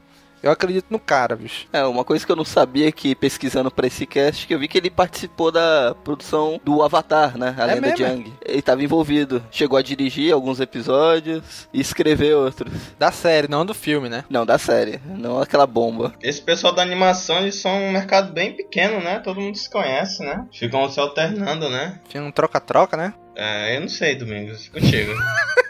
Eu 0.43 0.51
acredito 0.51 0.87
no 0.91 0.99
cara, 0.99 1.35
bicho. 1.37 1.67
É, 1.73 1.83
uma 1.85 2.05
coisa 2.05 2.25
que 2.25 2.31
eu 2.31 2.37
não 2.37 2.45
sabia 2.45 2.91
que 2.93 3.15
pesquisando 3.15 3.71
pra 3.71 3.87
esse 3.87 4.07
cast, 4.07 4.47
que 4.47 4.55
eu 4.55 4.59
vi 4.59 4.69
que 4.69 4.79
ele 4.79 4.91
participou 4.91 5.51
da 5.51 5.95
produção 6.05 6.61
do 6.65 6.83
Avatar, 6.83 7.37
né? 7.37 7.55
A 7.59 7.63
É 7.65 7.75
Lenda 7.75 7.93
de 7.93 8.03
mesmo? 8.03 8.19
Aang. 8.19 8.33
Ele 8.45 8.63
tava 8.63 8.83
envolvido. 8.83 9.43
Chegou 9.51 9.79
a 9.79 9.83
dirigir 9.83 10.33
alguns 10.33 10.61
episódios 10.61 11.69
e 11.73 11.81
escrever 11.81 12.35
outros. 12.35 12.73
Da 12.99 13.11
série, 13.11 13.49
não 13.49 13.67
do 13.67 13.75
filme, 13.75 14.09
né? 14.09 14.25
Não, 14.31 14.47
da 14.47 14.59
série. 14.59 15.01
Não 15.07 15.41
aquela 15.41 15.67
bomba. 15.67 16.13
Esse 16.23 16.41
pessoal 16.41 16.73
da 16.73 16.83
animação, 16.83 17.39
eles 17.39 17.57
são 17.57 17.73
um 17.73 17.93
mercado 17.93 18.33
bem 18.33 18.55
pequeno, 18.55 19.01
né? 19.01 19.19
Todo 19.19 19.41
mundo 19.41 19.57
se 19.57 19.69
conhece, 19.71 20.23
né? 20.23 20.47
Ficam 20.53 20.89
se 20.89 21.01
alternando, 21.01 21.69
né? 21.69 22.01
Tinha 22.09 22.23
um 22.23 22.31
troca-troca, 22.31 22.97
né? 22.97 23.13
É, 23.35 23.77
eu 23.77 23.81
não 23.83 23.89
sei, 23.89 24.15
Domingos. 24.17 24.69
Contigo. 24.69 25.13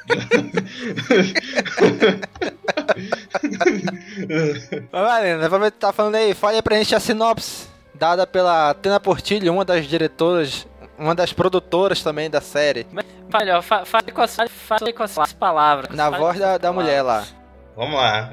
Mas, 4.93 5.43
aproveitar 5.45 5.71
que 5.73 5.79
tá 5.79 5.93
falando 5.93 6.15
aí, 6.17 6.35
fale 6.35 6.57
aí 6.57 6.63
pra 6.63 6.77
gente 6.77 6.95
a 6.95 7.01
sinopse 7.01 7.69
dada 7.95 8.27
pela 8.27 8.75
Tena 8.75 9.01
Portilho, 9.01 9.53
uma 9.53 9.65
das 9.65 9.87
diretoras, 9.87 10.67
uma 10.97 11.15
das 11.15 11.33
produtoras 11.33 12.03
também 12.03 12.31
da 12.31 12.41
série. 12.41 12.87
Fale, 13.31 13.51
ó, 13.51 13.61
fa- 13.61 13.85
fale 13.85 14.13
com 14.13 14.23
as, 14.23 14.35
fale, 14.37 14.49
fale 14.49 14.93
com 14.93 15.03
as 15.03 15.33
palavras. 15.33 15.97
Na 15.97 16.09
voz 16.11 16.39
da, 16.39 16.59
da 16.59 16.73
mulher 16.73 17.03
lá. 17.03 17.25
Vamos 17.77 17.95
lá. 17.97 18.31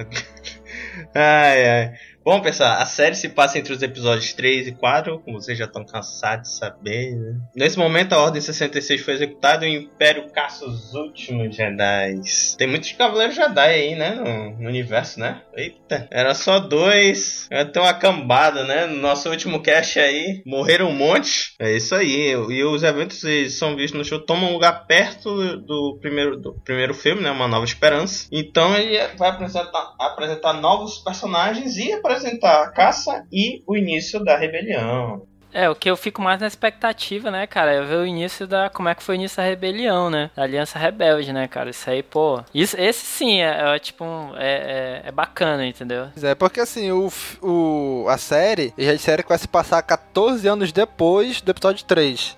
ai, 1.15 1.69
ai. 1.69 1.93
Bom, 2.25 2.41
pessoal, 2.41 2.81
a 2.81 2.87
série 2.87 3.13
se 3.13 3.29
passa 3.29 3.59
entre 3.59 3.71
os 3.71 3.83
episódios 3.83 4.33
3 4.33 4.69
e 4.69 4.71
4, 4.71 5.19
como 5.19 5.39
vocês 5.39 5.55
já 5.55 5.65
estão 5.65 5.85
cansados 5.85 6.49
de 6.49 6.55
saber, 6.55 7.15
né? 7.15 7.39
Nesse 7.55 7.77
momento, 7.77 8.13
a 8.13 8.17
Ordem 8.19 8.41
66 8.41 9.01
foi 9.01 9.13
executada 9.13 9.63
e 9.63 9.77
o 9.77 9.81
Império 9.81 10.31
caça 10.31 10.65
os 10.65 10.95
últimos 10.95 11.55
Jedi. 11.55 12.21
Tem 12.57 12.65
muitos 12.67 12.93
Cavaleiros 12.93 13.35
Jedi 13.35 13.59
aí, 13.59 13.93
né? 13.93 14.15
No, 14.15 14.59
no 14.59 14.67
universo, 14.67 15.19
né? 15.19 15.43
Eita, 15.55 16.07
era 16.09 16.33
só 16.33 16.57
dois. 16.57 17.47
Tem 17.71 17.79
uma 17.79 17.93
cambada, 17.93 18.63
né? 18.63 18.87
No 18.87 18.97
nosso 18.97 19.29
último 19.29 19.61
cast 19.61 19.99
aí, 19.99 20.41
morreram 20.47 20.89
um 20.89 20.95
monte. 20.95 21.53
É 21.59 21.77
isso 21.77 21.93
aí. 21.93 22.31
E 22.31 22.63
os 22.63 22.81
eventos 22.81 23.21
são 23.55 23.75
vistos 23.75 23.99
no 23.99 24.03
show 24.03 24.19
tomam 24.19 24.51
lugar 24.51 24.87
perto 24.87 25.57
do 25.57 25.99
primeiro, 26.01 26.37
do 26.37 26.55
primeiro 26.65 26.95
filme, 26.95 27.21
né? 27.21 27.29
Uma 27.29 27.47
Nova 27.47 27.65
Esperança. 27.65 28.27
Então 28.31 28.75
ele 28.75 28.97
vai 29.15 29.29
apresentar, 29.29 29.93
apresentar 29.99 30.53
novos 30.53 30.97
personagens 30.97 31.77
e 31.77 31.93
apresentar 31.93 32.14
a 32.43 32.69
caça 32.69 33.25
e 33.31 33.63
o 33.67 33.75
início 33.75 34.23
da 34.23 34.37
rebelião. 34.37 35.23
É, 35.53 35.69
o 35.69 35.75
que 35.75 35.89
eu 35.89 35.95
fico 35.95 36.21
mais 36.21 36.41
na 36.41 36.47
expectativa, 36.47 37.31
né, 37.31 37.47
cara, 37.47 37.71
é 37.71 37.81
ver 37.81 37.95
o 37.95 38.05
início 38.05 38.45
da. 38.45 38.69
Como 38.69 38.89
é 38.89 38.93
que 38.93 39.01
foi 39.01 39.15
o 39.15 39.17
início 39.17 39.37
da 39.37 39.43
rebelião, 39.43 40.09
né? 40.09 40.29
Da 40.35 40.43
Aliança 40.43 40.77
Rebelde, 40.77 41.31
né, 41.31 41.47
cara? 41.47 41.69
Isso 41.69 41.89
aí, 41.89 42.03
pô. 42.03 42.43
Isso, 42.53 42.75
esse 42.77 43.05
sim 43.05 43.41
é, 43.41 43.73
é, 43.73 43.79
tipo. 43.79 44.03
um- 44.03 44.35
é, 44.35 45.01
é, 45.05 45.07
é 45.07 45.11
bacana, 45.13 45.65
entendeu? 45.65 46.07
É, 46.21 46.35
porque 46.35 46.59
assim, 46.59 46.91
o, 46.91 47.09
o, 47.41 48.05
a 48.09 48.17
série, 48.17 48.73
eles 48.77 48.87
já 48.87 48.93
disseram 48.95 49.23
que 49.23 49.29
vai 49.29 49.37
se 49.37 49.47
passar 49.47 49.81
14 49.81 50.45
anos 50.45 50.73
depois 50.73 51.39
do 51.39 51.51
episódio 51.51 51.85
3. 51.85 52.37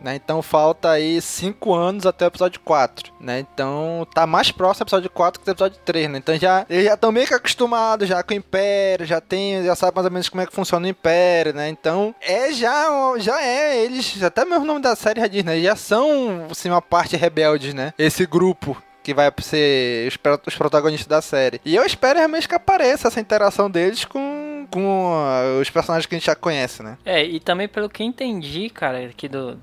Né? 0.00 0.14
Então 0.14 0.40
falta 0.42 0.90
aí 0.90 1.20
5 1.20 1.74
anos 1.74 2.06
até 2.06 2.24
o 2.24 2.28
episódio 2.28 2.60
4. 2.60 3.12
Né? 3.20 3.40
Então 3.40 4.06
tá 4.14 4.26
mais 4.26 4.50
próximo 4.50 4.84
do 4.84 4.88
episódio 4.88 5.10
4 5.10 5.40
que 5.40 5.46
do 5.46 5.52
episódio 5.52 5.78
3. 5.84 6.10
Né? 6.10 6.18
Então 6.18 6.36
já, 6.36 6.64
eles 6.68 6.84
já 6.84 6.94
estão 6.94 7.12
meio 7.12 7.26
que 7.26 7.34
acostumados 7.34 8.08
já 8.08 8.22
com 8.22 8.32
o 8.32 8.36
Império, 8.36 9.06
já 9.06 9.20
tem, 9.20 9.64
já 9.64 9.74
sabe 9.76 9.94
mais 9.94 10.06
ou 10.06 10.10
menos 10.10 10.28
como 10.28 10.42
é 10.42 10.46
que 10.46 10.54
funciona 10.54 10.86
o 10.86 10.90
Império, 10.90 11.52
né? 11.52 11.68
Então 11.68 12.14
é 12.20 12.52
já, 12.52 12.88
já 13.18 13.42
é, 13.42 13.84
eles, 13.84 14.22
até 14.22 14.44
mesmo 14.44 14.64
o 14.64 14.66
nome 14.66 14.80
da 14.80 14.96
série 14.96 15.20
já 15.20 15.26
diz, 15.26 15.44
né? 15.44 15.60
Já 15.60 15.76
são 15.76 16.46
assim, 16.50 16.70
uma 16.70 16.82
parte 16.82 17.16
rebelde, 17.16 17.74
né? 17.74 17.92
Esse 17.98 18.26
grupo 18.26 18.76
que 19.02 19.14
vai 19.14 19.32
ser 19.40 20.08
os, 20.08 20.18
os 20.46 20.56
protagonistas 20.56 21.06
da 21.06 21.22
série. 21.22 21.60
E 21.64 21.74
eu 21.74 21.84
espero 21.84 22.18
realmente 22.18 22.48
que 22.48 22.54
apareça 22.54 23.08
essa 23.08 23.20
interação 23.20 23.70
deles 23.70 24.04
com, 24.04 24.49
com 24.66 25.12
os 25.60 25.70
personagens 25.70 26.06
que 26.06 26.14
a 26.14 26.18
gente 26.18 26.26
já 26.26 26.34
conhece, 26.34 26.82
né? 26.82 26.98
É, 27.04 27.22
e 27.24 27.38
também 27.40 27.68
pelo 27.68 27.88
que 27.88 28.02
entendi, 28.04 28.68
cara, 28.70 28.98
aqui 29.06 29.28
do, 29.28 29.54
do- 29.54 29.60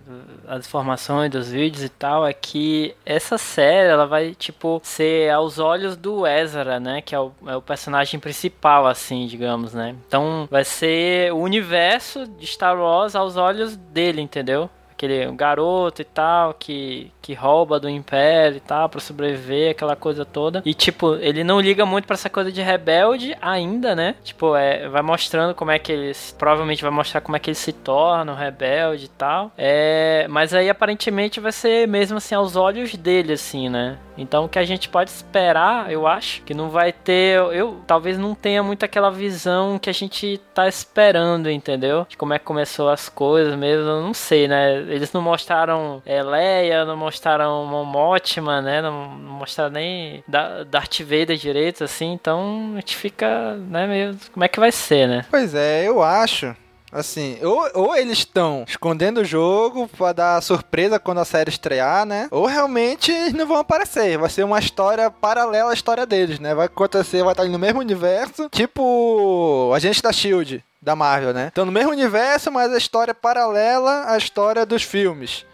as 0.48 0.66
informações 0.66 1.30
dos 1.32 1.50
vídeos 1.50 1.84
e 1.84 1.90
tal, 1.90 2.26
é 2.26 2.34
que 2.34 2.96
essa 3.06 3.38
série, 3.38 3.90
ela 3.90 4.06
vai, 4.08 4.34
tipo, 4.34 4.80
ser 4.84 5.32
aos 5.32 5.60
olhos 5.60 5.96
do 5.98 6.26
Ezra, 6.26 6.80
né? 6.80 7.02
Que 7.02 7.14
é 7.16 7.20
o, 7.20 7.32
é 7.48 7.56
o 7.56 7.62
personagem 7.62 8.20
principal, 8.20 8.86
assim, 8.88 9.28
digamos, 9.28 9.74
né? 9.74 9.96
Então, 10.08 10.48
vai 10.50 10.64
ser 10.64 11.34
o 11.34 11.38
universo 11.38 12.26
de 12.28 12.48
Star 12.48 12.78
Wars 12.80 13.16
aos 13.16 13.36
olhos 13.38 13.76
dele, 13.76 14.22
entendeu? 14.22 14.70
Aquele 14.92 15.32
garoto 15.34 16.02
e 16.02 16.06
tal, 16.06 16.54
que, 16.56 17.12
que 17.28 17.34
rouba 17.34 17.78
do 17.78 17.90
Império 17.90 18.56
e 18.56 18.62
tal, 18.62 18.88
pra 18.88 19.02
sobreviver, 19.02 19.72
aquela 19.72 19.98
coisa 19.98 20.24
toda. 20.24 20.62
E, 20.66 20.74
tipo, 20.74 21.16
ele 21.16 21.44
não 21.44 21.60
liga 21.60 21.86
muito 21.86 22.06
pra 22.06 22.14
essa 22.14 22.30
coisa 22.30 22.50
de 22.50 22.62
rebelde 22.62 23.36
ainda, 23.42 23.94
né? 23.94 24.16
Tipo, 24.24 24.56
é, 24.56 24.88
vai 24.88 25.02
mostrando 25.02 25.54
como 25.54 25.70
é 25.70 25.78
que 25.78 25.92
ele. 25.92 26.14
Provavelmente 26.38 26.82
vai 26.82 26.92
mostrar 26.92 27.20
como 27.20 27.36
é 27.36 27.40
que 27.40 27.50
ele 27.50 27.56
se 27.56 27.74
torna 27.74 28.32
um 28.32 28.36
rebelde 28.36 29.06
e 29.06 29.10
tal. 29.10 29.52
É, 29.58 30.26
mas 30.30 30.54
aí 30.54 30.70
aparentemente 30.70 31.42
vai 31.42 31.52
ser 31.52 31.86
mesmo 31.86 32.18
assim 32.18 32.34
aos 32.34 32.56
olhos 32.56 32.96
dele, 32.96 33.34
assim, 33.34 33.68
né? 33.68 33.98
Então 34.18 34.46
o 34.46 34.50
que 34.50 34.58
a 34.58 34.66
gente 34.66 34.90
pode 34.90 35.12
esperar, 35.12 35.92
eu 35.92 36.08
acho, 36.08 36.42
que 36.44 36.54
não 36.54 36.70
vai 36.70 36.92
ter. 36.92 37.38
Eu 37.54 37.82
talvez 37.86 38.18
não 38.18 38.34
tenha 38.34 38.64
muito 38.64 38.84
aquela 38.84 39.12
visão 39.12 39.78
que 39.78 39.90
a 39.90 39.94
gente 39.94 40.40
tá 40.54 40.68
esperando, 40.68 41.52
entendeu? 41.52 42.06
De 42.10 42.18
como 42.18 42.34
é 42.34 42.40
que 42.40 42.46
começou 42.46 42.90
as 42.90 43.10
coisas 43.10 43.56
mesmo, 43.56 43.86
não 43.86 44.14
sei, 44.14 44.48
né? 44.48 44.78
Eles 44.78 45.12
não 45.12 45.22
mostraram 45.22 46.02
é, 46.06 46.24
Leia, 46.24 46.86
não 46.86 46.98
mostraram 46.98 47.17
Mon 47.26 47.86
Mothma, 47.86 48.62
né? 48.62 48.82
Não, 48.82 48.94
mostraram 49.10 49.72
nem 49.72 50.24
da- 50.28 50.64
Darth 50.64 51.00
Vader 51.02 51.38
direito, 51.38 51.84
assim, 51.84 52.14
então 52.14 52.72
a 52.74 52.80
gente 52.80 52.96
fica, 52.96 53.56
né, 53.56 53.88
meio. 53.88 54.18
Como 54.34 54.44
é 54.44 54.48
que 54.48 54.60
vai 54.60 54.72
ser, 54.72 55.08
né? 55.08 55.26
Pois 55.30 55.54
é, 55.56 55.88
eu 55.88 56.02
acho. 56.04 56.56
Assim, 56.90 57.38
ou, 57.44 57.70
ou 57.74 57.96
eles 57.98 58.20
estão 58.20 58.64
escondendo 58.66 59.20
o 59.20 59.26
jogo 59.26 59.90
pra 59.98 60.14
dar 60.14 60.42
surpresa 60.42 60.98
quando 60.98 61.20
a 61.20 61.26
série 61.26 61.50
estrear, 61.50 62.06
né? 62.06 62.30
Ou 62.32 62.46
realmente 62.46 63.12
não 63.34 63.46
vão 63.46 63.58
aparecer. 63.58 64.18
Vai 64.18 64.30
ser 64.30 64.44
uma 64.44 64.58
história 64.58 65.12
paralela 65.12 65.72
à 65.72 65.74
história 65.74 66.06
deles, 66.06 66.40
né? 66.40 66.56
Vai 66.56 66.68
acontecer, 66.68 67.24
vai 67.24 67.34
estar 67.34 67.44
no 67.44 67.60
mesmo 67.60 67.82
universo, 67.82 68.48
tipo 68.50 69.70
Agente 69.76 70.02
da 70.02 70.14
Shield, 70.14 70.64
da 70.82 70.96
Marvel, 70.96 71.34
né? 71.34 71.50
Então 71.52 71.66
no 71.66 71.74
mesmo 71.74 71.92
universo, 71.92 72.50
mas 72.52 72.72
a 72.74 72.78
história 72.78 73.12
é 73.12 73.14
paralela 73.14 74.06
à 74.08 74.18
história 74.18 74.66
dos 74.66 74.82
filmes, 74.84 75.46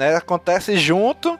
né? 0.00 0.16
Acontece 0.16 0.78
junto, 0.78 1.38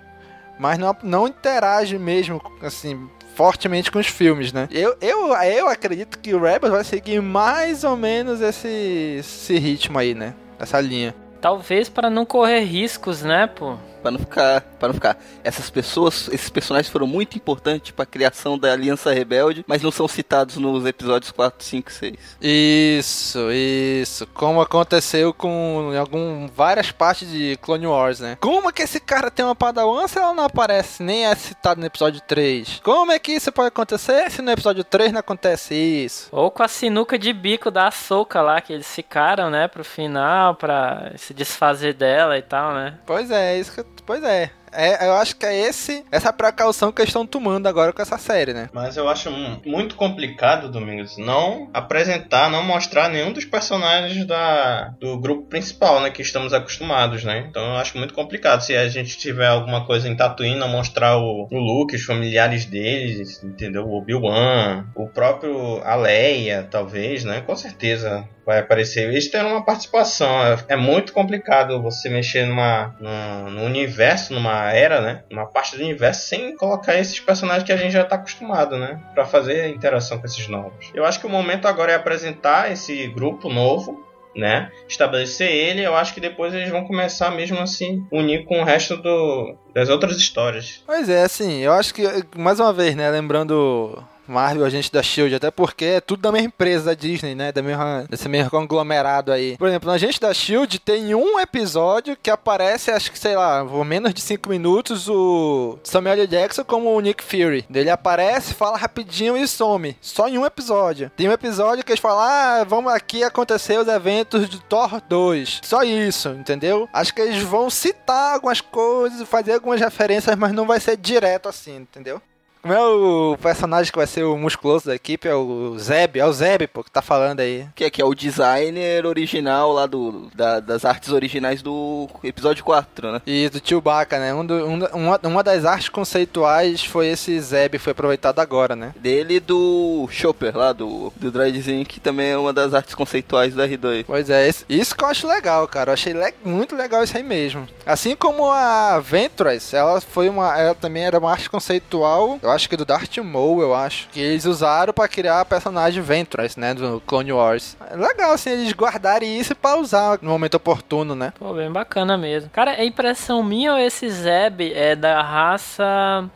mas 0.58 0.78
não, 0.78 0.94
não 1.02 1.26
interage 1.26 1.98
mesmo, 1.98 2.40
assim, 2.60 3.08
fortemente 3.34 3.90
com 3.90 3.98
os 3.98 4.06
filmes, 4.06 4.52
né? 4.52 4.68
Eu, 4.70 4.94
eu, 5.00 5.34
eu 5.34 5.66
acredito 5.66 6.18
que 6.18 6.34
o 6.34 6.42
Rebels 6.42 6.72
vai 6.74 6.84
seguir 6.84 7.22
mais 7.22 7.84
ou 7.84 7.96
menos 7.96 8.42
esse, 8.42 9.16
esse 9.18 9.58
ritmo 9.58 9.98
aí, 9.98 10.14
né? 10.14 10.34
Essa 10.58 10.78
linha. 10.78 11.14
Talvez 11.40 11.88
para 11.88 12.10
não 12.10 12.26
correr 12.26 12.60
riscos, 12.60 13.22
né, 13.22 13.46
pô? 13.46 13.76
Pra 14.02 14.10
não 14.10 14.18
ficar. 14.18 14.60
para 14.78 14.88
não 14.88 14.94
ficar. 14.94 15.16
Essas 15.44 15.68
pessoas, 15.70 16.28
esses 16.32 16.48
personagens 16.50 16.90
foram 16.90 17.06
muito 17.06 17.36
importantes 17.36 17.90
pra 17.92 18.06
criação 18.06 18.58
da 18.58 18.72
Aliança 18.72 19.12
Rebelde, 19.12 19.64
mas 19.66 19.82
não 19.82 19.90
são 19.90 20.08
citados 20.08 20.56
nos 20.56 20.84
episódios 20.86 21.30
4, 21.30 21.64
5 21.64 21.90
e 21.90 21.92
6. 21.92 22.16
Isso, 22.40 23.38
isso. 23.52 24.26
Como 24.34 24.60
aconteceu 24.60 25.32
com 25.34 25.90
em 25.92 25.96
algum, 25.96 26.48
várias 26.48 26.90
partes 26.90 27.30
de 27.30 27.56
Clone 27.60 27.86
Wars, 27.86 28.20
né? 28.20 28.36
Como 28.40 28.68
é 28.68 28.72
que 28.72 28.82
esse 28.82 29.00
cara 29.00 29.30
tem 29.30 29.44
uma 29.44 29.54
padawan 29.54 30.06
se 30.08 30.18
ela 30.18 30.32
não 30.34 30.44
aparece, 30.44 31.02
nem 31.02 31.26
é 31.26 31.34
citado 31.34 31.80
no 31.80 31.86
episódio 31.86 32.20
3? 32.26 32.80
Como 32.82 33.12
é 33.12 33.18
que 33.18 33.32
isso 33.32 33.52
pode 33.52 33.68
acontecer 33.68 34.30
se 34.30 34.42
no 34.42 34.50
episódio 34.50 34.84
3 34.84 35.12
não 35.12 35.20
acontece 35.20 35.74
isso? 35.74 36.28
Ou 36.32 36.50
com 36.50 36.62
a 36.62 36.68
sinuca 36.68 37.18
de 37.18 37.32
bico 37.32 37.70
da 37.70 37.88
Ahsoka 37.88 38.40
lá, 38.40 38.60
que 38.60 38.72
eles 38.72 38.86
ficaram, 38.94 39.50
né, 39.50 39.68
pro 39.68 39.84
final, 39.84 40.54
pra 40.54 41.12
se 41.16 41.34
desfazer 41.34 41.94
dela 41.94 42.38
e 42.38 42.42
tal, 42.42 42.74
né? 42.74 42.98
Pois 43.06 43.30
é, 43.30 43.58
isso 43.58 43.72
que 43.72 43.80
eu- 43.80 43.89
Pois 44.10 44.24
é. 44.24 44.50
É, 44.72 45.06
eu 45.06 45.14
acho 45.14 45.36
que 45.36 45.44
é 45.46 45.56
esse 45.68 46.04
essa 46.12 46.32
precaução 46.32 46.90
que 46.92 47.00
eles 47.00 47.08
estão 47.10 47.26
tomando 47.26 47.66
agora 47.68 47.92
com 47.92 48.02
essa 48.02 48.18
série, 48.18 48.52
né? 48.52 48.68
Mas 48.72 48.96
eu 48.96 49.08
acho 49.08 49.28
mu- 49.30 49.60
muito 49.66 49.94
complicado, 49.96 50.68
Domingos, 50.70 51.16
não 51.18 51.68
apresentar, 51.74 52.48
não 52.50 52.62
mostrar 52.64 53.08
nenhum 53.08 53.32
dos 53.32 53.44
personagens 53.44 54.24
da, 54.26 54.92
do 55.00 55.18
grupo 55.18 55.48
principal, 55.48 56.00
né? 56.00 56.10
Que 56.10 56.22
estamos 56.22 56.52
acostumados, 56.52 57.22
né? 57.24 57.46
Então 57.48 57.62
eu 57.64 57.76
acho 57.76 57.98
muito 57.98 58.14
complicado. 58.14 58.62
Se 58.62 58.76
a 58.76 58.88
gente 58.88 59.16
tiver 59.16 59.46
alguma 59.48 59.84
coisa 59.86 60.08
em 60.08 60.16
Tatooine, 60.16 60.56
não 60.56 60.68
mostrar 60.68 61.16
o, 61.18 61.48
o 61.50 61.58
Luke, 61.58 61.94
os 61.96 62.04
familiares 62.04 62.64
deles, 62.64 63.42
entendeu? 63.44 63.84
O 63.84 63.96
Obi-Wan, 63.96 64.86
o 64.96 65.08
próprio 65.08 65.80
a 65.84 65.94
Leia, 65.94 66.66
talvez, 66.68 67.24
né? 67.24 67.40
Com 67.42 67.54
certeza 67.56 68.24
vai 68.44 68.58
aparecer. 68.58 69.08
Eles 69.08 69.28
terão 69.28 69.52
uma 69.52 69.64
participação. 69.64 70.28
É, 70.68 70.76
muito 70.76 71.12
complicado 71.12 71.80
você 71.82 72.08
mexer 72.08 72.46
numa, 72.46 72.94
numa, 73.00 73.50
no 73.50 73.64
universo, 73.64 74.32
numa 74.32 74.72
era, 74.72 75.00
né? 75.00 75.22
Uma 75.30 75.46
parte 75.46 75.76
do 75.76 75.82
universo 75.82 76.26
sem 76.26 76.56
colocar 76.56 76.96
esses 76.96 77.18
personagens 77.20 77.64
que 77.64 77.72
a 77.72 77.76
gente 77.76 77.92
já 77.92 78.04
tá 78.04 78.16
acostumado, 78.16 78.76
né? 78.78 79.00
Pra 79.14 79.24
fazer 79.24 79.62
a 79.62 79.68
interação 79.68 80.18
com 80.18 80.26
esses 80.26 80.46
novos. 80.48 80.90
Eu 80.94 81.04
acho 81.04 81.20
que 81.20 81.26
o 81.26 81.30
momento 81.30 81.66
agora 81.66 81.92
é 81.92 81.94
apresentar 81.94 82.70
esse 82.70 83.06
grupo 83.08 83.48
novo. 83.48 84.08
Né? 84.32 84.70
Estabelecer 84.88 85.50
ele, 85.50 85.82
eu 85.82 85.96
acho 85.96 86.14
que 86.14 86.20
depois 86.20 86.54
eles 86.54 86.70
vão 86.70 86.84
começar 86.84 87.32
mesmo 87.32 87.58
assim 87.58 88.06
unir 88.12 88.44
com 88.44 88.60
o 88.60 88.64
resto 88.64 88.96
do, 88.96 89.56
das 89.74 89.88
outras 89.88 90.16
histórias. 90.16 90.84
Pois 90.86 91.08
é, 91.08 91.24
assim, 91.24 91.58
eu 91.58 91.72
acho 91.72 91.92
que, 91.92 92.04
mais 92.36 92.60
uma 92.60 92.72
vez, 92.72 92.94
né, 92.94 93.10
lembrando 93.10 94.00
Marvel, 94.30 94.64
Agente 94.64 94.92
da 94.92 95.02
Shield, 95.02 95.34
até 95.34 95.50
porque 95.50 95.84
é 95.84 96.00
tudo 96.00 96.22
da 96.22 96.32
mesma 96.32 96.46
empresa 96.46 96.86
da 96.86 96.94
Disney, 96.94 97.34
né? 97.34 97.52
Da 97.52 97.62
mesma, 97.62 98.06
desse 98.08 98.28
mesmo 98.28 98.50
conglomerado 98.50 99.32
aí. 99.32 99.56
Por 99.56 99.68
exemplo, 99.68 99.88
no 99.88 99.94
Agente 99.94 100.20
da 100.20 100.32
Shield 100.32 100.78
tem 100.78 101.14
um 101.14 101.38
episódio 101.38 102.16
que 102.16 102.30
aparece, 102.30 102.90
acho 102.90 103.10
que 103.10 103.18
sei 103.18 103.36
lá, 103.36 103.64
por 103.64 103.84
menos 103.84 104.14
de 104.14 104.20
5 104.20 104.48
minutos, 104.48 105.08
o 105.08 105.78
Samuel 105.82 106.14
L. 106.14 106.26
Jackson 106.26 106.64
como 106.64 106.94
o 106.94 107.00
Nick 107.00 107.22
Fury. 107.22 107.66
Ele 107.72 107.90
aparece, 107.90 108.54
fala 108.54 108.76
rapidinho 108.76 109.36
e 109.36 109.46
some. 109.46 109.96
Só 110.00 110.28
em 110.28 110.38
um 110.38 110.46
episódio. 110.46 111.10
Tem 111.16 111.28
um 111.28 111.32
episódio 111.32 111.84
que 111.84 111.90
eles 111.90 112.00
falam: 112.00 112.20
ah, 112.20 112.64
vamos 112.64 112.92
aqui 112.92 113.24
acontecer 113.24 113.78
os 113.78 113.88
eventos 113.88 114.48
de 114.48 114.60
Thor 114.62 115.00
2. 115.08 115.60
Só 115.62 115.82
isso, 115.82 116.30
entendeu? 116.30 116.88
Acho 116.92 117.14
que 117.14 117.20
eles 117.20 117.42
vão 117.42 117.68
citar 117.68 118.34
algumas 118.34 118.60
coisas, 118.60 119.28
fazer 119.28 119.54
algumas 119.54 119.80
referências, 119.80 120.36
mas 120.36 120.52
não 120.52 120.66
vai 120.66 120.78
ser 120.78 120.96
direto 120.96 121.48
assim, 121.48 121.76
entendeu? 121.76 122.20
Como 122.62 122.74
é 122.74 122.80
o 122.80 123.38
personagem 123.40 123.90
que 123.90 123.96
vai 123.98 124.06
ser 124.06 124.24
o 124.24 124.36
musculoso 124.36 124.86
da 124.86 124.94
equipe? 124.94 125.26
É 125.28 125.34
o 125.34 125.76
Zeb, 125.78 126.18
é 126.18 126.26
o 126.26 126.32
Zeb, 126.32 126.66
pô, 126.66 126.84
que 126.84 126.90
tá 126.90 127.00
falando 127.00 127.40
aí. 127.40 127.66
Que 127.74 127.84
é, 127.84 127.90
que 127.90 128.02
é 128.02 128.04
o 128.04 128.14
designer 128.14 129.06
original 129.06 129.72
lá 129.72 129.86
do, 129.86 130.28
da- 130.34 130.60
das 130.60 130.84
artes 130.84 131.10
originais 131.10 131.62
do 131.62 132.08
episódio 132.22 132.62
4, 132.64 133.12
né? 133.12 133.22
E 133.26 133.48
do 133.48 133.60
Chewbacca, 133.66 134.18
né? 134.18 134.34
Um 134.34 134.44
do- 134.44 134.66
um 134.66 134.80
uma, 134.92 135.20
uma 135.22 135.42
das 135.42 135.64
artes 135.64 135.88
conceituais 135.88 136.84
foi 136.84 137.06
esse 137.08 137.38
Zeb, 137.40 137.78
foi 137.78 137.92
aproveitado 137.92 138.38
agora, 138.40 138.76
né? 138.76 138.92
Dele 138.96 139.36
e 139.36 139.40
do 139.40 140.06
Chopper 140.10 140.56
lá, 140.56 140.72
do, 140.72 141.12
do 141.16 141.30
Droidzinho, 141.30 141.84
que 141.86 141.98
também 142.00 142.30
é 142.30 142.36
uma 142.36 142.52
das 142.52 142.74
artes 142.74 142.94
conceituais 142.94 143.54
da 143.54 143.66
R2. 143.66 144.04
Pois 144.06 144.28
é, 144.28 144.46
esse- 144.48 144.64
isso 144.68 144.94
que 144.94 145.02
eu 145.02 145.08
acho 145.08 145.26
legal, 145.26 145.66
cara. 145.66 145.90
Eu 145.90 145.94
achei 145.94 146.12
le- 146.12 146.34
muito 146.44 146.76
legal 146.76 147.02
isso 147.02 147.16
aí 147.16 147.22
mesmo. 147.22 147.66
Assim 147.86 148.14
como 148.14 148.50
a 148.50 148.98
Ventress, 149.00 149.74
ela 149.74 150.00
foi 150.00 150.28
uma. 150.28 150.58
Ela 150.58 150.74
também 150.74 151.04
era 151.04 151.18
uma 151.18 151.30
arte 151.30 151.48
conceitual, 151.48 152.38
eu 152.42 152.49
acho 152.50 152.68
que 152.68 152.76
do 152.76 152.84
Darth 152.84 153.16
Maul, 153.18 153.60
eu 153.62 153.74
acho. 153.74 154.08
Que 154.08 154.20
eles 154.20 154.44
usaram 154.44 154.92
pra 154.92 155.08
criar 155.08 155.40
a 155.40 155.44
personagem 155.44 156.02
Ventress, 156.02 156.58
né? 156.58 156.74
Do 156.74 157.00
Clone 157.06 157.32
Wars. 157.32 157.76
É 157.90 157.96
legal, 157.96 158.32
assim, 158.32 158.50
eles 158.50 158.72
guardarem 158.72 159.38
isso 159.38 159.54
pra 159.54 159.76
usar 159.76 160.18
no 160.22 160.30
momento 160.30 160.54
oportuno, 160.54 161.14
né? 161.14 161.32
Pô, 161.38 161.52
bem 161.52 161.70
bacana 161.70 162.16
mesmo. 162.16 162.50
Cara, 162.50 162.74
é 162.74 162.84
impressão 162.84 163.42
minha 163.42 163.72
ou 163.72 163.78
esse 163.78 164.08
Zeb 164.10 164.72
é 164.74 164.94
da 164.94 165.22
raça. 165.22 165.84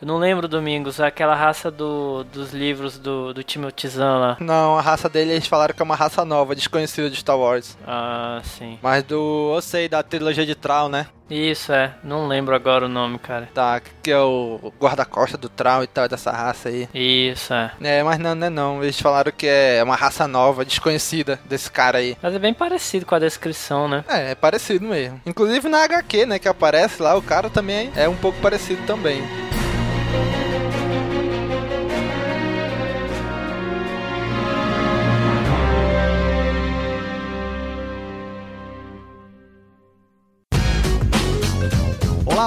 Eu 0.01 0.07
não 0.07 0.17
lembro, 0.17 0.47
Domingos, 0.47 0.99
aquela 0.99 1.35
raça 1.35 1.69
do, 1.69 2.23
dos 2.25 2.53
livros 2.53 2.97
do, 2.97 3.33
do 3.33 3.43
Timothy 3.43 3.87
Zahn 3.87 4.19
lá. 4.19 4.37
Não, 4.39 4.77
a 4.77 4.81
raça 4.81 5.09
dele 5.09 5.31
eles 5.31 5.47
falaram 5.47 5.73
que 5.73 5.81
é 5.81 5.85
uma 5.85 5.95
raça 5.95 6.23
nova, 6.23 6.55
desconhecida 6.55 7.09
de 7.09 7.17
Star 7.17 7.37
Wars. 7.37 7.77
Ah, 7.85 8.41
sim. 8.43 8.79
Mas 8.81 9.03
do. 9.03 9.53
Eu 9.55 9.61
sei, 9.61 9.89
da 9.89 10.01
trilogia 10.03 10.45
de 10.45 10.55
Traum, 10.55 10.89
né? 10.89 11.07
Isso 11.29 11.71
é. 11.71 11.93
Não 12.03 12.27
lembro 12.27 12.55
agora 12.55 12.85
o 12.85 12.89
nome, 12.89 13.17
cara. 13.17 13.49
Tá, 13.53 13.81
que 14.03 14.11
é 14.11 14.19
o 14.19 14.71
guarda-costa 14.79 15.37
do 15.37 15.49
Traum 15.49 15.83
e 15.83 15.87
tal, 15.87 16.07
dessa 16.07 16.31
raça 16.31 16.69
aí. 16.69 16.87
Isso 16.93 17.53
é. 17.53 17.71
É, 17.81 18.03
mas 18.03 18.19
não, 18.19 18.35
não 18.35 18.47
é 18.47 18.49
não. 18.49 18.83
Eles 18.83 18.99
falaram 18.99 19.31
que 19.31 19.47
é 19.47 19.81
uma 19.83 19.95
raça 19.95 20.27
nova, 20.27 20.65
desconhecida 20.65 21.39
desse 21.45 21.71
cara 21.71 21.97
aí. 21.97 22.17
Mas 22.21 22.33
é 22.33 22.39
bem 22.39 22.53
parecido 22.53 23.05
com 23.05 23.15
a 23.15 23.19
descrição, 23.19 23.87
né? 23.87 24.03
É, 24.07 24.31
é 24.31 24.35
parecido 24.35 24.85
mesmo. 24.85 25.19
Inclusive 25.25 25.67
na 25.67 25.83
HQ, 25.83 26.25
né, 26.25 26.39
que 26.39 26.47
aparece 26.47 27.01
lá, 27.01 27.15
o 27.15 27.21
cara 27.21 27.49
também 27.49 27.91
é 27.95 28.07
um 28.07 28.15
pouco 28.15 28.39
parecido 28.39 28.83
também. 28.85 29.23
Olá, 29.23 30.44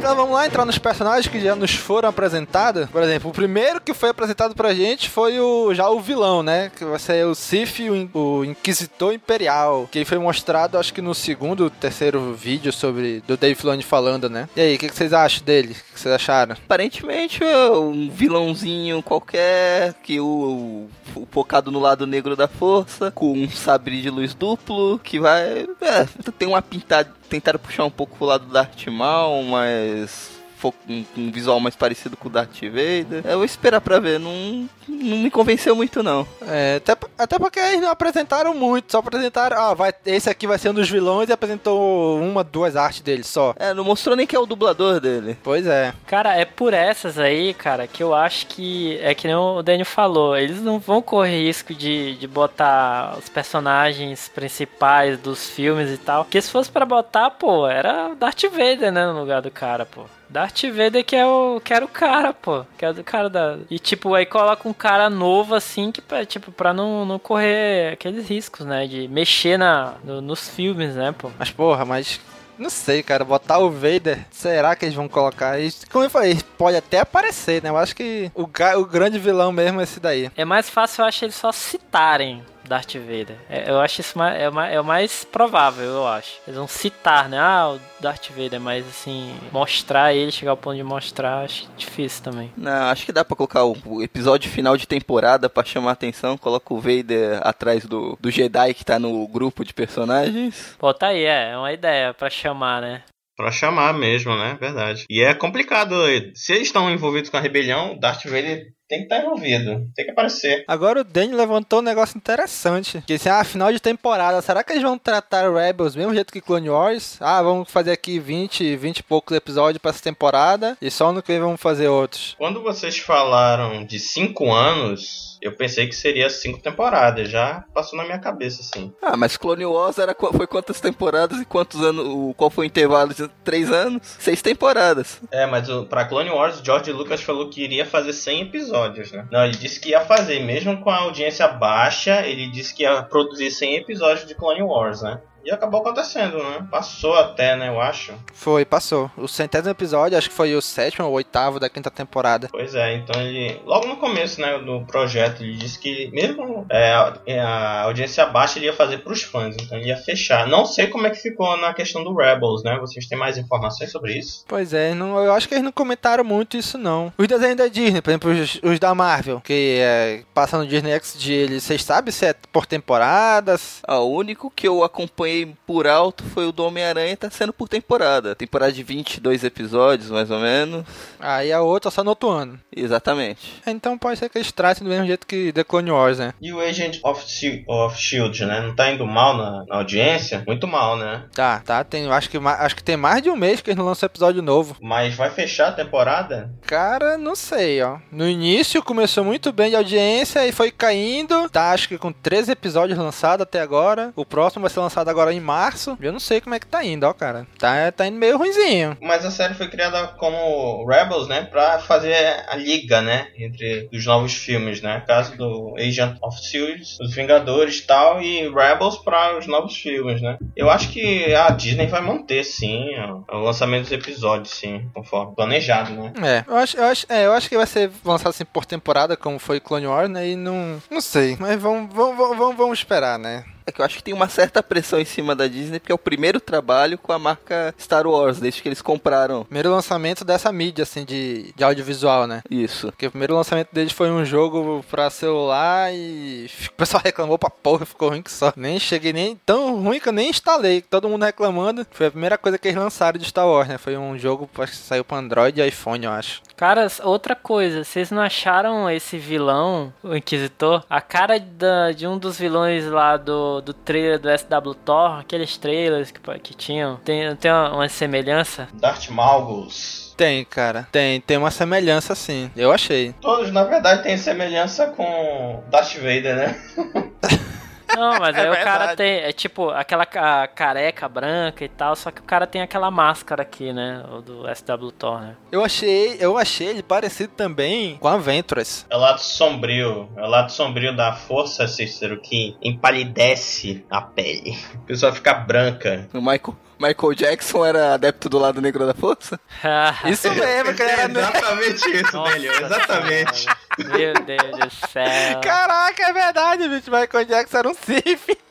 Então 0.00 0.16
vamos 0.16 0.32
lá 0.32 0.46
entrar 0.46 0.64
nos 0.64 0.78
personagens 0.78 1.26
que 1.26 1.38
já 1.38 1.54
nos 1.54 1.74
foram 1.74 2.08
apresentados. 2.08 2.88
Por 2.88 3.02
exemplo, 3.02 3.30
o 3.30 3.34
primeiro 3.34 3.82
que 3.82 3.92
foi 3.92 4.08
apresentado 4.08 4.54
pra 4.54 4.72
gente 4.72 5.10
foi 5.10 5.38
o 5.38 5.74
já 5.74 5.90
o 5.90 6.00
vilão, 6.00 6.42
né? 6.42 6.72
Que 6.74 6.86
vai 6.86 6.98
ser 6.98 7.26
o 7.26 7.34
Sif, 7.34 7.80
o, 7.90 8.18
o 8.18 8.42
Inquisitor 8.42 9.12
Imperial. 9.12 9.86
Que 9.92 10.02
foi 10.06 10.16
mostrado, 10.16 10.78
acho 10.78 10.94
que 10.94 11.02
no 11.02 11.14
segundo, 11.14 11.68
terceiro 11.68 12.32
vídeo 12.32 12.72
sobre 12.72 13.22
do 13.28 13.36
Dave 13.36 13.54
Filoni 13.54 13.82
falando, 13.82 14.30
né? 14.30 14.48
E 14.56 14.62
aí, 14.62 14.76
o 14.76 14.78
que, 14.78 14.88
que 14.88 14.96
vocês 14.96 15.12
acham 15.12 15.44
dele? 15.44 15.72
O 15.72 15.92
que 15.92 16.00
vocês 16.00 16.14
acharam? 16.14 16.54
Aparentemente 16.54 17.44
é 17.44 17.70
um 17.70 18.08
vilãozinho 18.08 19.02
qualquer, 19.02 19.92
que 20.02 20.18
o, 20.18 20.88
o 21.14 21.28
focado 21.30 21.70
no 21.70 21.78
lado 21.78 22.06
negro 22.06 22.34
da 22.34 22.48
força, 22.48 23.10
com 23.10 23.34
um 23.34 23.50
sabre 23.50 24.00
de 24.00 24.08
luz 24.08 24.32
duplo, 24.32 24.98
que 24.98 25.20
vai. 25.20 25.68
É, 25.82 26.08
tem 26.38 26.48
uma 26.48 26.62
pintada. 26.62 27.19
Tentaram 27.30 27.60
puxar 27.60 27.84
um 27.84 27.90
pouco 27.90 28.16
pro 28.16 28.26
lado 28.26 28.44
do 28.44 28.52
Darth 28.52 28.88
Maul, 28.88 29.44
mas. 29.44 30.39
Fo- 30.60 30.74
Um, 30.88 31.04
um 31.16 31.30
visual 31.30 31.58
mais 31.60 31.74
parecido 31.74 32.16
com 32.16 32.28
o 32.28 32.30
Darth 32.30 32.60
Vader. 32.62 33.22
Eu 33.24 33.36
vou 33.38 33.44
esperar 33.44 33.80
pra 33.80 33.98
ver, 33.98 34.18
não, 34.20 34.68
não 34.88 35.16
me 35.18 35.30
convenceu 35.30 35.74
muito 35.74 36.02
não. 36.02 36.26
É, 36.46 36.76
até, 36.76 36.96
até 37.18 37.38
porque 37.38 37.58
eles 37.58 37.80
não 37.80 37.90
apresentaram 37.90 38.54
muito, 38.54 38.92
só 38.92 38.98
apresentaram, 38.98 39.56
ah, 39.60 39.74
vai, 39.74 39.92
esse 40.06 40.28
aqui 40.28 40.46
vai 40.46 40.58
ser 40.58 40.70
um 40.70 40.74
dos 40.74 40.88
vilões 40.90 41.28
e 41.28 41.32
apresentou 41.32 42.20
uma, 42.20 42.44
duas 42.44 42.76
artes 42.76 43.00
dele 43.00 43.22
só. 43.24 43.54
É, 43.58 43.72
não 43.74 43.84
mostrou 43.84 44.14
nem 44.16 44.26
que 44.26 44.36
é 44.36 44.38
o 44.38 44.46
dublador 44.46 45.00
dele. 45.00 45.36
Pois 45.42 45.66
é. 45.66 45.92
Cara, 46.06 46.36
é 46.36 46.44
por 46.44 46.72
essas 46.74 47.18
aí, 47.18 47.54
cara, 47.54 47.86
que 47.86 48.02
eu 48.02 48.14
acho 48.14 48.46
que 48.46 48.98
é 49.02 49.14
que 49.14 49.26
nem 49.26 49.36
o 49.36 49.62
Daniel 49.62 49.86
falou. 49.86 50.36
Eles 50.36 50.60
não 50.60 50.78
vão 50.78 51.00
correr 51.00 51.46
risco 51.46 51.74
de, 51.74 52.16
de 52.16 52.26
botar 52.26 53.16
os 53.18 53.28
personagens 53.28 54.28
principais 54.28 55.18
dos 55.18 55.48
filmes 55.48 55.90
e 55.90 55.96
tal. 55.98 56.24
Porque 56.24 56.40
se 56.40 56.50
fosse 56.50 56.70
pra 56.70 56.84
botar, 56.84 57.30
pô, 57.30 57.66
era 57.66 58.14
Darth 58.14 58.42
Vader, 58.50 58.90
né, 58.92 59.06
no 59.06 59.18
lugar 59.20 59.40
do 59.42 59.50
cara, 59.50 59.86
pô. 59.86 60.02
Darth 60.30 60.62
Vader 60.72 61.04
que 61.04 61.16
é 61.16 61.26
o 61.26 61.60
que 61.62 61.74
era 61.74 61.84
o 61.84 61.88
cara, 61.88 62.32
pô. 62.32 62.64
Que 62.78 62.84
é 62.84 62.90
o 62.90 63.04
cara 63.04 63.28
da. 63.28 63.58
E 63.68 63.78
tipo, 63.78 64.14
aí 64.14 64.24
coloca 64.24 64.68
um 64.68 64.72
cara 64.72 65.10
novo 65.10 65.54
assim, 65.54 65.90
que 65.90 66.00
pra, 66.00 66.24
tipo, 66.24 66.52
pra 66.52 66.72
não, 66.72 67.04
não 67.04 67.18
correr 67.18 67.92
aqueles 67.94 68.28
riscos, 68.28 68.64
né? 68.64 68.86
De 68.86 69.08
mexer 69.08 69.58
na, 69.58 69.94
no- 70.04 70.20
nos 70.20 70.48
filmes, 70.48 70.94
né, 70.94 71.12
pô. 71.16 71.30
Mas 71.38 71.50
porra, 71.50 71.84
mas. 71.84 72.20
Não 72.56 72.68
sei, 72.68 73.02
cara, 73.02 73.24
botar 73.24 73.56
o 73.58 73.70
Vader, 73.70 74.18
será 74.30 74.76
que 74.76 74.84
eles 74.84 74.94
vão 74.94 75.08
colocar? 75.08 75.58
Eles- 75.58 75.82
Como 75.90 76.04
eu 76.04 76.10
falei, 76.10 76.38
pode 76.58 76.76
até 76.76 77.00
aparecer, 77.00 77.62
né? 77.62 77.70
Eu 77.70 77.76
acho 77.78 77.96
que 77.96 78.30
o, 78.34 78.42
o 78.42 78.84
grande 78.84 79.18
vilão 79.18 79.50
mesmo 79.50 79.80
é 79.80 79.84
esse 79.84 79.98
daí. 79.98 80.30
É 80.36 80.44
mais 80.44 80.68
fácil, 80.68 81.00
eu 81.00 81.06
acho, 81.06 81.24
eles 81.24 81.34
só 81.34 81.50
citarem 81.52 82.42
Darth 82.70 82.94
Vader. 82.94 83.36
É, 83.48 83.68
eu 83.68 83.80
acho 83.80 84.00
isso 84.00 84.16
mais, 84.16 84.40
é, 84.40 84.48
o 84.48 84.52
mais, 84.52 84.72
é 84.72 84.80
o 84.80 84.84
mais 84.84 85.24
provável, 85.24 85.84
eu 85.84 86.06
acho. 86.06 86.38
Eles 86.46 86.56
vão 86.56 86.68
citar, 86.68 87.28
né? 87.28 87.36
Ah, 87.36 87.72
o 87.74 87.80
Darth 88.00 88.28
Vader, 88.30 88.60
mas 88.60 88.86
assim, 88.86 89.34
mostrar 89.50 90.14
ele, 90.14 90.30
chegar 90.30 90.52
ao 90.52 90.56
ponto 90.56 90.76
de 90.76 90.84
mostrar, 90.84 91.42
acho 91.42 91.68
difícil 91.76 92.22
também. 92.22 92.52
Não, 92.56 92.84
acho 92.84 93.04
que 93.04 93.10
dá 93.10 93.24
pra 93.24 93.36
colocar 93.36 93.64
o, 93.64 93.76
o 93.84 94.02
episódio 94.02 94.48
final 94.48 94.76
de 94.76 94.86
temporada 94.86 95.50
pra 95.50 95.64
chamar 95.64 95.90
a 95.90 95.94
atenção. 95.94 96.38
Coloca 96.38 96.72
o 96.72 96.80
Vader 96.80 97.40
atrás 97.42 97.84
do, 97.84 98.16
do 98.20 98.30
Jedi 98.30 98.72
que 98.72 98.84
tá 98.84 99.00
no 99.00 99.26
grupo 99.26 99.64
de 99.64 99.74
personagens. 99.74 100.76
Pô, 100.78 100.94
tá 100.94 101.08
aí, 101.08 101.24
é, 101.24 101.50
é 101.50 101.58
uma 101.58 101.72
ideia 101.72 102.14
pra 102.14 102.30
chamar, 102.30 102.80
né? 102.80 103.02
Pra 103.36 103.50
chamar 103.50 103.94
mesmo, 103.94 104.36
né? 104.36 104.56
Verdade. 104.60 105.06
E 105.10 105.22
é 105.22 105.34
complicado. 105.34 105.96
Se 106.34 106.52
eles 106.52 106.68
estão 106.68 106.88
envolvidos 106.88 107.30
com 107.30 107.36
a 107.36 107.40
rebelião, 107.40 107.98
Darth 107.98 108.24
Vader 108.26 108.66
tem 108.90 108.98
que 108.98 109.04
estar 109.04 109.20
envolvido, 109.20 109.88
tem 109.94 110.04
que 110.04 110.10
aparecer. 110.10 110.64
Agora 110.66 111.02
o 111.02 111.04
Danny 111.04 111.32
levantou 111.32 111.78
um 111.78 111.82
negócio 111.82 112.18
interessante. 112.18 113.00
Que 113.06 113.14
assim, 113.14 113.28
ah, 113.28 113.44
final 113.44 113.72
de 113.72 113.78
temporada, 113.78 114.42
será 114.42 114.64
que 114.64 114.72
eles 114.72 114.82
vão 114.82 114.98
tratar 114.98 115.48
Rebels 115.48 115.94
do 115.94 115.98
mesmo 115.98 116.12
jeito 116.12 116.32
que 116.32 116.40
Clone 116.40 116.68
Wars? 116.68 117.16
Ah, 117.20 117.40
vamos 117.40 117.70
fazer 117.70 117.92
aqui 117.92 118.18
20, 118.18 118.76
20 118.76 118.98
e 118.98 119.02
poucos 119.04 119.36
episódios 119.36 119.78
pra 119.80 119.92
essa 119.92 120.02
temporada 120.02 120.76
e 120.82 120.90
só 120.90 121.12
no 121.12 121.22
que 121.22 121.30
vem 121.30 121.40
vamos 121.40 121.60
fazer 121.60 121.86
outros. 121.86 122.34
Quando 122.36 122.64
vocês 122.64 122.98
falaram 122.98 123.84
de 123.84 124.00
cinco 124.00 124.52
anos, 124.52 125.30
eu 125.40 125.52
pensei 125.52 125.86
que 125.86 125.94
seria 125.94 126.28
cinco 126.28 126.60
temporadas. 126.60 127.28
Já 127.28 127.64
passou 127.72 127.96
na 127.96 128.04
minha 128.04 128.18
cabeça, 128.18 128.60
assim. 128.60 128.92
Ah, 129.00 129.16
mas 129.16 129.36
Clone 129.36 129.64
Wars 129.64 129.98
era, 129.98 130.14
foi 130.14 130.46
quantas 130.46 130.80
temporadas 130.80 131.40
e 131.40 131.44
quantos 131.44 131.80
anos? 131.82 132.06
O, 132.06 132.34
qual 132.36 132.50
foi 132.50 132.66
o 132.66 132.68
intervalo 132.68 133.14
de 133.14 133.26
três 133.42 133.70
anos? 133.70 134.16
Seis 134.18 134.42
temporadas. 134.42 135.20
É, 135.30 135.46
mas 135.46 135.68
o, 135.68 135.86
pra 135.86 136.04
Clone 136.04 136.30
Wars, 136.30 136.60
o 136.60 136.64
George 136.64 136.92
Lucas 136.92 137.22
falou 137.22 137.48
que 137.48 137.62
iria 137.62 137.86
fazer 137.86 138.12
100 138.12 138.42
episódios, 138.42 138.79
né? 139.12 139.26
Não, 139.30 139.44
ele 139.44 139.56
disse 139.56 139.78
que 139.80 139.90
ia 139.90 140.00
fazer, 140.00 140.40
mesmo 140.40 140.80
com 140.80 140.90
a 140.90 140.98
audiência 140.98 141.46
baixa, 141.48 142.26
ele 142.26 142.48
disse 142.48 142.74
que 142.74 142.82
ia 142.82 143.02
produzir 143.02 143.50
100 143.50 143.76
episódios 143.76 144.26
de 144.26 144.34
Clone 144.34 144.62
Wars, 144.62 145.02
né? 145.02 145.20
E 145.44 145.50
acabou 145.50 145.80
acontecendo, 145.80 146.38
né? 146.38 146.66
Passou 146.70 147.14
até, 147.14 147.56
né, 147.56 147.68
eu 147.68 147.80
acho. 147.80 148.12
Foi, 148.32 148.64
passou. 148.64 149.10
O 149.16 149.26
centésimo 149.26 149.70
episódio, 149.70 150.16
acho 150.16 150.28
que 150.28 150.34
foi 150.34 150.54
o 150.54 150.62
sétimo 150.62 151.06
ou 151.06 151.14
oitavo 151.14 151.58
da 151.58 151.68
quinta 151.68 151.90
temporada. 151.90 152.48
Pois 152.50 152.74
é, 152.74 152.94
então 152.94 153.20
ele. 153.20 153.60
Logo 153.64 153.86
no 153.86 153.96
começo, 153.96 154.40
né, 154.40 154.58
do 154.58 154.80
projeto, 154.86 155.42
ele 155.42 155.56
disse 155.56 155.78
que 155.78 156.10
mesmo 156.12 156.66
é, 156.70 156.92
a, 156.92 157.14
a 157.42 157.82
audiência 157.82 158.26
baixa 158.26 158.58
ele 158.58 158.66
ia 158.66 158.72
fazer 158.72 158.98
pros 158.98 159.22
fãs, 159.22 159.56
então 159.58 159.78
ele 159.78 159.88
ia 159.88 159.96
fechar. 159.96 160.46
Não 160.46 160.64
sei 160.64 160.86
como 160.86 161.06
é 161.06 161.10
que 161.10 161.16
ficou 161.16 161.56
na 161.56 161.72
questão 161.72 162.04
do 162.04 162.14
Rebels, 162.14 162.62
né? 162.62 162.78
Vocês 162.80 163.06
têm 163.06 163.18
mais 163.18 163.38
informações 163.38 163.90
sobre 163.90 164.18
isso? 164.18 164.44
Pois 164.46 164.72
é, 164.72 164.94
não, 164.94 165.18
eu 165.22 165.32
acho 165.32 165.48
que 165.48 165.54
eles 165.54 165.64
não 165.64 165.72
comentaram 165.72 166.24
muito 166.24 166.56
isso 166.56 166.76
não. 166.76 167.12
Os 167.16 167.26
desenhos 167.26 167.56
da 167.56 167.68
Disney, 167.68 168.00
por 168.00 168.10
exemplo, 168.10 168.30
os, 168.30 168.60
os 168.62 168.78
da 168.78 168.94
Marvel, 168.94 169.40
que 169.40 169.78
é, 169.80 170.22
passam 170.34 170.60
no 170.60 170.66
Disney 170.66 170.98
XD, 170.98 171.32
eles, 171.32 171.62
vocês 171.62 171.82
sabem 171.82 172.12
se 172.12 172.26
é 172.26 172.34
por 172.52 172.66
temporadas? 172.66 173.80
Ah, 173.86 173.98
o 174.00 174.10
único 174.10 174.50
que 174.50 174.66
eu 174.66 174.82
acompanhei 175.30 175.54
por 175.66 175.86
alto 175.86 176.24
foi 176.24 176.46
o 176.46 176.52
do 176.52 176.64
Homem-Aranha, 176.64 177.16
tá 177.16 177.30
sendo 177.30 177.52
por 177.52 177.68
temporada. 177.68 178.34
Temporada 178.34 178.72
de 178.72 178.82
22 178.82 179.44
episódios, 179.44 180.10
mais 180.10 180.30
ou 180.30 180.40
menos. 180.40 180.84
Aí 181.18 181.52
a 181.52 181.60
outra 181.62 181.90
só 181.90 182.02
no 182.02 182.10
outro 182.10 182.28
ano. 182.30 182.58
Exatamente. 182.74 183.60
Então 183.66 183.96
pode 183.96 184.18
ser 184.18 184.28
que 184.28 184.38
eles 184.38 184.52
tratem 184.52 184.84
do 184.84 184.90
mesmo 184.90 185.06
jeito 185.06 185.26
que 185.26 185.52
The 185.52 185.64
Clone 185.64 185.90
Wars, 185.90 186.18
né? 186.18 186.34
E 186.40 186.52
o 186.52 186.60
Agent 186.60 186.98
of, 187.02 187.64
of 187.66 188.00
Shield, 188.00 188.44
né? 188.44 188.60
Não 188.60 188.74
tá 188.74 188.90
indo 188.90 189.06
mal 189.06 189.36
na, 189.36 189.64
na 189.66 189.76
audiência? 189.76 190.42
Muito 190.46 190.66
mal, 190.66 190.96
né? 190.96 191.24
Tá, 191.32 191.60
tá, 191.60 191.84
tem, 191.84 192.10
acho 192.10 192.28
que, 192.28 192.38
acho 192.38 192.76
que 192.76 192.84
tem 192.84 192.96
mais 192.96 193.22
de 193.22 193.30
um 193.30 193.36
mês 193.36 193.60
que 193.60 193.70
eles 193.70 193.78
não 193.78 193.86
lançam 193.86 194.06
episódio 194.06 194.42
novo. 194.42 194.76
Mas 194.80 195.14
vai 195.14 195.30
fechar 195.30 195.68
a 195.68 195.72
temporada? 195.72 196.50
Cara, 196.66 197.16
não 197.16 197.36
sei, 197.36 197.82
ó. 197.82 197.98
No 198.10 198.28
início 198.28 198.82
começou 198.82 199.24
muito 199.24 199.52
bem 199.52 199.70
de 199.70 199.76
audiência 199.76 200.46
e 200.46 200.52
foi 200.52 200.70
caindo. 200.70 201.48
Tá, 201.50 201.72
acho 201.72 201.88
que 201.88 201.98
com 201.98 202.12
13 202.12 202.52
episódios 202.52 202.98
lançados 202.98 203.42
até 203.42 203.60
agora. 203.60 204.12
O 204.16 204.24
próximo 204.24 204.62
vai 204.62 204.70
ser 204.70 204.80
lançado 204.80 205.08
agora 205.08 205.19
em 205.28 205.40
março. 205.40 205.96
Eu 206.00 206.12
não 206.12 206.20
sei 206.20 206.40
como 206.40 206.54
é 206.54 206.60
que 206.60 206.66
tá 206.66 206.84
indo, 206.84 207.04
ó, 207.04 207.12
cara. 207.12 207.46
Tá, 207.58 207.90
tá 207.92 208.06
indo 208.06 208.18
meio 208.18 208.38
ruimzinho. 208.38 208.96
Mas 209.00 209.24
a 209.24 209.30
série 209.30 209.54
foi 209.54 209.68
criada 209.68 210.08
como 210.18 210.86
Rebels, 210.86 211.28
né? 211.28 211.42
Pra 211.42 211.78
fazer 211.78 212.14
a 212.48 212.56
liga, 212.56 213.00
né? 213.00 213.28
Entre 213.36 213.88
os 213.92 214.04
novos 214.04 214.34
filmes, 214.34 214.80
né? 214.80 215.02
Caso 215.06 215.36
do 215.36 215.74
Agent 215.78 216.16
of 216.22 216.40
Shield, 216.42 216.82
os 217.00 217.14
Vingadores 217.14 217.78
e 217.78 217.86
tal, 217.86 218.22
e 218.22 218.48
Rebels 218.48 218.98
para 218.98 219.38
os 219.38 219.46
novos 219.46 219.76
filmes, 219.76 220.20
né? 220.20 220.38
Eu 220.56 220.70
acho 220.70 220.90
que 220.90 221.34
a 221.34 221.50
Disney 221.50 221.86
vai 221.86 222.00
manter, 222.00 222.44
sim, 222.44 222.86
o 223.30 223.38
lançamento 223.38 223.82
dos 223.82 223.92
episódios, 223.92 224.50
sim, 224.50 224.88
conforme 224.94 225.34
planejado, 225.34 225.92
né? 225.92 226.12
É, 226.22 226.44
eu 226.50 226.56
acho, 226.56 226.76
eu 226.76 226.84
acho, 226.84 227.06
é, 227.08 227.26
eu 227.26 227.32
acho 227.32 227.48
que 227.48 227.56
vai 227.56 227.66
ser 227.66 227.90
lançado 228.04 228.30
assim 228.30 228.44
por 228.44 228.64
temporada, 228.64 229.16
como 229.16 229.38
foi 229.38 229.60
Clone 229.60 229.86
Wars, 229.86 230.10
né? 230.10 230.28
E 230.28 230.36
não. 230.36 230.82
Não 230.90 231.00
sei. 231.00 231.36
Mas 231.38 231.60
vamos, 231.60 231.92
vamos, 231.94 232.16
vamos, 232.16 232.56
vamos 232.56 232.78
esperar, 232.78 233.18
né? 233.18 233.44
É 233.70 233.72
que 233.72 233.80
eu 233.80 233.84
acho 233.84 233.96
que 233.96 234.02
tem 234.02 234.12
uma 234.14 234.28
certa 234.28 234.62
pressão 234.62 234.98
em 235.00 235.04
cima 235.04 235.34
da 235.34 235.46
Disney, 235.46 235.78
porque 235.78 235.92
é 235.92 235.94
o 235.94 235.98
primeiro 235.98 236.40
trabalho 236.40 236.98
com 236.98 237.12
a 237.12 237.18
marca 237.18 237.72
Star 237.80 238.06
Wars, 238.06 238.40
desde 238.40 238.60
que 238.60 238.68
eles 238.68 238.82
compraram. 238.82 239.44
Primeiro 239.44 239.70
lançamento 239.70 240.24
dessa 240.24 240.50
mídia, 240.52 240.82
assim, 240.82 241.04
de, 241.04 241.52
de 241.54 241.62
audiovisual, 241.64 242.26
né? 242.26 242.42
Isso. 242.50 242.88
Porque 242.88 243.06
o 243.06 243.10
primeiro 243.10 243.34
lançamento 243.34 243.68
deles 243.72 243.92
foi 243.92 244.10
um 244.10 244.24
jogo 244.24 244.84
pra 244.90 245.08
celular 245.08 245.92
e 245.94 246.50
o 246.68 246.72
pessoal 246.72 247.00
reclamou 247.04 247.38
pra 247.38 247.48
porra, 247.48 247.86
ficou 247.86 248.08
ruim 248.10 248.22
que 248.22 248.32
só. 248.32 248.52
Nem 248.56 248.78
cheguei 248.80 249.12
nem 249.12 249.36
tão 249.46 249.80
ruim 249.82 250.00
que 250.00 250.08
eu 250.08 250.12
nem 250.12 250.30
instalei, 250.30 250.82
todo 250.82 251.08
mundo 251.08 251.24
reclamando. 251.24 251.86
Foi 251.92 252.06
a 252.06 252.10
primeira 252.10 252.36
coisa 252.36 252.58
que 252.58 252.68
eles 252.68 252.78
lançaram 252.78 253.18
de 253.18 253.26
Star 253.26 253.46
Wars, 253.46 253.68
né? 253.68 253.78
Foi 253.78 253.96
um 253.96 254.18
jogo 254.18 254.50
acho 254.58 254.72
que 254.72 254.78
saiu 254.78 255.04
pra 255.04 255.18
Android 255.18 255.60
e 255.60 255.66
iPhone, 255.68 256.04
eu 256.06 256.10
acho. 256.12 256.42
Caras, 256.56 257.00
outra 257.02 257.34
coisa, 257.34 257.84
vocês 257.84 258.10
não 258.10 258.20
acharam 258.20 258.90
esse 258.90 259.16
vilão, 259.16 259.92
o 260.02 260.14
Inquisitor, 260.14 260.84
a 260.90 261.00
cara 261.00 261.38
da- 261.38 261.92
de 261.92 262.06
um 262.06 262.18
dos 262.18 262.38
vilões 262.38 262.84
lá 262.86 263.16
do, 263.16 263.59
do 263.60 263.72
trailer 263.72 264.18
do 264.18 264.28
SW 264.28 264.74
Thor, 264.84 265.18
aqueles 265.18 265.56
trailers 265.56 266.10
que, 266.10 266.20
que 266.40 266.54
tinham, 266.54 266.96
tem, 267.04 267.34
tem 267.36 267.50
uma, 267.50 267.74
uma 267.74 267.88
semelhança? 267.88 268.68
Darth 268.74 269.08
Malgus. 269.08 270.14
Tem, 270.16 270.44
cara. 270.44 270.86
Tem, 270.92 271.20
tem 271.20 271.38
uma 271.38 271.50
semelhança 271.50 272.14
sim. 272.14 272.50
Eu 272.54 272.70
achei. 272.70 273.14
Todos, 273.20 273.50
na 273.50 273.64
verdade, 273.64 274.02
têm 274.02 274.18
semelhança 274.18 274.88
com 274.88 275.62
Darth 275.70 275.94
Vader, 275.94 276.36
né? 276.36 276.60
Não, 277.96 278.18
mas 278.18 278.34
aí 278.38 278.46
É 278.46 278.50
o 278.50 278.64
cara 278.64 278.96
tem, 278.96 279.18
é 279.20 279.32
tipo, 279.32 279.70
aquela 279.70 280.06
ca- 280.06 280.46
careca 280.48 281.08
branca 281.08 281.64
e 281.64 281.68
tal, 281.68 281.94
só 281.96 282.10
que 282.10 282.20
o 282.20 282.24
cara 282.24 282.46
tem 282.46 282.62
aquela 282.62 282.90
máscara 282.90 283.42
aqui, 283.42 283.72
né, 283.72 284.04
o 284.10 284.20
do 284.20 284.42
SW 284.54 284.90
Thor, 284.92 285.20
né? 285.20 285.36
Eu 285.52 285.64
achei, 285.64 286.16
eu 286.20 286.36
achei 286.38 286.68
ele 286.68 286.82
parecido 286.82 287.32
também 287.36 287.96
com 287.98 288.08
a 288.08 288.16
Ventress. 288.16 288.86
É 288.90 288.96
o 288.96 289.00
lado 289.00 289.18
sombrio. 289.20 290.08
É 290.16 290.22
o 290.22 290.26
lado 290.28 290.50
sombrio 290.52 290.94
da 290.96 291.12
força, 291.14 291.66
Cícero, 291.66 292.20
que 292.20 292.56
empalidece 292.62 293.84
a 293.90 294.00
pele. 294.00 294.56
A 294.74 294.86
pessoa 294.86 295.12
fica 295.12 295.32
branca. 295.34 296.08
O 296.12 296.18
Michael, 296.20 296.56
Michael 296.78 297.14
Jackson 297.14 297.64
era 297.64 297.94
adepto 297.94 298.28
do 298.28 298.38
lado 298.38 298.60
negro 298.60 298.86
da 298.86 298.94
força? 298.94 299.38
Isso 300.06 300.30
mesmo, 300.32 300.74
que 300.74 300.82
ele 300.82 300.90
era 300.90 301.08
negro. 301.08 301.20
exatamente 301.22 301.90
isso, 301.90 302.16
Nossa 302.16 302.32
Daniel. 302.32 302.54
Exatamente. 302.66 303.46
Meu 303.88 304.14
Deus 304.14 304.58
do 304.58 304.88
céu. 304.88 305.40
Caraca, 305.42 306.02
é 306.02 306.12
verdade, 306.12 306.68
bicho. 306.68 306.90
Michael 306.90 307.24
Jackson 307.24 307.58
era 307.58 307.68
um 307.68 307.74
Sif. 307.74 308.36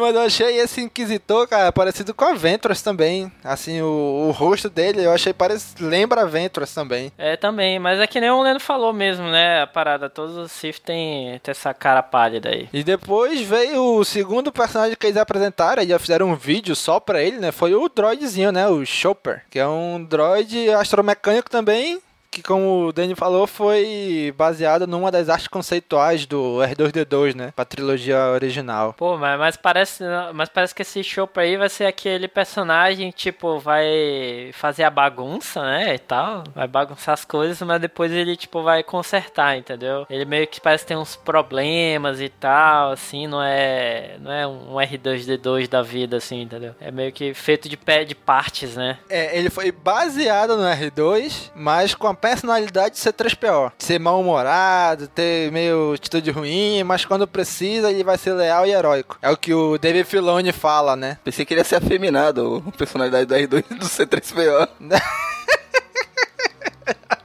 Mas 0.00 0.14
eu 0.14 0.20
achei 0.20 0.58
esse 0.58 0.82
Inquisitor, 0.82 1.48
cara, 1.48 1.72
parecido 1.72 2.12
com 2.12 2.24
a 2.24 2.34
Ventress 2.34 2.82
também. 2.82 3.32
Assim, 3.42 3.80
o, 3.80 4.26
o 4.28 4.30
rosto 4.32 4.68
dele 4.68 5.04
eu 5.04 5.12
achei 5.12 5.32
parecido. 5.32 5.88
Lembra 5.88 6.22
a 6.22 6.26
Ventress 6.26 6.74
também. 6.74 7.10
É, 7.16 7.36
também, 7.36 7.78
mas 7.78 7.98
é 7.98 8.06
que 8.06 8.20
nem 8.20 8.30
o 8.30 8.42
Leno 8.42 8.60
falou 8.60 8.92
mesmo, 8.92 9.26
né? 9.30 9.62
A 9.62 9.66
parada, 9.66 10.10
todos 10.10 10.36
os 10.36 10.52
Sith 10.52 10.80
tem, 10.80 11.38
tem 11.38 11.50
essa 11.50 11.72
cara 11.72 12.02
pálida 12.02 12.50
aí. 12.50 12.68
E 12.70 12.84
depois 12.84 13.40
veio 13.40 13.96
o 13.96 14.04
segundo 14.04 14.52
personagem 14.52 14.96
que 14.96 15.06
eles 15.06 15.16
apresentaram, 15.16 15.80
eles 15.80 15.92
já 15.92 15.98
fizeram 15.98 16.28
um 16.28 16.36
vídeo 16.36 16.76
só 16.76 17.00
pra 17.00 17.22
ele, 17.22 17.38
né? 17.38 17.50
Foi 17.50 17.74
o 17.74 17.88
droidzinho, 17.88 18.52
né? 18.52 18.68
O 18.68 18.84
Chopper, 18.84 19.42
que 19.48 19.58
é 19.58 19.66
um 19.66 20.04
droid 20.04 20.70
astromecânico 20.70 21.48
também. 21.48 22.02
Que, 22.30 22.42
como 22.42 22.86
o 22.86 22.92
Danny 22.92 23.14
falou, 23.14 23.46
foi 23.46 24.32
baseado 24.36 24.86
numa 24.86 25.10
das 25.10 25.28
artes 25.28 25.48
conceituais 25.48 26.26
do 26.26 26.58
R2D2, 26.58 27.34
né? 27.34 27.52
Pra 27.56 27.64
trilogia 27.64 28.18
original. 28.28 28.92
Pô, 28.92 29.16
mas, 29.16 29.38
mas 29.38 29.56
parece, 29.56 30.04
mas 30.34 30.48
parece 30.48 30.74
que 30.74 30.82
esse 30.82 31.02
Chopper 31.02 31.44
aí 31.44 31.56
vai 31.56 31.68
ser 31.68 31.86
aquele 31.86 32.28
personagem, 32.28 33.10
tipo, 33.10 33.58
vai 33.58 34.50
fazer 34.52 34.84
a 34.84 34.90
bagunça, 34.90 35.62
né, 35.62 35.94
e 35.94 35.98
tal. 35.98 36.44
Vai 36.54 36.68
bagunçar 36.68 37.14
as 37.14 37.24
coisas, 37.24 37.60
mas 37.62 37.80
depois 37.80 38.12
ele, 38.12 38.36
tipo, 38.36 38.62
vai 38.62 38.82
consertar, 38.82 39.56
entendeu? 39.56 40.06
Ele 40.10 40.24
meio 40.24 40.46
que 40.46 40.60
parece 40.60 40.84
ter 40.86 40.96
uns 40.96 41.16
problemas 41.16 42.20
e 42.20 42.28
tal, 42.28 42.92
assim, 42.92 43.26
não 43.26 43.42
é, 43.42 44.16
não 44.20 44.32
é 44.32 44.46
um 44.46 44.74
R2D2 44.74 45.68
da 45.68 45.82
vida, 45.82 46.18
assim, 46.18 46.42
entendeu? 46.42 46.74
É 46.80 46.90
meio 46.90 47.12
que 47.12 47.32
feito 47.32 47.68
de 47.68 47.76
pé 47.76 48.04
de 48.04 48.14
partes, 48.14 48.76
né? 48.76 48.98
É, 49.08 49.36
ele 49.36 49.48
foi 49.48 49.72
baseado 49.72 50.56
no 50.56 50.64
R2, 50.64 51.50
mas 51.54 51.94
com 51.94 52.06
a 52.06 52.14
personalidade 52.28 52.94
de 52.94 53.00
ser 53.00 53.12
3PO. 53.12 53.72
De 53.78 53.84
ser 53.84 53.98
mal-humorado, 53.98 55.08
ter 55.08 55.50
meio 55.50 55.94
atitude 55.94 56.30
ruim, 56.30 56.82
mas 56.84 57.04
quando 57.04 57.26
precisa 57.26 57.90
ele 57.90 58.04
vai 58.04 58.18
ser 58.18 58.34
leal 58.34 58.66
e 58.66 58.70
heróico. 58.70 59.18
É 59.22 59.30
o 59.30 59.36
que 59.36 59.54
o 59.54 59.78
David 59.78 60.04
Filoni 60.04 60.52
fala, 60.52 60.94
né? 60.94 61.18
Pensei 61.24 61.44
que 61.44 61.54
ele 61.54 61.60
ia 61.60 61.64
ser 61.64 61.76
afeminado, 61.76 62.62
a 62.66 62.72
personalidade 62.72 63.26
do 63.26 63.34
R2 63.34 63.64
do 63.78 63.86
C3PO. 63.86 64.68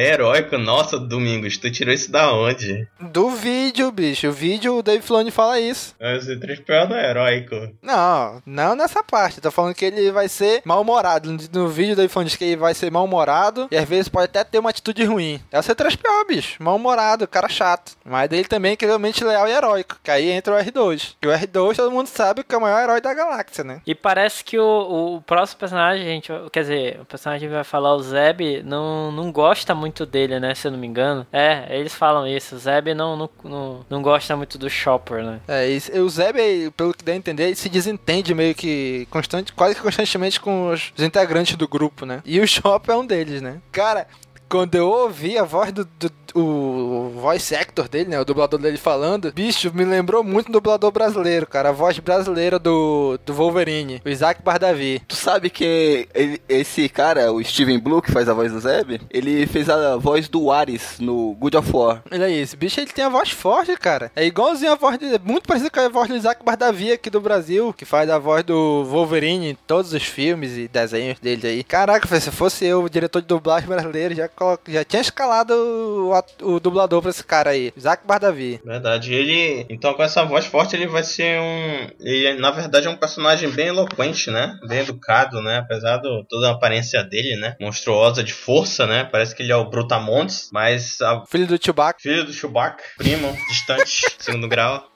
É 0.00 0.14
heróico? 0.14 0.56
Nossa, 0.56 0.98
Domingos, 0.98 1.58
tu 1.58 1.70
tirou 1.70 1.92
isso 1.92 2.10
da 2.10 2.32
onde? 2.32 2.88
Do 2.98 3.28
vídeo, 3.28 3.92
bicho. 3.92 4.28
O 4.28 4.32
vídeo, 4.32 4.78
o 4.78 4.82
David 4.82 5.04
Filoni 5.04 5.30
fala 5.30 5.60
isso. 5.60 5.94
Esse 6.00 6.36
3PO 6.36 6.88
não 6.88 6.96
é 6.96 7.10
heróico. 7.10 7.54
Não, 7.82 8.42
não 8.46 8.74
nessa 8.74 9.04
parte. 9.04 9.42
Tô 9.42 9.50
falando 9.50 9.74
que 9.74 9.84
ele 9.84 10.10
vai 10.10 10.26
ser 10.26 10.62
mal-humorado. 10.64 11.36
No, 11.52 11.68
vídeo, 11.68 11.92
o 11.92 11.96
David 11.96 12.10
Filoni 12.10 12.28
diz 12.30 12.36
que 12.36 12.44
ele 12.44 12.56
vai 12.56 12.72
ser 12.72 12.90
mal-humorado 12.90 13.68
e 13.70 13.76
às 13.76 13.86
vezes 13.86 14.08
pode 14.08 14.24
até 14.24 14.42
ter 14.42 14.58
uma 14.58 14.70
atitude 14.70 15.04
ruim. 15.04 15.38
É 15.52 15.58
o 15.58 15.62
C3PO, 15.62 16.26
bicho. 16.26 16.62
Mal-humorado, 16.62 17.28
cara 17.28 17.50
chato. 17.50 17.92
Mas 18.02 18.30
dele 18.30 18.44
também 18.44 18.78
que 18.78 18.86
é 18.86 18.88
realmente 18.88 19.22
leal 19.22 19.46
e 19.48 19.52
heróico. 19.52 19.98
Que 20.02 20.10
aí 20.10 20.30
entra 20.30 20.54
o 20.54 20.58
R2. 20.58 21.16
Que 21.20 21.28
o 21.28 21.30
R2 21.30 21.76
todo 21.76 21.90
mundo 21.90 22.06
sabe 22.06 22.42
que 22.42 22.54
é 22.54 22.56
o 22.56 22.62
maior 22.62 22.82
herói 22.82 23.02
da 23.02 23.12
galáxia, 23.12 23.64
né? 23.64 23.82
E 23.86 23.94
parece 23.94 24.42
que 24.42 24.58
o, 24.58 25.16
o 25.16 25.20
próximo 25.20 25.60
personagem, 25.60 26.06
gente, 26.06 26.32
quer 26.50 26.62
dizer, 26.62 27.00
o 27.02 27.04
personagem 27.04 27.46
que 27.46 27.54
vai 27.54 27.64
falar, 27.64 27.94
o 27.94 28.02
Zeb, 28.02 28.62
não, 28.64 29.12
não 29.12 29.30
gosta 29.30 29.74
muito 29.74 29.89
muito 29.90 30.06
dele, 30.06 30.38
né? 30.38 30.54
Se 30.54 30.68
eu 30.68 30.70
não 30.70 30.78
me 30.78 30.86
engano. 30.86 31.26
É, 31.32 31.66
eles 31.76 31.94
falam 31.94 32.26
isso. 32.26 32.54
O 32.54 32.58
Zeb 32.58 32.94
não, 32.94 33.16
não, 33.16 33.30
não, 33.44 33.86
não 33.90 34.02
gosta 34.02 34.36
muito 34.36 34.56
do 34.56 34.70
Chopper, 34.70 35.22
né? 35.22 35.40
É, 35.46 35.68
e 35.68 35.98
o 35.98 36.08
Zeb, 36.08 36.36
pelo 36.76 36.94
que 36.94 37.04
dá 37.04 37.12
a 37.12 37.16
entender, 37.16 37.54
se 37.56 37.68
desentende 37.68 38.34
meio 38.34 38.54
que 38.54 39.06
constante, 39.10 39.52
quase 39.52 39.74
que 39.74 39.82
constantemente 39.82 40.40
com 40.40 40.70
os, 40.70 40.92
os 40.96 41.04
integrantes 41.04 41.56
do 41.56 41.68
grupo, 41.68 42.06
né? 42.06 42.22
E 42.24 42.40
o 42.40 42.46
Chopper 42.46 42.94
é 42.94 42.98
um 42.98 43.06
deles, 43.06 43.42
né? 43.42 43.60
Cara, 43.72 44.06
quando 44.48 44.74
eu 44.74 44.88
ouvi 44.88 45.36
a 45.36 45.44
voz 45.44 45.72
do, 45.72 45.84
do 45.84 46.10
o 46.34 47.10
voice 47.14 47.54
actor 47.54 47.88
dele, 47.88 48.10
né, 48.10 48.20
o 48.20 48.24
dublador 48.24 48.60
dele 48.60 48.76
falando, 48.78 49.32
bicho, 49.32 49.70
me 49.74 49.84
lembrou 49.84 50.22
muito 50.22 50.46
do 50.46 50.52
dublador 50.60 50.90
brasileiro, 50.90 51.46
cara, 51.46 51.70
a 51.70 51.72
voz 51.72 51.98
brasileira 51.98 52.58
do, 52.58 53.18
do 53.24 53.32
Wolverine, 53.32 54.00
o 54.04 54.08
Isaac 54.08 54.42
Bardavi. 54.42 55.00
Tu 55.08 55.16
sabe 55.16 55.48
que 55.50 56.08
ele- 56.14 56.40
esse 56.48 56.88
cara, 56.88 57.32
o 57.32 57.42
Steven 57.42 57.78
Blue, 57.78 58.02
que 58.02 58.12
faz 58.12 58.28
a 58.28 58.34
voz 58.34 58.52
do 58.52 58.60
Zeb, 58.60 59.00
ele 59.10 59.46
fez 59.46 59.68
a 59.68 59.96
voz 59.96 60.28
do 60.28 60.50
Ares 60.50 60.98
no 60.98 61.34
Good 61.34 61.56
of 61.56 61.70
War. 61.74 62.02
Olha 62.10 62.26
aí, 62.26 62.38
esse 62.40 62.56
bicho 62.56 62.80
ele 62.80 62.90
tem 62.92 63.04
a 63.04 63.08
voz 63.08 63.30
forte, 63.30 63.76
cara. 63.76 64.10
É 64.14 64.24
igualzinho 64.24 64.72
a 64.72 64.76
voz 64.76 64.98
dele, 64.98 65.18
muito 65.24 65.46
parecido 65.46 65.70
com 65.70 65.80
a 65.80 65.88
voz 65.88 66.08
do 66.08 66.16
Isaac 66.16 66.44
Bardavi 66.44 66.92
aqui 66.92 67.08
do 67.10 67.20
Brasil, 67.20 67.72
que 67.72 67.84
faz 67.84 68.08
a 68.10 68.18
voz 68.18 68.44
do 68.44 68.84
Wolverine 68.84 69.50
em 69.50 69.54
todos 69.66 69.92
os 69.92 70.02
filmes 70.02 70.56
e 70.56 70.68
desenhos 70.68 71.18
dele 71.18 71.46
aí. 71.46 71.64
Caraca, 71.64 72.20
se 72.20 72.30
fosse 72.30 72.64
eu, 72.66 72.82
o 72.84 72.90
diretor 72.90 73.20
de 73.22 73.28
dublagem 73.28 73.68
brasileiro, 73.68 74.14
já, 74.14 74.28
já 74.68 74.84
tinha 74.84 75.00
escalado 75.02 75.54
o, 75.54 76.12
o 76.42 76.60
dublador 76.60 77.00
pra 77.00 77.10
esse 77.10 77.24
cara 77.24 77.50
aí, 77.50 77.72
Isaac 77.76 78.06
Bardavi. 78.06 78.60
Verdade. 78.64 79.14
Ele, 79.14 79.66
então 79.68 79.94
com 79.94 80.02
essa 80.02 80.24
voz 80.24 80.46
forte, 80.46 80.76
ele 80.76 80.86
vai 80.86 81.02
ser 81.02 81.40
um, 81.40 81.88
ele 82.00 82.34
na 82.34 82.50
verdade 82.50 82.86
é 82.86 82.90
um 82.90 82.96
personagem 82.96 83.50
bem 83.50 83.68
eloquente, 83.68 84.30
né? 84.30 84.58
Bem 84.66 84.80
educado, 84.80 85.40
né? 85.42 85.58
Apesar 85.58 85.98
de 85.98 86.08
toda 86.28 86.48
a 86.48 86.52
aparência 86.52 87.02
dele, 87.02 87.36
né? 87.36 87.56
Monstruosa 87.60 88.22
de 88.22 88.32
força, 88.32 88.86
né? 88.86 89.04
Parece 89.04 89.34
que 89.34 89.42
ele 89.42 89.52
é 89.52 89.56
o 89.56 89.68
Brutamontes, 89.68 90.50
mas 90.52 91.00
a 91.00 91.24
Filho 91.26 91.46
do 91.46 91.62
Chewbacca. 91.62 92.00
filho 92.00 92.24
do 92.24 92.32
Chewbacca, 92.32 92.82
primo, 92.96 93.36
distante, 93.48 94.04
segundo 94.18 94.48
grau. 94.48 94.88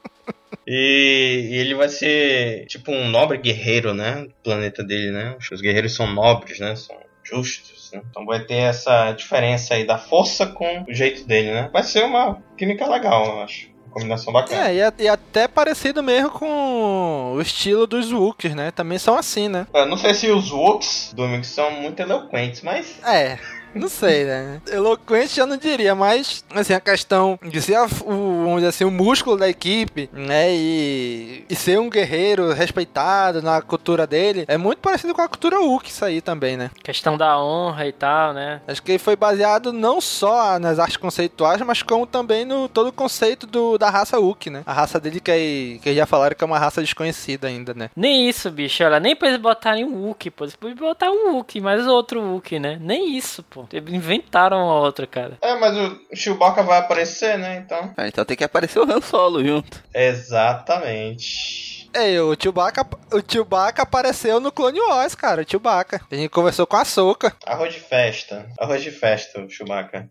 E, 0.66 1.50
e 1.50 1.56
ele 1.56 1.74
vai 1.74 1.88
ser 1.88 2.66
tipo 2.66 2.92
um 2.92 3.08
nobre 3.08 3.38
guerreiro, 3.38 3.92
né? 3.92 4.22
Do 4.22 4.34
planeta 4.42 4.82
dele, 4.82 5.10
né? 5.10 5.36
Os 5.52 5.60
guerreiros 5.60 5.94
são 5.94 6.06
nobres, 6.06 6.58
né? 6.58 6.74
São 6.76 6.96
justos, 7.22 7.73
né? 7.94 8.02
Então 8.10 8.24
vai 8.26 8.40
ter 8.40 8.54
essa 8.56 9.12
diferença 9.12 9.74
aí 9.74 9.86
da 9.86 9.98
força 9.98 10.46
com 10.46 10.84
o 10.88 10.92
jeito 10.94 11.24
dele, 11.26 11.52
né? 11.52 11.70
Vai 11.72 11.82
ser 11.82 12.04
uma 12.04 12.42
química 12.58 12.86
legal, 12.88 13.24
eu 13.26 13.42
acho. 13.42 13.72
Combinação 13.90 14.32
bacana. 14.32 14.68
É, 14.70 14.74
e, 14.74 14.82
a- 14.82 14.92
e 14.98 15.06
até 15.08 15.46
parecido 15.46 16.02
mesmo 16.02 16.28
com 16.30 17.34
o 17.36 17.40
estilo 17.40 17.86
dos 17.86 18.10
Wookiees, 18.10 18.52
né? 18.54 18.72
Também 18.72 18.98
são 18.98 19.16
assim, 19.16 19.48
né? 19.48 19.68
Eu 19.72 19.86
não 19.86 19.96
sei 19.96 20.12
se 20.14 20.28
os 20.32 20.50
Wooks, 20.50 21.12
Domingo, 21.14 21.44
são 21.44 21.70
muito 21.70 22.00
eloquentes, 22.00 22.60
mas 22.62 22.98
É, 23.06 23.38
não 23.74 23.88
sei, 23.88 24.24
né? 24.24 24.60
Eloquente 24.70 25.38
eu 25.40 25.46
não 25.46 25.56
diria, 25.56 25.94
mas 25.94 26.44
assim, 26.54 26.72
a 26.74 26.80
questão 26.80 27.38
de 27.42 27.60
ser 27.60 27.74
a- 27.76 27.84
o, 27.84 28.44
vamos 28.44 28.54
dizer 28.56 28.68
assim, 28.68 28.84
o 28.84 28.90
músculo 28.90 29.36
da 29.36 29.48
equipe, 29.48 30.08
né? 30.12 30.54
E, 30.54 31.44
e 31.48 31.54
ser 31.54 31.78
um 31.78 31.88
guerreiro 31.90 32.52
respeitado 32.52 33.42
na 33.42 33.60
cultura 33.62 34.06
dele, 34.06 34.44
é 34.48 34.56
muito 34.56 34.78
parecido 34.78 35.14
com 35.14 35.22
a 35.22 35.28
cultura 35.28 35.60
Wookiee 35.60 35.90
isso 35.92 36.04
aí 36.04 36.20
também, 36.20 36.56
né? 36.56 36.70
Questão 36.82 37.16
da 37.16 37.38
honra 37.40 37.86
e 37.86 37.92
tal, 37.92 38.32
né? 38.32 38.60
Acho 38.66 38.82
que 38.82 38.98
foi 38.98 39.16
baseado 39.16 39.72
não 39.72 40.00
só 40.00 40.58
nas 40.58 40.78
artes 40.78 40.96
conceituais, 40.96 41.60
mas 41.62 41.82
como 41.82 42.06
também 42.06 42.44
no 42.44 42.68
todo 42.68 42.88
o 42.88 42.92
conceito 42.92 43.46
do, 43.46 43.78
da 43.78 43.90
raça 43.90 44.18
Wookiee, 44.18 44.52
né? 44.52 44.62
A 44.66 44.72
raça 44.72 44.98
dele 45.00 45.20
que, 45.20 45.30
é, 45.30 45.78
que 45.82 45.94
já 45.94 46.06
falaram 46.06 46.34
que 46.36 46.42
é 46.42 46.46
uma 46.46 46.58
raça 46.58 46.80
desconhecida 46.80 47.48
ainda, 47.48 47.74
né? 47.74 47.90
Nem 47.96 48.28
isso, 48.28 48.50
bicho. 48.50 48.82
Olha, 48.84 49.00
nem 49.00 49.14
pra 49.16 49.28
eles 49.28 49.40
botarem 49.40 49.84
um 49.84 50.06
Wookie, 50.06 50.30
pô. 50.30 50.44
Eles 50.44 50.56
podiam 50.56 50.76
botar 50.78 51.10
um 51.10 51.34
Wookie, 51.34 51.60
mas 51.60 51.86
outro 51.86 52.20
Wookie, 52.20 52.58
né? 52.58 52.78
Nem 52.80 53.16
isso, 53.16 53.42
pô. 53.42 53.63
Eles 53.72 53.92
inventaram 53.92 54.56
uma 54.58 54.80
outra, 54.80 55.06
cara. 55.06 55.38
É, 55.40 55.54
mas 55.58 55.76
o 55.76 56.00
Chewbacca 56.14 56.62
vai 56.62 56.78
aparecer, 56.78 57.38
né? 57.38 57.56
Então. 57.64 57.92
Ah, 57.96 58.06
então 58.06 58.24
tem 58.24 58.36
que 58.36 58.44
aparecer 58.44 58.78
o 58.78 58.90
Han 58.90 59.00
Solo 59.00 59.44
junto. 59.44 59.82
Exatamente. 59.92 61.74
É, 61.92 62.20
o 62.20 62.34
Chewbacca, 62.34 62.84
o 63.12 63.22
Chewbacca 63.26 63.82
apareceu 63.82 64.40
no 64.40 64.50
Clone 64.50 64.80
Wars, 64.80 65.14
cara, 65.14 65.42
o 65.42 65.48
Chewbacca. 65.48 66.00
A 66.10 66.14
gente 66.14 66.28
conversou 66.28 66.66
com 66.66 66.76
a 66.76 66.84
Soca. 66.84 67.32
Arroz 67.46 67.72
de 67.72 67.80
festa. 67.80 68.46
Arroz 68.58 68.82
de 68.82 68.90
festa, 68.90 69.40
o 69.40 69.48
Chewbacca. 69.48 70.08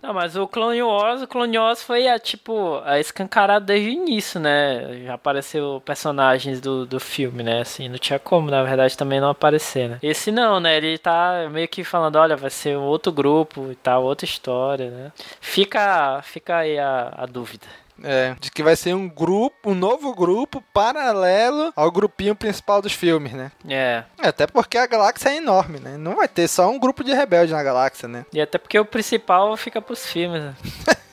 Não, 0.00 0.14
mas 0.14 0.36
o 0.36 0.46
Clone 0.46 0.80
Wars, 0.80 1.22
o 1.22 1.26
Clone 1.26 1.58
Wars 1.58 1.82
foi, 1.82 2.06
a, 2.06 2.18
tipo, 2.20 2.80
a 2.84 3.00
escancarado 3.00 3.66
desde 3.66 3.88
o 3.88 3.92
início, 3.92 4.38
né? 4.38 5.02
Já 5.04 5.14
apareceu 5.14 5.82
personagens 5.84 6.60
do, 6.60 6.86
do 6.86 7.00
filme, 7.00 7.42
né? 7.42 7.62
Assim, 7.62 7.88
não 7.88 7.98
tinha 7.98 8.18
como, 8.18 8.48
na 8.48 8.62
verdade, 8.62 8.96
também 8.96 9.20
não 9.20 9.30
aparecer, 9.30 9.88
né? 9.88 9.98
Esse 10.00 10.30
não, 10.30 10.60
né? 10.60 10.76
Ele 10.76 10.98
tá 10.98 11.48
meio 11.50 11.66
que 11.66 11.82
falando, 11.82 12.16
olha, 12.16 12.36
vai 12.36 12.50
ser 12.50 12.78
um 12.78 12.84
outro 12.84 13.10
grupo 13.10 13.72
e 13.72 13.74
tal, 13.74 14.04
outra 14.04 14.24
história, 14.24 14.88
né? 14.90 15.12
Fica, 15.40 16.22
fica 16.22 16.58
aí 16.58 16.78
a, 16.78 17.12
a 17.16 17.26
dúvida. 17.26 17.66
É, 18.02 18.34
de 18.40 18.50
que 18.50 18.62
vai 18.62 18.76
ser 18.76 18.94
um 18.94 19.08
grupo, 19.08 19.70
um 19.70 19.74
novo 19.74 20.14
grupo 20.14 20.62
paralelo 20.72 21.72
ao 21.74 21.90
grupinho 21.90 22.34
principal 22.34 22.80
dos 22.80 22.92
filmes, 22.92 23.32
né? 23.32 23.50
É. 23.68 24.04
É, 24.22 24.28
até 24.28 24.46
porque 24.46 24.78
a 24.78 24.86
galáxia 24.86 25.30
é 25.30 25.36
enorme, 25.36 25.80
né? 25.80 25.96
Não 25.96 26.16
vai 26.16 26.28
ter 26.28 26.48
só 26.48 26.68
um 26.70 26.78
grupo 26.78 27.02
de 27.02 27.12
rebeldes 27.12 27.52
na 27.52 27.62
galáxia, 27.62 28.08
né? 28.08 28.24
E 28.32 28.40
até 28.40 28.58
porque 28.58 28.78
o 28.78 28.84
principal 28.84 29.56
fica 29.56 29.80
pros 29.82 30.06
filmes, 30.06 30.42
né? 30.42 30.54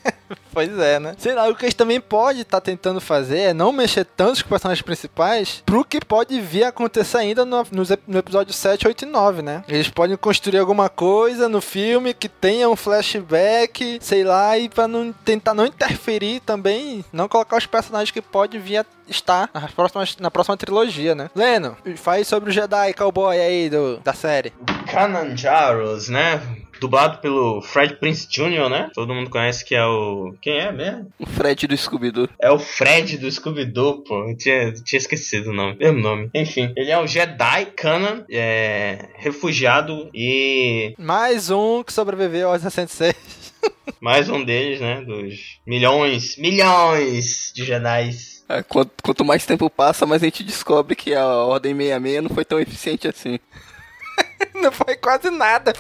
Pois 0.52 0.78
é, 0.80 1.00
né? 1.00 1.16
Sei 1.18 1.34
lá, 1.34 1.48
o 1.50 1.56
que 1.56 1.66
eles 1.66 1.74
também 1.74 2.00
podem 2.00 2.42
estar 2.42 2.62
tentando 2.62 3.02
fazer 3.02 3.40
é 3.40 3.54
não 3.54 3.72
mexer 3.72 4.06
tanto 4.06 4.36
com 4.36 4.38
os 4.38 4.42
personagens 4.44 4.82
principais 4.82 5.62
pro 5.66 5.84
que 5.84 6.00
pode 6.04 6.40
vir 6.40 6.64
a 6.64 6.70
acontecer 6.70 7.18
ainda 7.18 7.44
no, 7.46 7.64
no 8.08 8.18
episódio 8.18 8.54
7, 8.54 8.88
8 8.88 9.02
e 9.04 9.06
9, 9.06 9.42
né? 9.42 9.64
Eles 9.68 9.90
podem 9.90 10.16
construir 10.16 10.60
alguma 10.60 10.90
coisa 10.90 11.50
no 11.50 11.62
filme 11.62 12.14
que 12.14 12.30
tenha 12.30 12.70
um 12.70 12.76
flashback, 12.76 14.00
sei 14.02 14.24
lá, 14.24 14.58
e 14.58 14.70
pra 14.70 14.88
não 14.88 15.12
tentar 15.12 15.54
não 15.54 15.66
interferir 15.66 16.40
também, 16.40 17.04
não 17.12 17.28
colocar 17.28 17.58
os 17.58 17.66
personagens 17.66 18.12
que 18.12 18.22
pode 18.22 18.58
vir 18.58 18.78
a 18.78 18.86
estar 19.08 19.50
nas 19.54 19.72
próximas, 19.72 20.18
na 20.18 20.32
próxima 20.32 20.58
trilogia, 20.58 21.14
né? 21.14 21.30
Leno, 21.36 21.78
faz 21.98 22.28
sobre 22.28 22.50
o 22.50 22.54
Jedi 22.54 22.94
Cowboy 22.94 23.38
aí 23.40 23.70
do, 23.70 23.98
da 23.98 24.14
série. 24.14 24.54
Kananjaros, 24.92 26.10
né? 26.10 26.42
Dublado 26.80 27.20
pelo 27.20 27.62
Fred 27.62 27.96
Prince 27.96 28.28
Jr., 28.28 28.70
né? 28.70 28.90
Todo 28.94 29.14
mundo 29.14 29.30
conhece 29.30 29.64
que 29.64 29.76
é 29.76 29.86
o. 29.86 30.36
Quem 30.42 30.60
é 30.60 30.72
mesmo? 30.72 31.12
O 31.20 31.26
Fred 31.26 31.68
do 31.68 31.78
Scooby-Doo. 31.78 32.30
É 32.40 32.52
o 32.52 32.60
Fred 32.60 33.18
do 33.18 33.32
Scooby-Doo, 33.32 34.04
pô. 34.04 34.30
Eu 34.30 34.38
tinha, 34.38 34.74
tinha 34.74 34.98
esquecido 34.98 35.52
o 35.52 35.54
nome. 35.54 35.78
Mesmo 35.78 36.00
nome. 36.00 36.30
Enfim, 36.34 36.74
ele 36.76 36.92
é 36.92 37.00
um 37.00 37.08
Jedi 37.08 37.66
Kanan, 37.76 38.26
é, 38.30 39.10
refugiado 39.16 40.10
e 40.14 40.94
Mais 40.98 41.50
um 41.50 41.84
que 41.84 41.94
sobreviveu 41.94 42.50
aos 42.50 42.62
66. 42.62 43.16
mais 44.02 44.30
um 44.30 44.44
deles, 44.44 44.80
né? 44.80 45.02
Dos 45.02 45.60
milhões, 45.66 46.38
milhões 46.38 47.52
de 47.54 47.64
Jedis. 47.64 48.44
É, 48.48 48.62
quanto, 48.62 48.92
quanto 49.02 49.26
mais 49.26 49.46
tempo 49.46 49.70
passa, 49.70 50.06
mais 50.06 50.22
a 50.22 50.26
gente 50.26 50.44
descobre 50.44 50.96
que 50.96 51.14
a 51.16 51.26
Ordem 51.26 51.76
66 51.76 52.24
não 52.24 52.30
foi 52.30 52.46
tão 52.46 52.60
eficiente 52.60 53.08
assim. 53.08 53.40
Não 54.56 54.72
foi 54.72 54.96
quase 54.96 55.30
nada. 55.30 55.74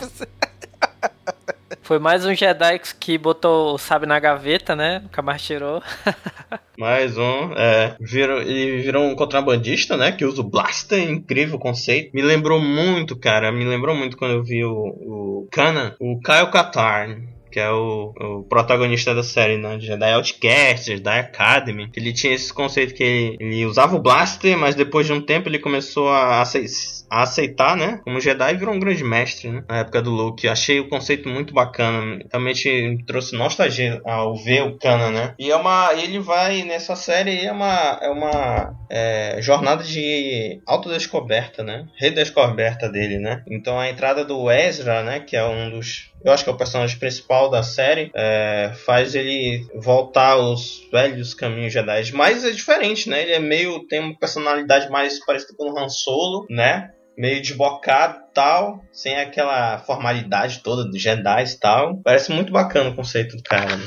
Foi 1.81 1.99
mais 1.99 2.25
um 2.25 2.33
Jedi 2.33 2.79
que 2.99 3.17
botou 3.17 3.75
o 3.75 3.77
sabre 3.77 4.07
na 4.07 4.19
gaveta, 4.19 4.75
né? 4.75 4.99
Nunca 5.03 5.21
mais 5.21 5.41
tirou. 5.41 5.81
Mais 6.77 7.17
um, 7.17 7.53
é. 7.55 7.95
Virou, 8.01 8.41
ele 8.41 8.81
virou 8.81 9.03
um 9.05 9.15
contrabandista, 9.15 9.95
né? 9.95 10.11
Que 10.11 10.25
usa 10.25 10.41
o 10.41 10.49
blaster, 10.49 10.99
incrível 10.99 11.57
conceito. 11.57 12.11
Me 12.13 12.21
lembrou 12.21 12.59
muito, 12.59 13.15
cara. 13.15 13.49
Me 13.51 13.63
lembrou 13.63 13.95
muito 13.95 14.17
quando 14.17 14.31
eu 14.31 14.43
vi 14.43 14.65
o, 14.65 14.71
o 14.73 15.47
Kanan, 15.51 15.95
o 15.99 16.19
Kyle 16.19 16.51
Katarn. 16.51 17.29
Que 17.49 17.61
é 17.61 17.71
o, 17.71 18.13
o 18.19 18.43
protagonista 18.43 19.15
da 19.15 19.23
série, 19.23 19.57
né? 19.57 19.79
Jedi 19.79 20.11
Outcast, 20.11 20.91
Jedi 20.91 21.19
Academy. 21.19 21.89
Ele 21.95 22.11
tinha 22.11 22.33
esse 22.33 22.53
conceito 22.53 22.93
que 22.93 23.01
ele, 23.01 23.37
ele 23.39 23.65
usava 23.65 23.95
o 23.95 24.01
blaster, 24.01 24.57
mas 24.57 24.75
depois 24.75 25.05
de 25.07 25.13
um 25.13 25.21
tempo 25.21 25.47
ele 25.47 25.59
começou 25.59 26.09
a, 26.09 26.41
acei- 26.41 26.65
a 27.09 27.23
aceitar, 27.23 27.75
né? 27.75 27.99
Como 28.03 28.19
Jedi 28.19 28.55
virou 28.55 28.73
um 28.73 28.79
grande 28.79 29.03
mestre, 29.03 29.49
né? 29.49 29.63
Na 29.67 29.79
época 29.79 30.01
do 30.01 30.11
Luke. 30.11 30.47
Achei 30.47 30.79
o 30.79 30.89
conceito 30.89 31.29
muito 31.29 31.53
bacana. 31.53 32.19
Realmente 32.31 32.69
me 32.69 33.03
trouxe 33.05 33.35
nostalgia 33.35 34.01
ao 34.05 34.35
ver 34.35 34.63
o 34.63 34.77
Kanan, 34.77 35.11
né? 35.11 35.35
E 35.39 35.51
é 35.51 35.55
uma. 35.55 35.93
Ele 35.93 36.19
vai 36.19 36.63
nessa 36.63 36.95
série 36.95 37.45
é 37.45 37.51
uma. 37.51 37.99
É 38.01 38.09
uma 38.09 38.75
é, 38.89 39.37
jornada 39.41 39.83
de 39.83 40.61
autodescoberta, 40.65 41.63
né? 41.63 41.85
Redescoberta 41.97 42.89
dele, 42.89 43.19
né? 43.19 43.43
Então 43.49 43.79
a 43.79 43.89
entrada 43.89 44.23
do 44.23 44.49
Ezra, 44.51 45.03
né? 45.03 45.19
Que 45.19 45.35
é 45.35 45.45
um 45.45 45.69
dos. 45.69 46.11
Eu 46.23 46.31
acho 46.31 46.43
que 46.43 46.49
é 46.49 46.53
o 46.53 46.57
personagem 46.57 46.97
principal 46.97 47.49
da 47.49 47.61
série. 47.61 48.11
é, 48.15 48.71
faz 48.85 49.13
ele 49.15 49.65
voltar 49.75 50.31
aos 50.31 50.87
velhos 50.91 51.33
caminhos 51.33 51.73
Jedi. 51.73 52.11
Mas 52.13 52.43
é 52.43 52.51
diferente, 52.51 53.09
né? 53.09 53.21
Ele 53.21 53.33
é 53.33 53.39
meio. 53.39 53.85
tem 53.87 53.99
uma 53.99 54.17
personalidade 54.17 54.89
mais 54.89 55.23
parecida 55.25 55.53
com 55.57 55.71
o 55.71 55.77
Han 55.77 55.89
Solo, 55.89 56.45
né? 56.49 56.91
Meio 57.17 57.41
desbocado, 57.41 58.24
tal, 58.35 58.83
sem 58.91 59.17
aquela 59.17 59.79
formalidade 59.79 60.59
toda 60.59 60.83
dos 60.83 61.01
Jedi 61.01 61.43
e 61.43 61.57
tal. 61.57 61.97
Parece 62.03 62.31
muito 62.31 62.51
bacana 62.51 62.89
o 62.89 62.95
conceito 62.95 63.37
do 63.37 63.41
cara. 63.41 63.79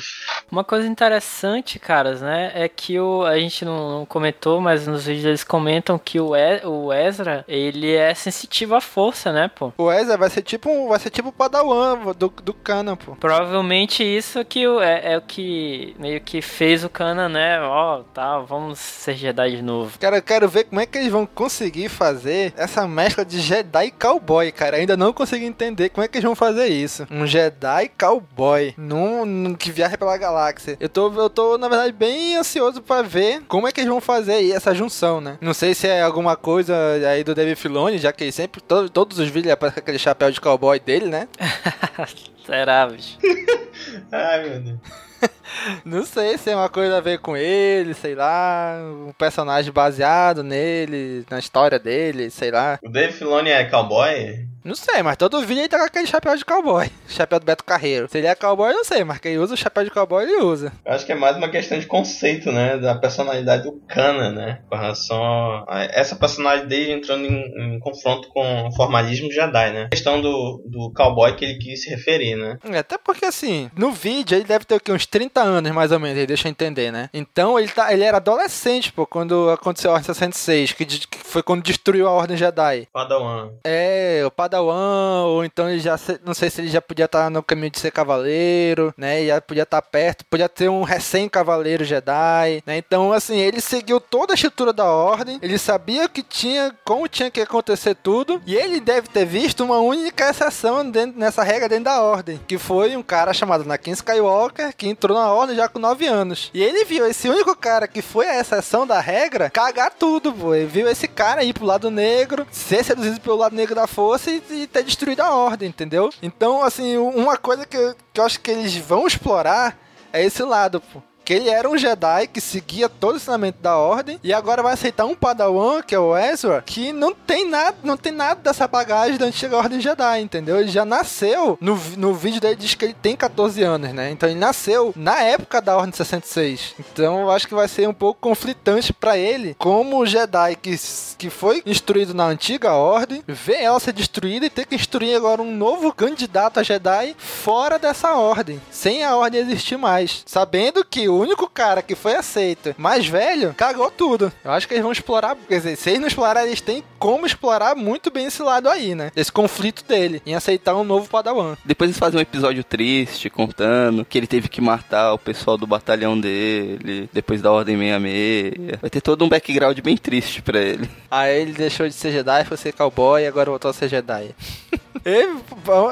Uma 0.50 0.64
coisa 0.64 0.88
interessante, 0.88 1.78
caras, 1.78 2.22
né, 2.22 2.50
é 2.54 2.68
que 2.68 2.98
o, 2.98 3.24
a 3.24 3.38
gente 3.38 3.64
não, 3.64 3.98
não 3.98 4.06
comentou, 4.06 4.60
mas 4.60 4.86
nos 4.86 5.04
vídeos 5.04 5.26
eles 5.26 5.44
comentam 5.44 5.98
que 5.98 6.18
o, 6.18 6.34
e, 6.34 6.66
o 6.66 6.92
Ezra, 6.92 7.44
ele 7.46 7.94
é 7.94 8.14
sensitivo 8.14 8.74
à 8.74 8.80
força, 8.80 9.30
né, 9.30 9.50
pô? 9.54 9.72
O 9.76 9.92
Ezra 9.92 10.16
vai 10.16 10.30
ser 10.30 10.40
tipo 10.40 10.70
um, 10.70 10.88
vai 10.88 10.98
ser 10.98 11.10
tipo 11.10 11.28
o 11.28 11.32
Padawan 11.32 12.12
do, 12.16 12.28
do 12.28 12.54
Kanan, 12.54 12.96
pô. 12.96 13.14
Provavelmente 13.16 14.02
isso 14.02 14.42
que 14.44 14.66
o, 14.66 14.80
é, 14.80 15.12
é 15.12 15.18
o 15.18 15.22
que 15.22 15.94
meio 15.98 16.20
que 16.22 16.40
fez 16.40 16.82
o 16.82 16.88
Kanan, 16.88 17.28
né, 17.28 17.60
ó, 17.60 18.02
tá, 18.14 18.38
vamos 18.38 18.78
ser 18.78 19.14
Jedi 19.14 19.56
de 19.56 19.62
novo. 19.62 19.98
Cara, 19.98 20.16
eu 20.16 20.22
quero 20.22 20.48
ver 20.48 20.64
como 20.64 20.80
é 20.80 20.86
que 20.86 20.96
eles 20.96 21.12
vão 21.12 21.26
conseguir 21.26 21.90
fazer 21.90 22.54
essa 22.56 22.88
mescla 22.88 23.24
de 23.24 23.38
Jedi 23.40 23.86
e 23.86 23.90
cowboy, 23.90 24.37
cara. 24.52 24.76
Ainda 24.76 24.96
não 24.96 25.12
consegui 25.12 25.44
entender 25.44 25.88
como 25.90 26.04
é 26.04 26.08
que 26.08 26.18
eles 26.18 26.24
vão 26.24 26.34
fazer 26.34 26.66
isso. 26.68 27.06
Um 27.10 27.26
Jedi 27.26 27.90
cowboy 27.98 28.74
num, 28.76 29.24
num- 29.24 29.54
que 29.54 29.70
viaja 29.70 29.98
pela 29.98 30.16
galáxia. 30.16 30.76
Eu 30.80 30.88
tô, 30.88 31.12
eu 31.12 31.28
tô, 31.30 31.58
na 31.58 31.68
verdade, 31.68 31.92
bem 31.92 32.36
ansioso 32.36 32.80
pra 32.82 33.02
ver 33.02 33.42
como 33.48 33.66
é 33.68 33.72
que 33.72 33.80
eles 33.80 33.90
vão 33.90 34.00
fazer 34.00 34.32
aí 34.34 34.52
essa 34.52 34.74
junção, 34.74 35.20
né? 35.20 35.36
Não 35.40 35.52
sei 35.54 35.74
se 35.74 35.86
é 35.86 36.02
alguma 36.02 36.36
coisa 36.36 36.74
aí 37.10 37.22
do 37.24 37.34
David 37.34 37.56
Filoni, 37.56 37.98
já 37.98 38.12
que 38.12 38.24
ele 38.24 38.32
sempre, 38.32 38.60
todo- 38.60 38.88
todos 38.88 39.18
os 39.18 39.28
vídeos 39.28 39.52
aparece 39.52 39.74
com 39.76 39.80
aquele 39.80 39.98
chapéu 39.98 40.30
de 40.30 40.40
cowboy 40.40 40.78
dele, 40.78 41.06
né? 41.06 41.28
Será, 42.46 42.86
bicho? 42.86 43.18
Ai, 44.10 44.48
meu 44.48 44.60
Deus. 44.60 44.78
Não 45.84 46.04
sei 46.04 46.38
se 46.38 46.50
é 46.50 46.56
uma 46.56 46.68
coisa 46.68 46.98
a 46.98 47.00
ver 47.00 47.18
com 47.18 47.36
ele, 47.36 47.94
sei 47.94 48.14
lá, 48.14 48.78
um 48.82 49.12
personagem 49.12 49.72
baseado 49.72 50.42
nele, 50.42 51.24
na 51.30 51.38
história 51.38 51.78
dele, 51.78 52.30
sei 52.30 52.50
lá. 52.50 52.78
O 52.82 52.88
Dave 52.88 53.12
Filoni 53.12 53.50
é 53.50 53.64
cowboy? 53.64 54.46
Não 54.68 54.74
sei, 54.74 55.02
mas 55.02 55.16
todo 55.16 55.40
vídeo 55.40 55.62
ele 55.62 55.68
tá 55.68 55.78
com 55.78 55.84
aquele 55.84 56.06
chapéu 56.06 56.36
de 56.36 56.44
cowboy. 56.44 56.90
Chapéu 57.08 57.40
do 57.40 57.46
Beto 57.46 57.64
Carreiro. 57.64 58.06
Se 58.10 58.18
ele 58.18 58.26
é 58.26 58.34
cowboy, 58.34 58.70
não 58.70 58.84
sei, 58.84 59.02
mas 59.02 59.18
quem 59.18 59.38
usa 59.38 59.54
o 59.54 59.56
chapéu 59.56 59.82
de 59.82 59.90
cowboy, 59.90 60.22
ele 60.24 60.42
usa. 60.42 60.70
Eu 60.84 60.92
acho 60.92 61.06
que 61.06 61.12
é 61.12 61.14
mais 61.14 61.38
uma 61.38 61.48
questão 61.48 61.78
de 61.78 61.86
conceito, 61.86 62.52
né? 62.52 62.76
Da 62.76 62.94
personalidade 62.94 63.62
do 63.62 63.80
Kana, 63.88 64.30
né? 64.30 64.60
Com 64.68 64.76
relação 64.76 65.18
a 65.66 65.88
essa 65.90 66.14
personagem 66.16 66.66
dele 66.66 66.92
entrando 66.92 67.24
em, 67.24 67.76
em 67.76 67.80
confronto 67.80 68.28
com 68.28 68.68
o 68.68 68.72
formalismo 68.76 69.32
Jedi, 69.32 69.72
né? 69.72 69.84
A 69.84 69.88
questão 69.88 70.20
do, 70.20 70.62
do 70.66 70.92
cowboy 70.92 71.34
que 71.34 71.46
ele 71.46 71.58
quis 71.58 71.82
se 71.84 71.88
referir, 71.88 72.36
né? 72.36 72.58
É, 72.70 72.78
Até 72.78 72.98
porque 72.98 73.24
assim, 73.24 73.70
no 73.74 73.90
vídeo 73.90 74.36
ele 74.36 74.44
deve 74.44 74.66
ter 74.66 74.74
o 74.74 74.80
quê? 74.80 74.92
Uns 74.92 75.06
30 75.06 75.40
anos 75.40 75.72
mais 75.72 75.92
ou 75.92 75.98
menos, 75.98 76.18
ele 76.18 76.26
deixa 76.26 76.46
eu 76.46 76.50
entender, 76.50 76.92
né? 76.92 77.08
Então 77.14 77.58
ele, 77.58 77.68
tá, 77.68 77.90
ele 77.90 78.04
era 78.04 78.18
adolescente, 78.18 78.92
pô, 78.92 79.06
quando 79.06 79.48
aconteceu 79.48 79.90
a 79.90 79.94
Ordem 79.94 80.06
66, 80.08 80.72
que, 80.72 80.84
que 80.84 81.18
foi 81.24 81.42
quando 81.42 81.62
destruiu 81.62 82.06
a 82.06 82.12
Ordem 82.12 82.36
Jedi. 82.36 82.86
Padawan. 82.92 83.50
É, 83.64 84.22
o 84.26 84.30
Padawan, 84.30 84.57
ou 84.60 85.44
então 85.44 85.68
ele 85.68 85.80
já, 85.80 85.98
não 86.24 86.34
sei 86.34 86.50
se 86.50 86.60
ele 86.60 86.68
já 86.68 86.80
podia 86.80 87.04
estar 87.04 87.30
no 87.30 87.42
caminho 87.42 87.70
de 87.70 87.78
ser 87.78 87.90
cavaleiro, 87.90 88.92
né? 88.96 89.24
Já 89.26 89.40
podia 89.40 89.62
estar 89.62 89.82
perto, 89.82 90.24
podia 90.26 90.48
ter 90.48 90.68
um 90.68 90.82
recém-cavaleiro 90.82 91.84
Jedi, 91.84 92.62
né? 92.66 92.76
Então, 92.76 93.12
assim, 93.12 93.38
ele 93.38 93.60
seguiu 93.60 94.00
toda 94.00 94.32
a 94.32 94.34
estrutura 94.34 94.72
da 94.72 94.84
ordem, 94.84 95.38
ele 95.42 95.58
sabia 95.58 96.08
que 96.08 96.22
tinha, 96.22 96.74
como 96.84 97.08
tinha 97.08 97.30
que 97.30 97.40
acontecer 97.40 97.94
tudo, 97.94 98.40
e 98.46 98.54
ele 98.54 98.80
deve 98.80 99.08
ter 99.08 99.24
visto 99.24 99.64
uma 99.64 99.78
única 99.78 100.30
exceção 100.30 100.88
dentro, 100.88 101.18
nessa 101.18 101.42
regra 101.42 101.68
dentro 101.68 101.84
da 101.84 102.02
ordem, 102.02 102.40
que 102.46 102.58
foi 102.58 102.96
um 102.96 103.02
cara 103.02 103.32
chamado 103.32 103.62
Anakin 103.62 103.92
Skywalker, 103.92 104.74
que 104.76 104.88
entrou 104.88 105.16
na 105.16 105.32
ordem 105.32 105.56
já 105.56 105.68
com 105.68 105.78
9 105.78 106.06
anos. 106.06 106.50
E 106.52 106.62
ele 106.62 106.84
viu 106.84 107.06
esse 107.06 107.28
único 107.28 107.54
cara 107.56 107.88
que 107.88 108.02
foi 108.02 108.28
a 108.28 108.40
exceção 108.40 108.86
da 108.86 109.00
regra 109.00 109.50
cagar 109.50 109.92
tudo, 109.98 110.32
pô. 110.32 110.54
Ele 110.54 110.66
viu 110.66 110.88
esse 110.88 111.08
cara 111.08 111.42
ir 111.42 111.52
pro 111.52 111.64
lado 111.64 111.90
negro, 111.90 112.46
ser 112.50 112.84
seduzido 112.84 113.20
pelo 113.20 113.36
lado 113.36 113.54
negro 113.54 113.74
da 113.74 113.86
força 113.86 114.30
e, 114.50 114.66
ter 114.66 114.82
destruído 114.84 115.20
a 115.20 115.34
ordem, 115.34 115.68
entendeu? 115.68 116.10
Então, 116.22 116.62
assim, 116.62 116.96
uma 116.96 117.36
coisa 117.36 117.66
que, 117.66 117.76
que 118.12 118.20
eu 118.20 118.24
acho 118.24 118.40
que 118.40 118.50
eles 118.50 118.74
vão 118.76 119.06
explorar 119.06 119.78
é 120.12 120.24
esse 120.24 120.42
lado, 120.42 120.80
pô. 120.80 121.02
Que 121.28 121.34
ele 121.34 121.50
era 121.50 121.68
um 121.68 121.76
Jedi 121.76 122.26
que 122.26 122.40
seguia 122.40 122.88
todo 122.88 123.12
o 123.12 123.16
ensinamento 123.18 123.58
da 123.60 123.76
ordem 123.76 124.18
e 124.24 124.32
agora 124.32 124.62
vai 124.62 124.72
aceitar 124.72 125.04
um 125.04 125.14
Padawan, 125.14 125.82
que 125.82 125.94
é 125.94 125.98
o 125.98 126.16
Ezra, 126.16 126.62
que 126.64 126.90
não 126.90 127.12
tem 127.12 127.46
nada, 127.46 127.76
não 127.84 127.98
tem 127.98 128.12
nada 128.12 128.40
dessa 128.40 128.66
bagagem 128.66 129.18
da 129.18 129.26
antiga 129.26 129.58
ordem 129.58 129.78
Jedi, 129.78 130.22
entendeu? 130.22 130.58
Ele 130.58 130.70
já 130.70 130.86
nasceu, 130.86 131.58
no, 131.60 131.78
no 131.98 132.14
vídeo 132.14 132.40
dele 132.40 132.56
diz 132.56 132.74
que 132.74 132.82
ele 132.82 132.94
tem 132.94 133.14
14 133.14 133.62
anos, 133.62 133.92
né? 133.92 134.10
Então 134.10 134.26
ele 134.26 134.38
nasceu 134.38 134.90
na 134.96 135.20
época 135.20 135.60
da 135.60 135.76
ordem 135.76 135.92
66. 135.92 136.76
Então 136.80 137.20
eu 137.20 137.30
acho 137.30 137.46
que 137.46 137.54
vai 137.54 137.68
ser 137.68 137.86
um 137.86 137.92
pouco 137.92 138.22
conflitante 138.22 138.90
pra 138.90 139.18
ele, 139.18 139.54
como 139.58 140.06
Jedi 140.06 140.56
que, 140.56 140.80
que 141.18 141.28
foi 141.28 141.62
instruído 141.66 142.14
na 142.14 142.24
antiga 142.24 142.72
ordem, 142.72 143.22
ver 143.26 143.60
ela 143.60 143.78
ser 143.78 143.92
destruída 143.92 144.46
e 144.46 144.50
ter 144.50 144.64
que 144.64 144.74
instruir 144.74 145.14
agora 145.14 145.42
um 145.42 145.54
novo 145.54 145.92
candidato 145.92 146.58
a 146.58 146.62
Jedi 146.62 147.14
fora 147.18 147.78
dessa 147.78 148.14
ordem, 148.14 148.58
sem 148.70 149.04
a 149.04 149.14
ordem 149.14 149.42
existir 149.42 149.76
mais, 149.76 150.22
sabendo 150.24 150.82
que 150.82 151.06
o 151.06 151.17
único 151.18 151.48
cara 151.48 151.82
que 151.82 151.94
foi 151.94 152.14
aceito, 152.14 152.74
mais 152.78 153.06
velho, 153.06 153.54
cagou 153.54 153.90
tudo. 153.90 154.32
Eu 154.44 154.52
acho 154.52 154.66
que 154.66 154.74
eles 154.74 154.82
vão 154.82 154.92
explorar, 154.92 155.36
quer 155.48 155.56
dizer, 155.58 155.76
se 155.76 155.90
eles 155.90 156.00
não 156.00 156.08
explorar, 156.08 156.46
eles 156.46 156.60
têm 156.60 156.82
como 156.98 157.26
explorar 157.26 157.74
muito 157.74 158.10
bem 158.10 158.26
esse 158.26 158.42
lado 158.42 158.68
aí, 158.68 158.94
né? 158.94 159.10
Esse 159.14 159.30
conflito 159.32 159.84
dele 159.84 160.22
em 160.26 160.34
aceitar 160.34 160.74
um 160.74 160.84
novo 160.84 161.08
Padawan. 161.08 161.56
Depois 161.64 161.88
eles 161.88 161.98
fazem 161.98 162.18
um 162.18 162.22
episódio 162.22 162.64
triste, 162.64 163.30
contando 163.30 164.04
que 164.04 164.18
ele 164.18 164.26
teve 164.26 164.48
que 164.48 164.60
matar 164.60 165.12
o 165.12 165.18
pessoal 165.18 165.56
do 165.56 165.66
batalhão 165.66 166.18
dele, 166.18 167.08
depois 167.12 167.40
da 167.40 167.52
Ordem 167.52 167.76
66. 167.76 168.80
Vai 168.80 168.90
ter 168.90 169.00
todo 169.00 169.24
um 169.24 169.28
background 169.28 169.78
bem 169.80 169.96
triste 169.96 170.42
pra 170.42 170.60
ele. 170.60 170.88
Aí 171.10 171.40
ele 171.40 171.52
deixou 171.52 171.86
de 171.88 171.94
ser 171.94 172.12
Jedi, 172.12 172.44
foi 172.44 172.56
ser 172.56 172.72
cowboy 172.72 173.22
e 173.22 173.26
agora 173.26 173.50
voltou 173.50 173.70
a 173.70 173.74
ser 173.74 173.88
Jedi. 173.88 174.34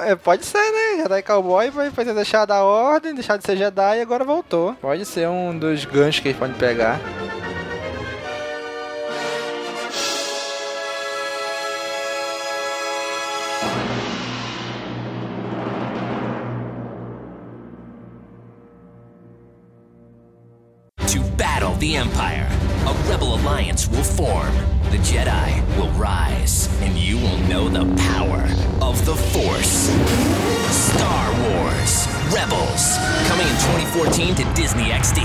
É, 0.04 0.16
pode 0.16 0.44
ser, 0.44 0.58
né? 0.58 1.02
Jedi 1.02 1.22
cowboy 1.22 1.70
foi, 1.70 1.90
foi 1.90 2.04
ter 2.04 2.14
deixado 2.14 2.50
a 2.50 2.62
ordem, 2.64 3.14
deixar 3.14 3.36
de 3.36 3.44
ser 3.44 3.56
Jedi 3.56 3.98
e 3.98 4.00
agora 4.00 4.24
voltou. 4.24 4.74
Pode 4.74 5.04
ser 5.04 5.15
um 5.24 5.56
dos 5.56 5.84
ganchos 5.84 6.20
que 6.20 6.28
eles 6.28 6.38
podem 6.38 6.56
pegar. 6.56 7.00
To 21.06 21.20
battle 21.36 21.74
the 21.78 21.96
Empire, 21.96 22.48
a 22.84 23.08
rebel 23.08 23.34
alliance 23.34 23.88
will 23.88 24.04
form. 24.04 24.65
The 24.96 25.02
Jedi 25.02 25.76
will 25.76 25.90
rise, 25.90 26.70
and 26.80 26.96
you 26.96 27.18
will 27.18 27.36
know 27.48 27.68
the 27.68 27.84
power 28.00 28.40
of 28.80 29.04
the 29.04 29.14
Force. 29.14 29.90
Star 30.72 31.26
Wars 31.44 32.08
Rebels, 32.32 32.96
coming 33.28 33.46
in 33.46 33.56
2014 33.92 34.34
to 34.36 34.44
Disney 34.54 34.88
XD. 34.88 35.20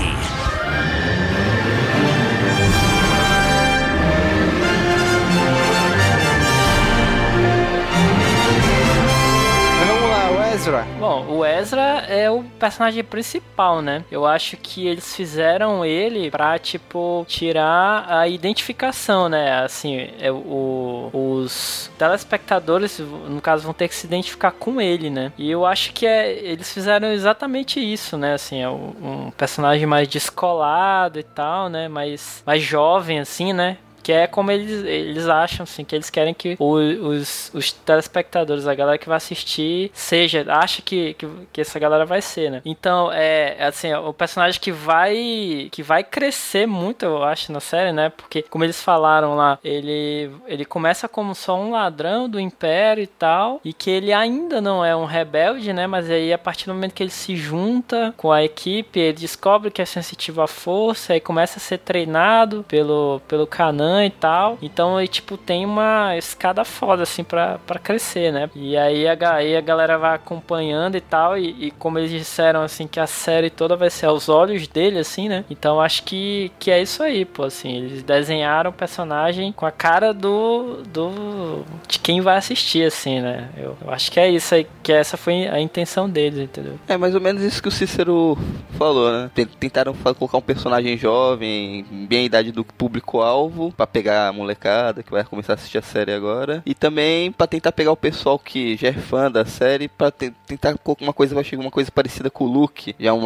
Vamos 9.88 10.10
lá, 10.10 10.52
Ezra. 10.52 10.86
Bom, 11.00 11.26
o 11.30 11.46
Ezra 11.46 11.81
é 12.12 12.30
o 12.30 12.44
personagem 12.58 13.02
principal, 13.02 13.80
né? 13.80 14.04
Eu 14.10 14.26
acho 14.26 14.56
que 14.56 14.86
eles 14.86 15.16
fizeram 15.16 15.84
ele 15.84 16.30
pra, 16.30 16.58
tipo, 16.58 17.24
tirar 17.26 18.04
a 18.06 18.28
identificação, 18.28 19.28
né? 19.28 19.62
Assim, 19.62 20.10
é 20.20 20.30
o, 20.30 21.10
os 21.12 21.90
telespectadores, 21.98 22.98
no 22.98 23.40
caso, 23.40 23.64
vão 23.64 23.72
ter 23.72 23.88
que 23.88 23.94
se 23.94 24.06
identificar 24.06 24.52
com 24.52 24.80
ele, 24.80 25.08
né? 25.08 25.32
E 25.38 25.50
eu 25.50 25.64
acho 25.64 25.92
que 25.92 26.06
é, 26.06 26.32
eles 26.32 26.72
fizeram 26.72 27.10
exatamente 27.12 27.80
isso, 27.80 28.18
né? 28.18 28.34
Assim, 28.34 28.60
é 28.60 28.68
um 28.68 29.30
personagem 29.36 29.86
mais 29.86 30.06
descolado 30.06 31.18
e 31.18 31.22
tal, 31.22 31.68
né? 31.70 31.88
Mais, 31.88 32.42
mais 32.44 32.62
jovem, 32.62 33.18
assim, 33.20 33.52
né? 33.52 33.78
Que 34.02 34.12
é 34.12 34.26
como 34.26 34.50
eles, 34.50 34.84
eles 34.84 35.26
acham, 35.28 35.64
assim, 35.64 35.84
que 35.84 35.94
eles 35.94 36.10
querem 36.10 36.34
que 36.34 36.56
o- 36.58 36.74
os, 37.08 37.50
os 37.54 37.72
telespectadores, 37.72 38.66
a 38.66 38.74
galera 38.74 38.98
que 38.98 39.08
vai 39.08 39.16
assistir, 39.16 39.90
seja, 39.94 40.44
acha 40.48 40.82
que, 40.82 41.14
que, 41.14 41.26
que 41.52 41.60
essa 41.60 41.78
galera 41.78 42.04
vai 42.04 42.20
ser, 42.22 42.50
né? 42.50 42.62
Então, 42.64 43.10
é, 43.12 43.56
assim, 43.64 43.88
é 43.88 43.98
o 43.98 44.12
personagem 44.12 44.60
que 44.60 44.72
vai 44.72 45.68
que 45.70 45.82
vai 45.82 46.02
crescer 46.04 46.66
muito, 46.66 47.04
eu 47.04 47.22
acho, 47.22 47.52
na 47.52 47.60
série, 47.60 47.92
né? 47.92 48.10
Porque, 48.10 48.42
como 48.42 48.64
eles 48.64 48.80
falaram 48.82 49.34
lá, 49.36 49.58
ele, 49.64 50.30
ele 50.46 50.64
começa 50.64 51.08
como 51.08 51.34
só 51.34 51.56
um 51.58 51.70
ladrão 51.72 52.28
do 52.28 52.40
Império 52.40 53.02
e 53.02 53.06
tal, 53.06 53.60
e 53.64 53.72
que 53.72 53.90
ele 53.90 54.12
ainda 54.12 54.60
não 54.60 54.84
é 54.84 54.94
um 54.96 55.04
rebelde, 55.04 55.72
né? 55.72 55.86
Mas 55.86 56.10
aí, 56.10 56.32
a 56.32 56.38
partir 56.38 56.66
do 56.66 56.74
momento 56.74 56.92
que 56.94 57.02
ele 57.02 57.10
se 57.10 57.36
junta 57.36 58.12
com 58.16 58.30
a 58.32 58.42
equipe, 58.44 58.98
ele 58.98 59.12
descobre 59.18 59.70
que 59.70 59.82
é 59.82 59.84
sensitivo 59.84 60.42
à 60.42 60.46
força, 60.46 61.12
aí 61.12 61.20
começa 61.20 61.58
a 61.58 61.60
ser 61.60 61.78
treinado 61.78 62.64
pelo, 62.68 63.20
pelo 63.28 63.46
Kanan, 63.46 63.91
e 64.00 64.10
tal. 64.10 64.58
Então, 64.62 65.00
e, 65.00 65.08
tipo, 65.08 65.36
tem 65.36 65.64
uma 65.64 66.16
escada 66.16 66.64
foda, 66.64 67.02
assim, 67.02 67.24
pra, 67.24 67.58
pra 67.66 67.78
crescer, 67.78 68.32
né? 68.32 68.48
E 68.54 68.76
aí 68.76 69.06
a, 69.08 69.34
aí 69.34 69.56
a 69.56 69.60
galera 69.60 69.98
vai 69.98 70.14
acompanhando 70.14 70.96
e 70.96 71.00
tal. 71.00 71.36
E, 71.36 71.66
e, 71.66 71.70
como 71.72 71.98
eles 71.98 72.10
disseram, 72.10 72.62
assim, 72.62 72.86
que 72.86 73.00
a 73.00 73.06
série 73.06 73.50
toda 73.50 73.76
vai 73.76 73.90
ser 73.90 74.06
aos 74.06 74.28
olhos 74.28 74.66
dele, 74.68 74.98
assim, 74.98 75.28
né? 75.28 75.44
Então 75.50 75.80
acho 75.80 76.02
que, 76.04 76.52
que 76.58 76.70
é 76.70 76.80
isso 76.80 77.02
aí, 77.02 77.24
pô, 77.24 77.44
assim. 77.44 77.76
Eles 77.76 78.02
desenharam 78.02 78.70
o 78.70 78.74
personagem 78.74 79.52
com 79.52 79.66
a 79.66 79.70
cara 79.70 80.12
do. 80.12 80.82
do 80.86 81.64
de 81.88 81.98
quem 81.98 82.20
vai 82.20 82.36
assistir, 82.36 82.84
assim, 82.84 83.20
né? 83.20 83.48
Eu, 83.56 83.76
eu 83.84 83.90
acho 83.90 84.10
que 84.10 84.20
é 84.20 84.30
isso 84.30 84.54
aí, 84.54 84.66
que 84.82 84.92
essa 84.92 85.16
foi 85.16 85.46
a 85.48 85.60
intenção 85.60 86.08
deles, 86.08 86.38
entendeu? 86.38 86.78
É 86.88 86.96
mais 86.96 87.14
ou 87.14 87.20
menos 87.20 87.42
isso 87.42 87.62
que 87.62 87.68
o 87.68 87.72
Cícero 87.72 88.36
falou, 88.78 89.10
né? 89.10 89.30
Tentaram 89.58 89.94
colocar 89.94 90.38
um 90.38 90.42
personagem 90.42 90.96
jovem, 90.96 91.84
bem 92.08 92.20
a 92.20 92.24
idade 92.24 92.52
do 92.52 92.64
público-alvo, 92.64 93.72
para 93.82 93.86
pegar 93.86 94.28
a 94.28 94.32
molecada 94.32 95.02
que 95.02 95.10
vai 95.10 95.24
começar 95.24 95.54
a 95.54 95.56
assistir 95.56 95.78
a 95.78 95.82
série 95.82 96.12
agora. 96.12 96.62
E 96.64 96.74
também 96.74 97.32
para 97.32 97.46
tentar 97.46 97.72
pegar 97.72 97.90
o 97.90 97.96
pessoal 97.96 98.38
que 98.38 98.76
já 98.76 98.88
é 98.88 98.92
fã 98.92 99.30
da 99.30 99.44
série, 99.44 99.88
para 99.88 100.10
te 100.10 100.32
tentar 100.46 100.76
uma 101.00 101.12
coisa, 101.12 101.34
vai 101.34 101.42
chegar 101.42 101.62
uma 101.62 101.70
coisa 101.70 101.90
parecida 101.90 102.30
com 102.30 102.44
o 102.44 102.52
Luke, 102.52 102.94
já 102.98 103.12
um 103.12 103.22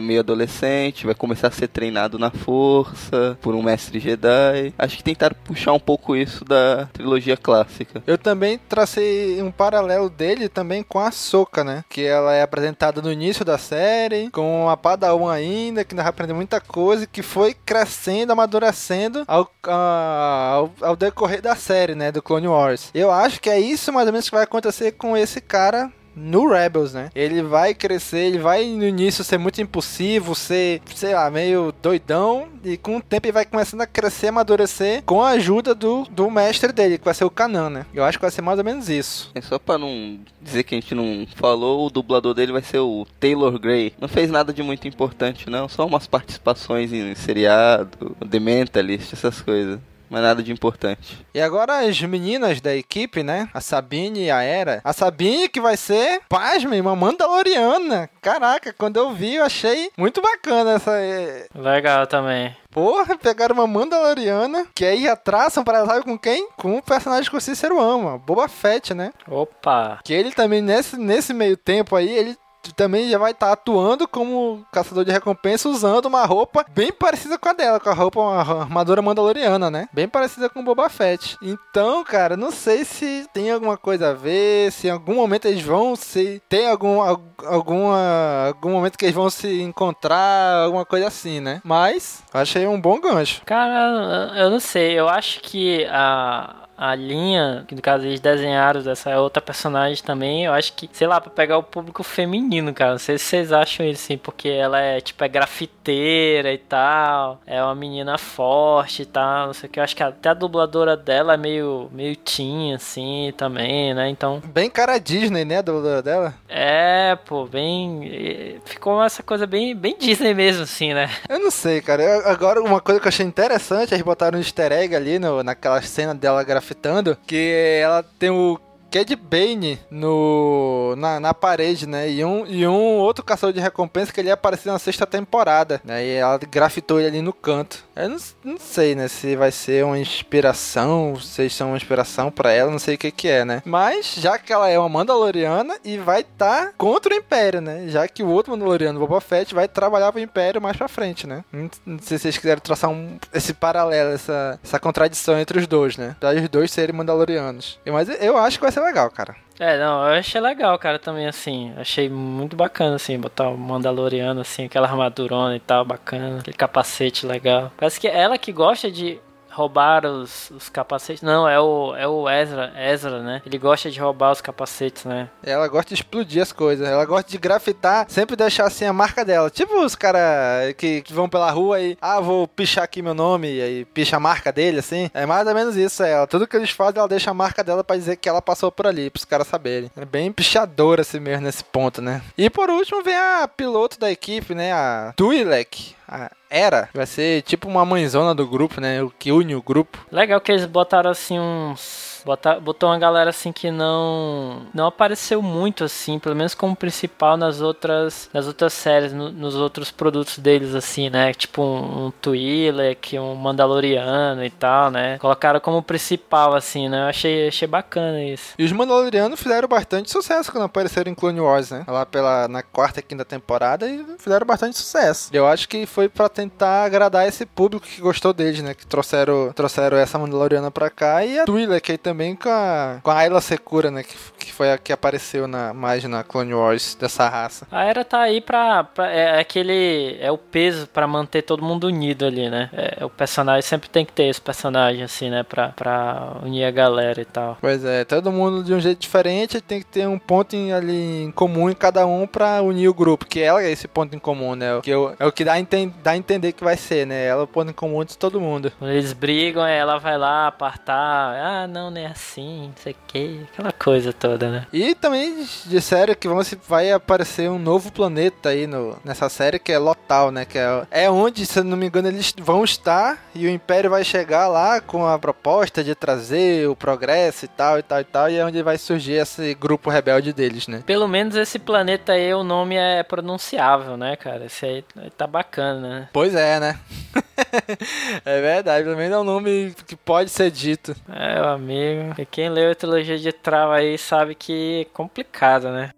meio 0.00 0.20
adolescente, 0.20 1.06
vai 1.06 1.14
começar 1.14 1.48
a 1.48 1.50
ser 1.50 1.68
treinado 1.68 2.18
na 2.18 2.30
força 2.30 3.36
por 3.40 3.54
um 3.54 3.62
mestre 3.62 3.98
Jedi. 3.98 4.72
Acho 4.78 4.96
que 4.96 5.02
tentaram 5.02 5.36
puxar 5.44 5.72
um 5.72 5.80
pouco 5.80 6.14
isso 6.14 6.44
da 6.44 6.86
trilogia 6.92 7.36
clássica. 7.36 8.02
Eu 8.06 8.18
também 8.18 8.58
tracei 8.58 9.42
um 9.42 9.50
paralelo 9.50 10.08
dele 10.08 10.48
também 10.48 10.82
com 10.82 11.00
a 11.00 11.10
Soka, 11.10 11.64
né? 11.64 11.84
Que 11.88 12.04
ela 12.04 12.32
é 12.32 12.42
apresentada 12.42 13.02
no 13.02 13.10
início 13.10 13.44
da 13.44 13.58
série, 13.58 14.30
com 14.30 14.68
a 14.68 14.76
Padawan 14.76 15.32
ainda, 15.32 15.84
que 15.84 15.94
vai 15.94 16.06
aprender 16.06 16.32
muita 16.32 16.60
coisa, 16.60 17.06
que 17.06 17.22
foi 17.22 17.54
crescendo, 17.54 18.32
amadurecendo 18.32 19.24
ao, 19.26 19.50
ao, 19.96 20.70
ao 20.80 20.96
decorrer 20.96 21.40
da 21.40 21.56
série, 21.56 21.94
né? 21.94 22.12
Do 22.12 22.22
Clone 22.22 22.48
Wars. 22.48 22.90
Eu 22.94 23.10
acho 23.10 23.40
que 23.40 23.50
é 23.50 23.58
isso 23.58 23.92
mais 23.92 24.06
ou 24.06 24.12
menos 24.12 24.28
que 24.28 24.34
vai 24.34 24.44
acontecer 24.44 24.92
com 24.92 25.16
esse 25.16 25.40
cara 25.40 25.90
no 26.16 26.48
Rebels, 26.48 26.94
né? 26.94 27.10
Ele 27.14 27.42
vai 27.42 27.74
crescer, 27.74 28.20
ele 28.20 28.38
vai 28.38 28.64
no 28.64 28.86
início 28.86 29.22
ser 29.22 29.38
muito 29.38 29.60
impulsivo, 29.60 30.34
ser, 30.34 30.80
sei 30.94 31.14
lá, 31.14 31.30
meio 31.30 31.74
doidão, 31.82 32.48
e 32.64 32.76
com 32.76 32.96
o 32.96 33.02
tempo 33.02 33.26
ele 33.26 33.32
vai 33.32 33.44
começando 33.44 33.82
a 33.82 33.86
crescer, 33.86 34.28
amadurecer 34.28 35.02
com 35.02 35.22
a 35.22 35.30
ajuda 35.30 35.74
do, 35.74 36.04
do 36.04 36.30
mestre 36.30 36.72
dele, 36.72 36.98
que 36.98 37.04
vai 37.04 37.14
ser 37.14 37.24
o 37.24 37.30
Kanan, 37.30 37.68
né? 37.68 37.86
Eu 37.92 38.02
acho 38.04 38.18
que 38.18 38.22
vai 38.22 38.30
ser 38.30 38.42
mais 38.42 38.58
ou 38.58 38.64
menos 38.64 38.88
isso. 38.88 39.30
É 39.34 39.40
só 39.40 39.58
pra 39.58 39.76
não 39.76 40.18
dizer 40.40 40.62
que 40.62 40.74
a 40.74 40.80
gente 40.80 40.94
não 40.94 41.26
falou, 41.36 41.86
o 41.86 41.90
dublador 41.90 42.32
dele 42.32 42.52
vai 42.52 42.62
ser 42.62 42.78
o 42.78 43.06
Taylor 43.20 43.58
Gray. 43.58 43.92
Não 44.00 44.08
fez 44.08 44.30
nada 44.30 44.52
de 44.52 44.62
muito 44.62 44.88
importante, 44.88 45.50
não, 45.50 45.68
só 45.68 45.86
umas 45.86 46.06
participações 46.06 46.92
em 46.92 47.14
seriado, 47.14 48.16
The 48.28 48.40
Mentalist, 48.40 49.12
essas 49.12 49.42
coisas 49.42 49.78
mas 50.10 50.22
nada 50.22 50.42
de 50.42 50.52
importante. 50.52 51.24
E 51.34 51.40
agora 51.40 51.80
as 51.86 52.00
meninas 52.02 52.60
da 52.60 52.74
equipe, 52.74 53.22
né? 53.22 53.48
A 53.52 53.60
Sabine 53.60 54.24
e 54.26 54.30
a 54.30 54.42
Era. 54.42 54.80
A 54.84 54.92
Sabine 54.92 55.48
que 55.48 55.60
vai 55.60 55.76
ser, 55.76 56.20
pasmem, 56.28 56.80
uma 56.80 56.96
Mandaloriana. 56.96 58.08
Caraca, 58.20 58.72
quando 58.76 58.96
eu 58.96 59.12
vi, 59.12 59.34
eu 59.36 59.44
achei 59.44 59.90
muito 59.96 60.20
bacana 60.20 60.72
essa. 60.72 60.92
eh, 60.92 61.46
Legal 61.54 62.06
também. 62.06 62.56
Porra, 62.70 63.16
pegaram 63.16 63.54
uma 63.54 63.66
Mandaloriana, 63.66 64.66
que 64.74 64.84
aí 64.84 65.02
já 65.04 65.16
traçam 65.16 65.64
para 65.64 65.86
sabe 65.86 66.04
com 66.04 66.18
quem? 66.18 66.48
Com 66.56 66.76
o 66.76 66.82
personagem 66.82 67.30
que 67.30 67.36
o 67.36 67.40
Cícero 67.40 67.80
ama, 67.80 68.18
Boba 68.18 68.48
Fett, 68.48 68.92
né? 68.92 69.12
Opa! 69.28 69.98
Que 70.04 70.12
ele 70.12 70.30
também, 70.32 70.60
nesse, 70.60 70.96
nesse 70.98 71.32
meio 71.32 71.56
tempo 71.56 71.96
aí, 71.96 72.08
ele 72.10 72.36
também 72.74 73.08
já 73.08 73.18
vai 73.18 73.32
estar 73.32 73.52
atuando 73.52 74.06
como 74.08 74.64
caçador 74.72 75.04
de 75.04 75.12
recompensa 75.12 75.68
usando 75.68 76.06
uma 76.06 76.24
roupa 76.24 76.64
bem 76.70 76.92
parecida 76.92 77.38
com 77.38 77.48
a 77.48 77.52
dela, 77.52 77.80
com 77.80 77.90
a 77.90 77.94
roupa, 77.94 78.20
uma 78.20 78.40
armadura 78.62 79.02
mandaloriana, 79.02 79.70
né? 79.70 79.88
Bem 79.92 80.08
parecida 80.08 80.48
com 80.48 80.60
o 80.60 80.64
Boba 80.64 80.88
Fett. 80.88 81.36
Então, 81.42 82.02
cara, 82.04 82.36
não 82.36 82.50
sei 82.50 82.84
se 82.84 83.26
tem 83.32 83.50
alguma 83.50 83.76
coisa 83.76 84.10
a 84.10 84.12
ver, 84.14 84.70
se 84.72 84.86
em 84.86 84.90
algum 84.90 85.14
momento 85.16 85.46
eles 85.46 85.62
vão 85.62 85.94
se 85.96 86.42
tem 86.48 86.68
algum 86.68 87.00
al- 87.00 87.20
alguma 87.44 88.46
algum 88.48 88.70
momento 88.70 88.96
que 88.98 89.04
eles 89.04 89.14
vão 89.14 89.30
se 89.30 89.60
encontrar, 89.62 90.64
alguma 90.64 90.84
coisa 90.84 91.06
assim, 91.08 91.40
né? 91.40 91.60
Mas 91.64 92.22
achei 92.32 92.66
um 92.66 92.80
bom 92.80 93.00
gancho. 93.00 93.42
Cara, 93.44 94.32
eu 94.36 94.50
não 94.50 94.60
sei. 94.60 94.98
Eu 94.98 95.08
acho 95.08 95.40
que 95.40 95.86
a, 95.90 96.65
a 96.76 96.94
linha, 96.94 97.64
que 97.66 97.74
no 97.74 97.80
caso 97.82 98.04
eles 98.06 98.20
desenharam 98.20 98.82
dessa 98.82 99.18
outra 99.20 99.40
personagem 99.42 100.02
também, 100.04 100.44
eu 100.44 100.52
acho 100.52 100.72
que, 100.74 100.88
sei 100.92 101.06
lá, 101.06 101.20
pra 101.20 101.30
pegar 101.30 101.58
o 101.58 101.62
público 101.62 102.02
feminino, 102.02 102.72
cara. 102.74 102.92
Não 102.92 102.98
sei 102.98 103.18
se 103.18 103.24
vocês 103.24 103.52
acham 103.52 103.86
isso, 103.86 104.02
assim, 104.04 104.18
porque 104.18 104.48
ela 104.48 104.80
é, 104.80 105.00
tipo, 105.00 105.22
é 105.24 105.28
grafiteira 105.28 106.52
e 106.52 106.58
tal. 106.58 107.40
É 107.46 107.62
uma 107.62 107.74
menina 107.74 108.18
forte 108.18 109.02
e 109.02 109.06
tal, 109.06 109.46
não 109.48 109.54
sei 109.54 109.68
o 109.68 109.72
que. 109.72 109.78
Eu 109.80 109.84
acho 109.84 109.96
que 109.96 110.02
até 110.02 110.28
a 110.30 110.34
dubladora 110.34 110.96
dela 110.96 111.34
é 111.34 111.36
meio, 111.36 111.88
meio 111.92 112.16
teen, 112.16 112.74
assim, 112.74 113.32
também, 113.36 113.94
né? 113.94 114.08
Então, 114.08 114.42
Bem 114.46 114.68
cara 114.70 114.98
Disney, 114.98 115.44
né, 115.44 115.58
a 115.58 115.62
dubladora 115.62 116.02
dela? 116.02 116.34
é, 116.48 117.16
pô, 117.24 117.46
bem... 117.46 118.60
Ficou 118.64 119.02
essa 119.02 119.22
coisa 119.22 119.46
bem, 119.46 119.74
bem 119.74 119.96
Disney 119.98 120.34
mesmo, 120.34 120.62
assim, 120.62 120.92
né? 120.94 121.08
Eu 121.28 121.38
não 121.38 121.50
sei, 121.50 121.80
cara. 121.80 122.02
Eu- 122.02 122.28
agora, 122.28 122.60
uma 122.62 122.80
coisa 122.80 123.00
que 123.00 123.06
eu 123.06 123.08
achei 123.08 123.24
interessante, 123.26 123.92
eles 123.94 124.04
botaram 124.04 124.38
um 124.38 124.40
easter 124.42 124.72
egg 124.72 124.94
ali 124.94 125.18
no, 125.18 125.42
naquela 125.42 125.80
cena 125.82 126.14
dela 126.14 126.42
grafitando, 126.66 127.16
que 127.26 127.80
ela 127.80 128.02
tem 128.02 128.30
o 128.30 128.58
Cad 128.90 129.14
Bane 129.16 129.78
no, 129.90 130.94
na, 130.96 131.20
na 131.20 131.34
parede, 131.34 131.86
né? 131.86 132.10
E 132.10 132.24
um, 132.24 132.46
e 132.46 132.66
um 132.66 132.98
outro 132.98 133.24
caçador 133.24 133.52
de 133.52 133.60
recompensa 133.60 134.12
que 134.12 134.20
ele 134.20 134.28
ia 134.28 134.34
aparecer 134.34 134.70
na 134.70 134.78
sexta 134.78 135.06
temporada, 135.06 135.80
né? 135.84 136.04
E 136.04 136.10
ela 136.14 136.38
grafitou 136.38 136.98
ele 136.98 137.08
ali 137.08 137.22
no 137.22 137.32
canto. 137.32 137.84
Eu 137.94 138.08
não, 138.10 138.18
não 138.44 138.58
sei, 138.58 138.94
né? 138.94 139.08
Se 139.08 139.36
vai 139.36 139.50
ser 139.50 139.84
uma 139.84 139.98
inspiração, 139.98 141.16
se 141.20 141.48
são 141.50 141.68
uma 141.68 141.76
inspiração 141.76 142.30
pra 142.30 142.52
ela, 142.52 142.70
não 142.70 142.78
sei 142.78 142.94
o 142.94 142.98
que 142.98 143.10
que 143.10 143.28
é, 143.28 143.44
né? 143.44 143.62
Mas, 143.64 144.14
já 144.16 144.38
que 144.38 144.52
ela 144.52 144.68
é 144.68 144.78
uma 144.78 144.88
Mandaloriana 144.88 145.76
e 145.84 145.98
vai 145.98 146.20
estar 146.20 146.72
contra 146.76 147.14
o 147.14 147.16
Império, 147.16 147.60
né? 147.60 147.88
Já 147.88 148.06
que 148.06 148.22
o 148.22 148.28
outro 148.28 148.52
Mandaloriano, 148.52 149.00
Boba 149.00 149.20
Fett, 149.20 149.54
vai 149.54 149.68
trabalhar 149.68 150.12
pro 150.12 150.20
Império 150.20 150.60
mais 150.60 150.76
pra 150.76 150.88
frente, 150.88 151.26
né? 151.26 151.44
Não, 151.52 151.70
não 151.84 151.98
sei 151.98 152.18
se 152.18 152.22
vocês 152.22 152.38
quiserem 152.38 152.62
traçar 152.62 152.90
um, 152.90 153.18
esse 153.32 153.52
paralelo, 153.54 154.10
essa, 154.10 154.58
essa 154.62 154.78
contradição 154.78 155.38
entre 155.38 155.58
os 155.58 155.66
dois, 155.66 155.96
né? 155.96 156.16
Pra 156.20 156.34
os 156.34 156.48
dois 156.48 156.70
serem 156.70 156.94
Mandalorianos. 156.94 157.78
Mas 157.86 158.08
eu 158.20 158.36
acho 158.36 158.58
que 158.58 158.64
vai 158.64 158.72
ser 158.76 158.82
legal, 158.82 159.10
cara. 159.10 159.36
É, 159.58 159.78
não, 159.78 160.06
eu 160.06 160.18
achei 160.18 160.40
legal, 160.40 160.78
cara, 160.78 160.98
também, 160.98 161.26
assim. 161.26 161.72
Achei 161.76 162.10
muito 162.10 162.54
bacana, 162.54 162.96
assim, 162.96 163.18
botar 163.18 163.48
o 163.48 163.56
Mandaloriano, 163.56 164.40
assim, 164.42 164.66
aquela 164.66 164.86
armadurona 164.86 165.56
e 165.56 165.60
tal, 165.60 165.84
bacana. 165.84 166.40
Aquele 166.40 166.56
capacete 166.56 167.26
legal. 167.26 167.72
Parece 167.76 167.98
que 167.98 168.06
ela 168.06 168.36
que 168.36 168.52
gosta 168.52 168.90
de 168.90 169.18
roubar 169.56 170.04
os, 170.04 170.50
os 170.50 170.68
capacetes. 170.68 171.22
Não, 171.22 171.48
é 171.48 171.58
o, 171.58 171.96
é 171.96 172.06
o 172.06 172.28
Ezra, 172.28 172.72
Ezra, 172.76 173.22
né? 173.22 173.40
Ele 173.46 173.56
gosta 173.56 173.90
de 173.90 173.98
roubar 173.98 174.32
os 174.32 174.42
capacetes, 174.42 175.06
né? 175.06 175.30
Ela 175.42 175.66
gosta 175.66 175.88
de 175.88 175.94
explodir 175.94 176.42
as 176.42 176.52
coisas. 176.52 176.86
Ela 176.86 177.06
gosta 177.06 177.30
de 177.30 177.38
grafitar, 177.38 178.04
sempre 178.08 178.36
deixar 178.36 178.66
assim 178.66 178.84
a 178.84 178.92
marca 178.92 179.24
dela. 179.24 179.48
Tipo 179.48 179.80
os 179.80 179.96
caras 179.96 180.74
que, 180.76 181.00
que 181.00 181.12
vão 181.12 181.26
pela 181.26 181.50
rua 181.50 181.80
e, 181.80 181.96
ah, 182.02 182.20
vou 182.20 182.46
pichar 182.46 182.84
aqui 182.84 183.00
meu 183.00 183.14
nome, 183.14 183.50
e 183.50 183.62
aí 183.62 183.84
picha 183.86 184.16
a 184.16 184.20
marca 184.20 184.52
dele, 184.52 184.80
assim. 184.80 185.10
É 185.14 185.24
mais 185.24 185.48
ou 185.48 185.54
menos 185.54 185.74
isso, 185.74 186.02
é 186.02 186.12
ela. 186.12 186.26
Tudo 186.26 186.46
que 186.46 186.56
eles 186.56 186.70
fazem, 186.70 186.98
ela 186.98 187.08
deixa 187.08 187.30
a 187.30 187.34
marca 187.34 187.64
dela 187.64 187.82
pra 187.82 187.96
dizer 187.96 188.16
que 188.16 188.28
ela 188.28 188.42
passou 188.42 188.70
por 188.70 188.86
ali, 188.86 189.08
pros 189.08 189.24
caras 189.24 189.46
saberem. 189.46 189.90
É 189.96 190.04
bem 190.04 190.30
pichadora 190.30 191.00
assim 191.00 191.18
mesmo 191.18 191.46
nesse 191.46 191.64
ponto, 191.64 192.02
né? 192.02 192.20
E 192.36 192.50
por 192.50 192.68
último 192.68 193.02
vem 193.02 193.16
a 193.16 193.48
piloto 193.48 193.98
da 193.98 194.10
equipe, 194.10 194.54
né? 194.54 194.72
A 194.72 195.14
Twi'lek. 195.16 195.95
A 196.08 196.30
Era. 196.48 196.88
Vai 196.94 197.06
ser 197.06 197.42
tipo 197.42 197.68
uma 197.68 197.84
mãezona 197.84 198.34
do 198.34 198.46
grupo, 198.46 198.80
né? 198.80 199.02
O 199.02 199.10
que 199.10 199.32
une 199.32 199.54
o 199.54 199.62
grupo. 199.62 200.06
Legal 200.10 200.40
que 200.40 200.52
eles 200.52 200.64
botaram, 200.64 201.10
assim, 201.10 201.38
uns... 201.38 202.05
Botar, 202.26 202.58
botou 202.58 202.88
uma 202.90 202.98
galera 202.98 203.30
assim 203.30 203.52
que 203.52 203.70
não 203.70 204.62
não 204.74 204.86
apareceu 204.88 205.40
muito 205.40 205.84
assim, 205.84 206.18
pelo 206.18 206.34
menos 206.34 206.54
como 206.56 206.74
principal 206.74 207.36
nas 207.36 207.60
outras 207.60 208.28
nas 208.34 208.48
outras 208.48 208.72
séries, 208.72 209.12
no- 209.12 209.30
nos 209.30 209.54
outros 209.54 209.92
produtos 209.92 210.36
deles 210.38 210.74
assim, 210.74 211.08
né? 211.08 211.32
Tipo 211.32 211.62
um, 211.62 212.06
um 212.06 212.10
Twi'lek, 212.10 213.16
um 213.18 213.36
Mandaloriano 213.36 214.44
e 214.44 214.50
tal, 214.50 214.90
né? 214.90 215.18
Colocaram 215.18 215.60
como 215.60 215.80
principal 215.82 216.54
assim, 216.54 216.88
né? 216.88 217.04
Eu 217.04 217.08
achei 217.10 217.46
achei 217.48 217.68
bacana 217.68 218.20
isso. 218.22 218.54
E 218.58 218.64
os 218.64 218.72
Mandalorianos 218.72 219.40
fizeram 219.40 219.68
bastante 219.68 220.10
sucesso 220.10 220.50
quando 220.50 220.64
apareceram 220.64 221.12
em 221.12 221.14
Clone 221.14 221.40
Wars, 221.40 221.70
né? 221.70 221.84
Lá 221.86 222.04
pela, 222.04 222.48
na 222.48 222.62
quarta 222.62 222.98
e 222.98 223.02
quinta 223.04 223.24
temporada 223.24 223.88
e 223.88 224.04
fizeram 224.18 224.44
bastante 224.44 224.76
sucesso. 224.76 225.30
Eu 225.32 225.46
acho 225.46 225.68
que 225.68 225.86
foi 225.86 226.08
pra 226.08 226.28
tentar 226.28 226.82
agradar 226.84 227.28
esse 227.28 227.46
público 227.46 227.86
que 227.86 228.00
gostou 228.00 228.32
deles, 228.32 228.60
né? 228.62 228.74
Que 228.74 228.84
trouxeram, 228.84 229.52
trouxeram 229.54 229.96
essa 229.96 230.18
Mandaloriana 230.18 230.72
pra 230.72 230.90
cá 230.90 231.24
e 231.24 231.38
a 231.38 231.44
Twi'lek 231.44 231.92
aí 231.92 231.98
também 231.98 232.15
com 232.34 232.48
a, 232.48 233.00
com 233.02 233.10
a 233.10 233.18
Ayla 233.18 233.40
Secura, 233.40 233.90
né? 233.90 234.02
Que, 234.02 234.16
que 234.46 234.52
foi 234.52 234.72
a 234.72 234.78
que 234.78 234.92
apareceu 234.92 235.46
na, 235.48 235.74
mais 235.74 236.04
na 236.04 236.22
Clone 236.22 236.54
Wars 236.54 236.94
dessa 236.94 237.28
raça. 237.28 237.66
A 237.70 237.84
Era 237.84 238.04
tá 238.04 238.20
aí 238.20 238.40
pra. 238.40 238.84
pra- 238.84 239.10
é 239.10 239.40
aquele. 239.40 240.16
É 240.20 240.30
o 240.30 240.38
peso 240.38 240.86
pra 240.86 241.06
manter 241.06 241.42
todo 241.42 241.62
mundo 241.64 241.86
unido 241.88 242.24
ali, 242.24 242.48
né? 242.48 242.70
É, 242.72 243.04
o 243.04 243.10
personagem 243.10 243.62
sempre 243.62 243.88
tem 243.88 244.04
que 244.04 244.12
ter 244.12 244.24
esse 244.24 244.40
personagem, 244.40 245.02
assim, 245.02 245.30
né? 245.30 245.42
Pra, 245.42 245.68
pra 245.68 246.32
unir 246.42 246.64
a 246.64 246.70
galera 246.70 247.20
e 247.20 247.24
tal. 247.24 247.58
Pois 247.60 247.84
é, 247.84 248.04
todo 248.04 248.30
mundo 248.30 248.62
de 248.62 248.72
um 248.72 248.80
jeito 248.80 249.00
diferente 249.00 249.60
tem 249.60 249.80
que 249.80 249.86
ter 249.86 250.06
um 250.06 250.18
ponto 250.18 250.54
em- 250.54 250.72
ali 250.72 251.24
em 251.24 251.30
comum 251.32 251.68
em 251.70 251.74
cada 251.74 252.06
um 252.06 252.26
pra 252.26 252.62
unir 252.62 252.88
o 252.88 252.94
grupo, 252.94 253.26
que 253.26 253.40
é 253.42 253.70
esse 253.70 253.88
ponto 253.88 254.14
em 254.14 254.18
comum, 254.18 254.54
né? 254.54 254.80
Que 254.82 254.90
é 254.92 254.96
o- 254.96 255.12
é 255.18 255.26
o 255.26 255.32
que 255.32 255.44
dá 255.44 255.54
a, 255.54 255.58
enten- 255.60 255.92
dá 256.02 256.12
a 256.12 256.16
entender 256.16 256.52
que 256.52 256.62
vai 256.62 256.76
ser, 256.76 257.06
né? 257.06 257.26
Ela 257.26 257.40
é 257.42 257.44
o 257.44 257.48
ponto 257.48 257.70
em 257.70 257.74
comum 257.74 258.04
de 258.04 258.16
todo 258.16 258.40
mundo. 258.40 258.72
Quando 258.78 258.90
eles 258.92 259.12
brigam, 259.12 259.66
ela 259.66 259.98
vai 259.98 260.16
lá 260.16 260.46
apartar. 260.48 260.96
Ah, 261.36 261.66
não, 261.66 261.90
não 261.90 262.00
é 262.00 262.06
assim, 262.06 262.66
não 262.68 262.74
sei 262.76 262.92
o 262.92 262.96
que. 263.06 263.40
Aquela 263.52 263.72
coisa 263.72 264.12
toda, 264.12 264.35
né? 264.38 264.66
E 264.72 264.94
também 264.94 265.46
disseram 265.66 266.14
que 266.14 266.28
vão, 266.28 266.42
se- 266.44 266.58
vai 266.68 266.90
aparecer 266.92 267.48
um 267.50 267.58
novo 267.58 267.90
planeta 267.90 268.50
aí 268.50 268.66
no, 268.66 268.96
nessa 269.04 269.28
série, 269.28 269.58
que 269.58 269.72
é 269.72 269.78
Lotal, 269.78 270.30
né? 270.30 270.44
Que 270.44 270.58
é, 270.58 270.86
é 270.90 271.10
onde, 271.10 271.46
se 271.46 271.62
não 271.62 271.76
me 271.76 271.86
engano, 271.86 272.08
eles 272.08 272.34
vão 272.38 272.64
estar 272.64 273.18
e 273.34 273.46
o 273.46 273.50
Império 273.50 273.90
vai 273.90 274.04
chegar 274.04 274.48
lá 274.48 274.80
com 274.80 275.06
a 275.06 275.18
proposta 275.18 275.82
de 275.82 275.94
trazer 275.94 276.68
o 276.68 276.76
progresso 276.76 277.44
e 277.44 277.48
tal, 277.48 277.78
e 277.78 277.82
tal, 277.82 278.00
e 278.00 278.04
tal, 278.04 278.30
e 278.30 278.36
é 278.36 278.44
onde 278.44 278.62
vai 278.62 278.76
surgir 278.78 279.14
esse 279.14 279.54
grupo 279.54 279.88
rebelde 279.90 280.32
deles, 280.32 280.66
né? 280.68 280.82
Pelo 280.84 281.08
menos 281.08 281.34
esse 281.36 281.58
planeta 281.58 282.12
aí, 282.12 282.32
o 282.34 282.42
nome 282.44 282.76
é 282.76 283.02
pronunciável, 283.02 283.96
né, 283.96 284.16
cara? 284.16 284.44
Esse 284.46 284.64
aí 284.66 284.84
tá 285.16 285.26
bacana, 285.26 285.80
né? 286.00 286.08
Pois 286.12 286.34
é, 286.34 286.60
né? 286.60 286.78
é 288.24 288.40
verdade, 288.40 288.88
menos 288.88 289.16
é 289.16 289.18
um 289.18 289.24
nome 289.24 289.74
que 289.86 289.96
pode 289.96 290.30
ser 290.30 290.50
dito. 290.50 290.94
É, 291.08 291.34
meu 291.34 291.48
amigo. 291.48 292.14
E 292.18 292.26
quem 292.26 292.48
leu 292.48 292.70
a 292.70 292.74
trilogia 292.74 293.18
de 293.18 293.32
Trava 293.32 293.76
aí 293.76 293.98
sabe 293.98 294.34
que 294.34 294.82
é 294.82 294.84
complicado, 294.92 295.70
né? 295.70 295.90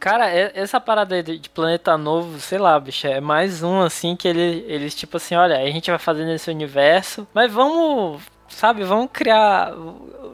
Cara, 0.00 0.28
essa 0.28 0.80
parada 0.80 1.14
aí 1.14 1.22
de 1.22 1.38
de 1.38 1.50
planeta 1.50 1.96
novo, 1.96 2.40
sei 2.40 2.58
lá, 2.58 2.78
bicho, 2.80 3.06
é 3.06 3.20
mais 3.20 3.62
um 3.62 3.80
assim 3.80 4.16
que 4.16 4.26
ele, 4.26 4.64
eles, 4.66 4.94
tipo 4.94 5.16
assim, 5.16 5.34
olha, 5.34 5.58
a 5.58 5.70
gente 5.70 5.90
vai 5.90 5.98
fazer 5.98 6.24
nesse 6.24 6.50
universo, 6.50 7.26
mas 7.34 7.52
vamos, 7.52 8.22
sabe, 8.48 8.84
vamos 8.84 9.10
criar, 9.12 9.72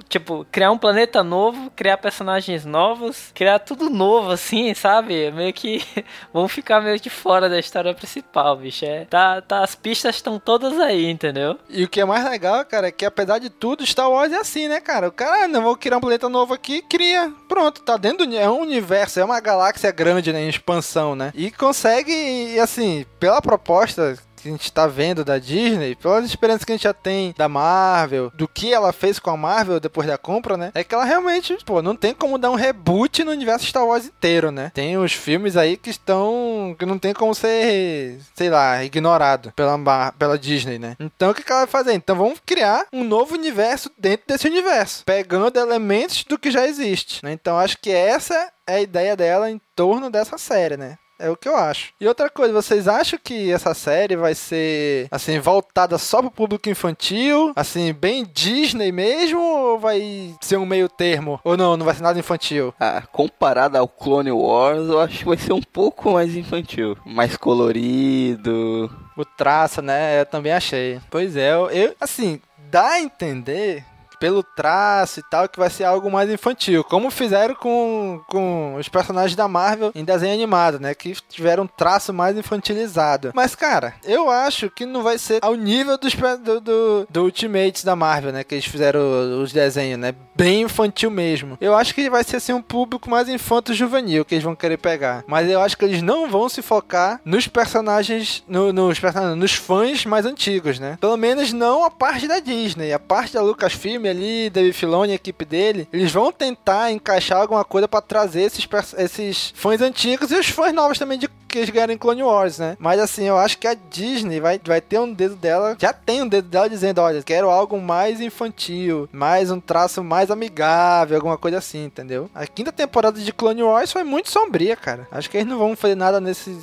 tipo, 0.08 0.46
criar 0.50 0.70
um 0.70 0.78
planeta 0.78 1.22
novo, 1.22 1.70
criar 1.76 1.98
personagens 1.98 2.64
novos, 2.64 3.30
criar 3.34 3.58
tudo 3.58 3.90
novo, 3.90 4.30
assim, 4.30 4.72
sabe? 4.74 5.30
Meio 5.30 5.52
que 5.52 5.84
vamos 6.32 6.50
ficar 6.52 6.80
meio 6.80 6.98
de 6.98 7.10
fora 7.10 7.48
da 7.48 7.58
história 7.58 7.94
principal, 7.94 8.56
bicho. 8.56 8.84
É, 8.84 9.04
tá, 9.04 9.40
tá, 9.42 9.62
as 9.62 9.74
pistas 9.74 10.16
estão 10.16 10.38
todas 10.38 10.78
aí, 10.80 11.10
entendeu? 11.10 11.58
E 11.68 11.84
o 11.84 11.88
que 11.88 12.00
é 12.00 12.04
mais 12.04 12.24
legal, 12.24 12.64
cara, 12.64 12.88
é 12.88 12.92
que 12.92 13.04
apesar 13.04 13.38
de 13.38 13.50
tudo, 13.50 13.86
Star 13.86 14.10
Wars 14.10 14.32
é 14.32 14.36
assim, 14.36 14.68
né, 14.68 14.80
cara? 14.80 15.08
O 15.08 15.12
cara, 15.12 15.44
ah, 15.44 15.48
não 15.48 15.62
vou 15.62 15.76
criar 15.76 15.98
um 15.98 16.00
planeta 16.00 16.28
novo 16.28 16.54
aqui, 16.54 16.82
cria. 16.82 17.32
Pronto, 17.48 17.82
tá 17.82 17.96
dentro 17.96 18.26
do. 18.26 18.36
É 18.36 18.48
um 18.48 18.60
universo, 18.60 19.20
é 19.20 19.24
uma 19.24 19.40
galáxia 19.40 19.90
grande, 19.90 20.32
né, 20.32 20.42
em 20.42 20.48
expansão, 20.48 21.14
né? 21.14 21.32
E 21.34 21.50
consegue, 21.50 22.58
assim, 22.60 23.04
pela 23.18 23.42
proposta 23.42 24.16
que 24.40 24.48
a 24.48 24.52
gente 24.52 24.72
tá 24.72 24.86
vendo 24.86 25.24
da 25.24 25.38
Disney, 25.38 25.94
pelas 25.94 26.24
experiências 26.24 26.64
que 26.64 26.72
a 26.72 26.74
gente 26.76 26.84
já 26.84 26.94
tem 26.94 27.34
da 27.36 27.48
Marvel, 27.48 28.30
do 28.34 28.48
que 28.48 28.72
ela 28.72 28.92
fez 28.92 29.18
com 29.18 29.30
a 29.30 29.36
Marvel 29.36 29.80
depois 29.80 30.06
da 30.06 30.18
compra, 30.18 30.56
né? 30.56 30.70
É 30.74 30.84
que 30.84 30.94
ela 30.94 31.04
realmente, 31.04 31.56
pô, 31.64 31.82
não 31.82 31.96
tem 31.96 32.14
como 32.14 32.38
dar 32.38 32.50
um 32.50 32.54
reboot 32.54 33.24
no 33.24 33.30
universo 33.30 33.66
Star 33.66 33.86
Wars 33.86 34.06
inteiro, 34.06 34.50
né? 34.50 34.70
Tem 34.74 34.96
os 34.96 35.12
filmes 35.12 35.56
aí 35.56 35.76
que 35.76 35.90
estão. 35.90 36.74
que 36.78 36.86
não 36.86 36.98
tem 36.98 37.12
como 37.14 37.34
ser, 37.34 38.18
sei 38.34 38.50
lá, 38.50 38.84
ignorado 38.84 39.52
pela, 39.52 40.12
pela 40.12 40.38
Disney, 40.38 40.78
né? 40.78 40.96
Então 40.98 41.30
o 41.30 41.34
que, 41.34 41.42
que 41.42 41.50
ela 41.50 41.62
vai 41.62 41.68
fazer? 41.68 41.94
Então 41.94 42.16
vamos 42.16 42.40
criar 42.44 42.86
um 42.92 43.04
novo 43.04 43.34
universo 43.34 43.90
dentro 43.98 44.26
desse 44.26 44.46
universo, 44.46 45.04
pegando 45.04 45.58
elementos 45.58 46.24
do 46.24 46.38
que 46.38 46.50
já 46.50 46.66
existe, 46.66 47.24
né? 47.24 47.32
Então 47.32 47.58
acho 47.58 47.78
que 47.78 47.90
essa 47.90 48.34
é 48.66 48.76
a 48.76 48.80
ideia 48.80 49.16
dela 49.16 49.50
em 49.50 49.60
torno 49.74 50.10
dessa 50.10 50.38
série, 50.38 50.76
né? 50.76 50.98
É 51.18 51.28
o 51.28 51.36
que 51.36 51.48
eu 51.48 51.56
acho. 51.56 51.92
E 52.00 52.06
outra 52.06 52.30
coisa, 52.30 52.52
vocês 52.52 52.86
acham 52.86 53.18
que 53.22 53.50
essa 53.50 53.74
série 53.74 54.14
vai 54.16 54.34
ser, 54.34 55.08
assim, 55.10 55.38
voltada 55.40 55.98
só 55.98 56.20
pro 56.20 56.30
público 56.30 56.68
infantil? 56.68 57.52
Assim, 57.56 57.92
bem 57.92 58.24
Disney 58.32 58.92
mesmo? 58.92 59.40
Ou 59.40 59.78
vai 59.78 60.34
ser 60.40 60.56
um 60.58 60.66
meio 60.66 60.88
termo? 60.88 61.40
Ou 61.42 61.56
não, 61.56 61.76
não 61.76 61.84
vai 61.84 61.94
ser 61.94 62.02
nada 62.02 62.18
infantil? 62.18 62.72
Ah, 62.78 63.02
comparado 63.12 63.76
ao 63.76 63.88
Clone 63.88 64.30
Wars, 64.30 64.88
eu 64.88 65.00
acho 65.00 65.18
que 65.18 65.24
vai 65.24 65.36
ser 65.36 65.52
um 65.52 65.62
pouco 65.62 66.12
mais 66.12 66.36
infantil. 66.36 66.96
Mais 67.04 67.36
colorido. 67.36 68.90
O 69.16 69.24
traço, 69.24 69.82
né? 69.82 70.20
Eu 70.20 70.26
também 70.26 70.52
achei. 70.52 71.00
Pois 71.10 71.36
é, 71.36 71.52
eu, 71.52 71.68
eu- 71.70 71.94
assim, 72.00 72.40
dá 72.70 72.90
a 72.90 73.00
entender 73.00 73.84
pelo 74.18 74.42
traço 74.42 75.20
e 75.20 75.22
tal, 75.22 75.48
que 75.48 75.58
vai 75.58 75.70
ser 75.70 75.84
algo 75.84 76.10
mais 76.10 76.30
infantil. 76.30 76.82
Como 76.84 77.10
fizeram 77.10 77.54
com, 77.54 78.20
com 78.28 78.74
os 78.76 78.88
personagens 78.88 79.36
da 79.36 79.48
Marvel 79.48 79.92
em 79.94 80.04
desenho 80.04 80.34
animado, 80.34 80.78
né? 80.80 80.94
Que 80.94 81.14
tiveram 81.28 81.64
um 81.64 81.66
traço 81.66 82.12
mais 82.12 82.36
infantilizado. 82.36 83.32
Mas, 83.34 83.54
cara, 83.54 83.94
eu 84.04 84.30
acho 84.30 84.70
que 84.70 84.84
não 84.86 85.02
vai 85.02 85.18
ser 85.18 85.38
ao 85.42 85.54
nível 85.54 85.96
dos, 85.98 86.14
do, 86.42 86.60
do, 86.60 87.06
do 87.08 87.22
Ultimates 87.24 87.84
da 87.84 87.94
Marvel, 87.96 88.32
né? 88.32 88.44
Que 88.44 88.54
eles 88.56 88.64
fizeram 88.66 89.00
os 89.42 89.52
desenhos, 89.52 89.98
né? 89.98 90.14
Bem 90.34 90.62
infantil 90.62 91.10
mesmo. 91.10 91.56
Eu 91.60 91.74
acho 91.74 91.94
que 91.94 92.08
vai 92.10 92.22
ser 92.24 92.36
assim 92.36 92.52
um 92.52 92.62
público 92.62 93.10
mais 93.10 93.28
infanto-juvenil 93.28 94.24
que 94.24 94.34
eles 94.34 94.44
vão 94.44 94.54
querer 94.54 94.76
pegar. 94.76 95.24
Mas 95.26 95.50
eu 95.50 95.60
acho 95.60 95.76
que 95.76 95.84
eles 95.84 96.02
não 96.02 96.28
vão 96.30 96.48
se 96.48 96.62
focar 96.62 97.20
nos 97.24 97.48
personagens, 97.48 98.42
no- 98.48 98.72
nos 98.72 98.98
nos 99.36 99.52
fãs 99.54 100.04
mais 100.04 100.26
antigos, 100.26 100.78
né? 100.78 100.96
Pelo 101.00 101.16
menos 101.16 101.52
não 101.52 101.84
a 101.84 101.90
parte 101.90 102.26
da 102.28 102.38
Disney. 102.40 102.92
A 102.92 102.98
parte 102.98 103.34
da 103.34 103.42
Lucasfilm 103.42 104.06
ali, 104.08 104.50
Dave 104.50 104.72
Filoni 104.72 105.10
e 105.10 105.12
a 105.12 105.16
equipe 105.16 105.44
dele, 105.44 105.88
eles 105.92 106.12
vão 106.12 106.32
tentar 106.32 106.90
encaixar 106.90 107.40
alguma 107.40 107.64
coisa 107.64 107.88
pra 107.88 108.00
trazer 108.00 108.42
esses, 108.42 108.68
esses 108.96 109.52
fãs 109.54 109.80
antigos 109.80 110.30
e 110.30 110.34
os 110.34 110.48
fãs 110.48 110.72
novos 110.72 110.98
também 110.98 111.18
de 111.18 111.28
que 111.48 111.58
eles 111.58 111.70
ganharam 111.70 111.92
em 111.92 111.98
Clone 111.98 112.22
Wars, 112.22 112.58
né? 112.58 112.76
Mas 112.78 113.00
assim, 113.00 113.24
eu 113.24 113.36
acho 113.38 113.58
que 113.58 113.66
a 113.66 113.74
Disney 113.74 114.40
vai, 114.40 114.60
vai 114.64 114.80
ter 114.80 114.98
um 114.98 115.12
dedo 115.12 115.34
dela, 115.36 115.76
já 115.78 115.92
tem 115.92 116.22
um 116.22 116.28
dedo 116.28 116.48
dela 116.48 116.68
dizendo, 116.68 117.00
olha, 117.00 117.22
quero 117.22 117.48
algo 117.50 117.80
mais 117.80 118.20
infantil, 118.20 119.08
mais 119.12 119.50
um 119.50 119.60
traço 119.60 120.02
mais 120.04 120.30
amigável, 120.30 121.16
alguma 121.16 121.38
coisa 121.38 121.58
assim, 121.58 121.84
entendeu? 121.84 122.30
A 122.34 122.46
quinta 122.46 122.70
temporada 122.72 123.18
de 123.20 123.32
Clone 123.32 123.62
Wars 123.62 123.92
foi 123.92 124.04
muito 124.04 124.30
sombria, 124.30 124.76
cara. 124.76 125.06
Acho 125.10 125.28
que 125.30 125.36
eles 125.36 125.48
não 125.48 125.58
vão 125.58 125.74
fazer 125.76 125.94
nada 125.94 126.20
nesse... 126.20 126.56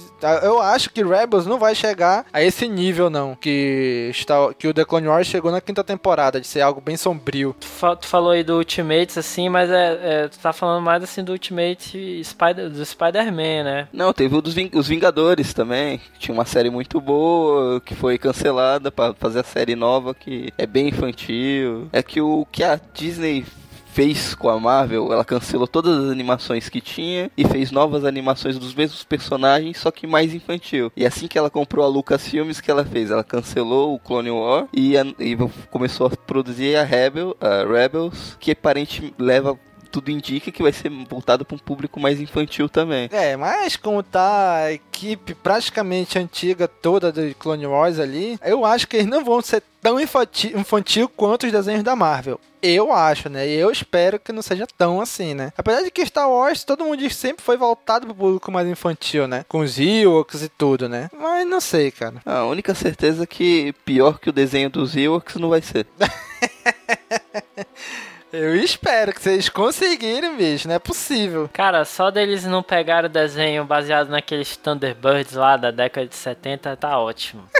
Eu 0.44 0.62
acho 0.62 0.90
que 0.90 1.04
Rebels 1.04 1.46
não 1.46 1.58
vai 1.60 1.76
chegar 1.76 2.26
a 2.32 2.42
esse 2.42 2.68
nível, 2.68 3.10
não, 3.10 3.36
que, 3.36 4.10
está, 4.12 4.54
que 4.58 4.68
o 4.68 4.74
The 4.74 4.86
Clone 4.86 5.08
Wars 5.08 5.28
chegou 5.28 5.52
na 5.52 5.62
quinta 5.62 5.84
temporada, 5.84 6.40
de 6.40 6.48
ser 6.48 6.62
algo 6.62 6.82
bem 6.82 6.98
sombrio. 6.98 7.56
Tu, 7.60 7.66
fa- 7.68 7.96
tu 7.96 8.08
falou 8.08 8.32
aí 8.32 8.44
do 8.44 8.58
Ultimates, 8.58 9.18
assim, 9.18 9.50
mas 9.50 9.70
é, 9.70 10.00
é, 10.24 10.28
tu 10.28 10.38
tá 10.40 10.52
falando 10.54 10.84
mais 10.84 11.04
assim 11.04 11.24
do 11.24 11.32
Ultimate 11.32 12.22
Spider, 12.24 12.70
do 12.70 12.86
Spider-Man, 12.86 13.64
né? 13.64 13.88
Não, 13.94 14.14
teve 14.14 14.36
o 14.36 14.42
dos 14.42 14.54
Ving- 14.54 14.72
os 14.78 14.88
Vingadores 14.88 15.54
também. 15.54 16.00
Tinha 16.20 16.34
uma 16.34 16.46
série 16.46 16.70
muito 16.70 17.00
boa 17.02 17.80
que 17.82 17.96
foi 17.96 18.18
cancelada 18.18 18.92
pra 18.92 19.14
fazer 19.14 19.40
a 19.40 19.44
série 19.44 19.76
nova 19.76 20.14
que 20.14 20.52
é 20.58 20.66
bem 20.66 20.90
infantil. 20.90 21.88
É 21.92 22.02
que 22.04 22.22
o 22.22 22.46
que 22.52 22.64
a 22.64 22.80
Disney 22.94 23.46
fez 23.94 24.36
com 24.36 24.50
a 24.50 24.60
Marvel, 24.60 25.14
ela 25.14 25.24
cancelou 25.24 25.66
todas 25.66 25.98
as 26.04 26.12
animações 26.12 26.68
que 26.68 26.82
tinha 26.82 27.32
e 27.38 27.48
fez 27.48 27.72
novas 27.72 28.04
animações 28.04 28.60
dos 28.60 28.76
mesmos 28.76 29.06
personagens, 29.06 29.78
só 29.78 29.90
que 29.90 30.06
mais 30.06 30.34
infantil. 30.34 30.92
E 30.98 31.06
assim 31.06 31.28
que 31.30 31.38
ela 31.38 31.50
comprou 31.50 31.86
a 31.86 31.88
Lucasfilmes, 31.88 32.60
que 32.60 32.70
ela 32.70 32.84
fez? 32.84 33.10
Ela 33.10 33.24
cancelou 33.24 33.96
o 33.96 34.00
Clone 34.00 34.32
War 34.32 34.68
e, 34.74 34.98
a- 34.98 35.06
e 35.18 35.38
começou 35.72 36.08
a 36.08 36.10
produzir 36.10 36.76
a 36.76 36.84
Rebel, 36.84 37.38
a 37.40 37.64
Rebels, 37.64 38.36
que 38.38 38.52
aparentemente 38.52 39.14
leva 39.18 39.58
tudo 39.96 40.12
indica 40.12 40.52
que 40.52 40.62
vai 40.62 40.74
ser 40.74 40.90
voltado 41.10 41.46
para 41.46 41.56
um 41.56 41.60
público 41.60 42.02
mais 42.02 42.20
infantil 42.20 42.68
também. 42.68 43.08
É, 43.14 43.38
mas 43.38 43.78
como 43.78 44.04
tá 44.04 44.56
a 44.56 44.74
equipe 44.74 45.34
praticamente 45.34 46.20
antiga 46.20 46.68
toda 46.68 47.14
do 47.14 47.34
Clone 47.36 47.66
Wars 47.66 47.98
ali, 47.98 48.38
eu 48.44 48.66
acho 48.66 48.90
que 48.90 48.98
eles 48.98 49.08
não 49.08 49.24
vão 49.24 49.42
ser 49.42 49.64
tão 49.82 49.98
infantil, 49.98 50.60
infantil 50.60 51.08
quanto 51.08 51.46
os 51.46 51.52
desenhos 51.54 51.82
da 51.82 51.96
Marvel. 51.96 52.42
Eu 52.62 52.92
acho, 52.92 53.30
né? 53.30 53.48
E 53.48 53.54
eu 53.54 53.72
espero 53.72 54.20
que 54.20 54.34
não 54.34 54.42
seja 54.42 54.68
tão 54.78 55.00
assim, 55.00 55.34
né? 55.34 55.54
Apesar 55.58 55.82
de 55.82 55.92
que 55.92 56.06
Star 56.06 56.30
Wars, 56.30 56.66
todo 56.66 56.84
mundo 56.84 56.98
diz 56.98 57.16
sempre 57.16 57.46
foi 57.46 57.56
voltado 57.56 58.08
pro 58.08 58.16
público 58.16 58.52
mais 58.52 58.68
infantil, 58.68 59.30
né? 59.30 59.46
Com 59.48 59.60
os 59.60 59.80
Ewoks 59.80 60.42
e 60.42 60.50
tudo, 60.50 60.90
né? 60.90 61.10
Mas 61.18 61.48
não 61.48 61.62
sei, 61.62 61.90
cara. 61.90 62.22
A 62.26 62.44
única 62.44 62.76
certeza 62.76 63.24
é 63.24 63.28
que 63.28 63.74
pior 63.86 64.20
que 64.20 64.30
o 64.30 64.34
desenho 64.34 64.70
dos 64.70 64.94
Ewoks 64.94 65.38
não 65.38 65.48
vai 65.48 65.62
ser. 65.62 65.88
Eu 68.38 68.54
espero 68.54 69.14
que 69.14 69.22
vocês 69.22 69.48
conseguirem, 69.48 70.36
bicho. 70.36 70.68
Não 70.68 70.76
é 70.76 70.80
possível. 70.80 71.50
Cara, 71.54 71.86
só 71.86 72.12
deles 72.12 72.44
não 72.44 72.62
pegarem 72.62 73.10
o 73.10 73.14
desenho 73.14 73.64
baseado 73.64 74.10
naqueles 74.10 74.58
Thunderbirds 74.58 75.34
lá 75.34 75.56
da 75.56 75.72
década 75.72 76.06
de 76.06 76.16
70 76.16 76.76
tá 76.76 77.00
ótimo. 77.00 77.44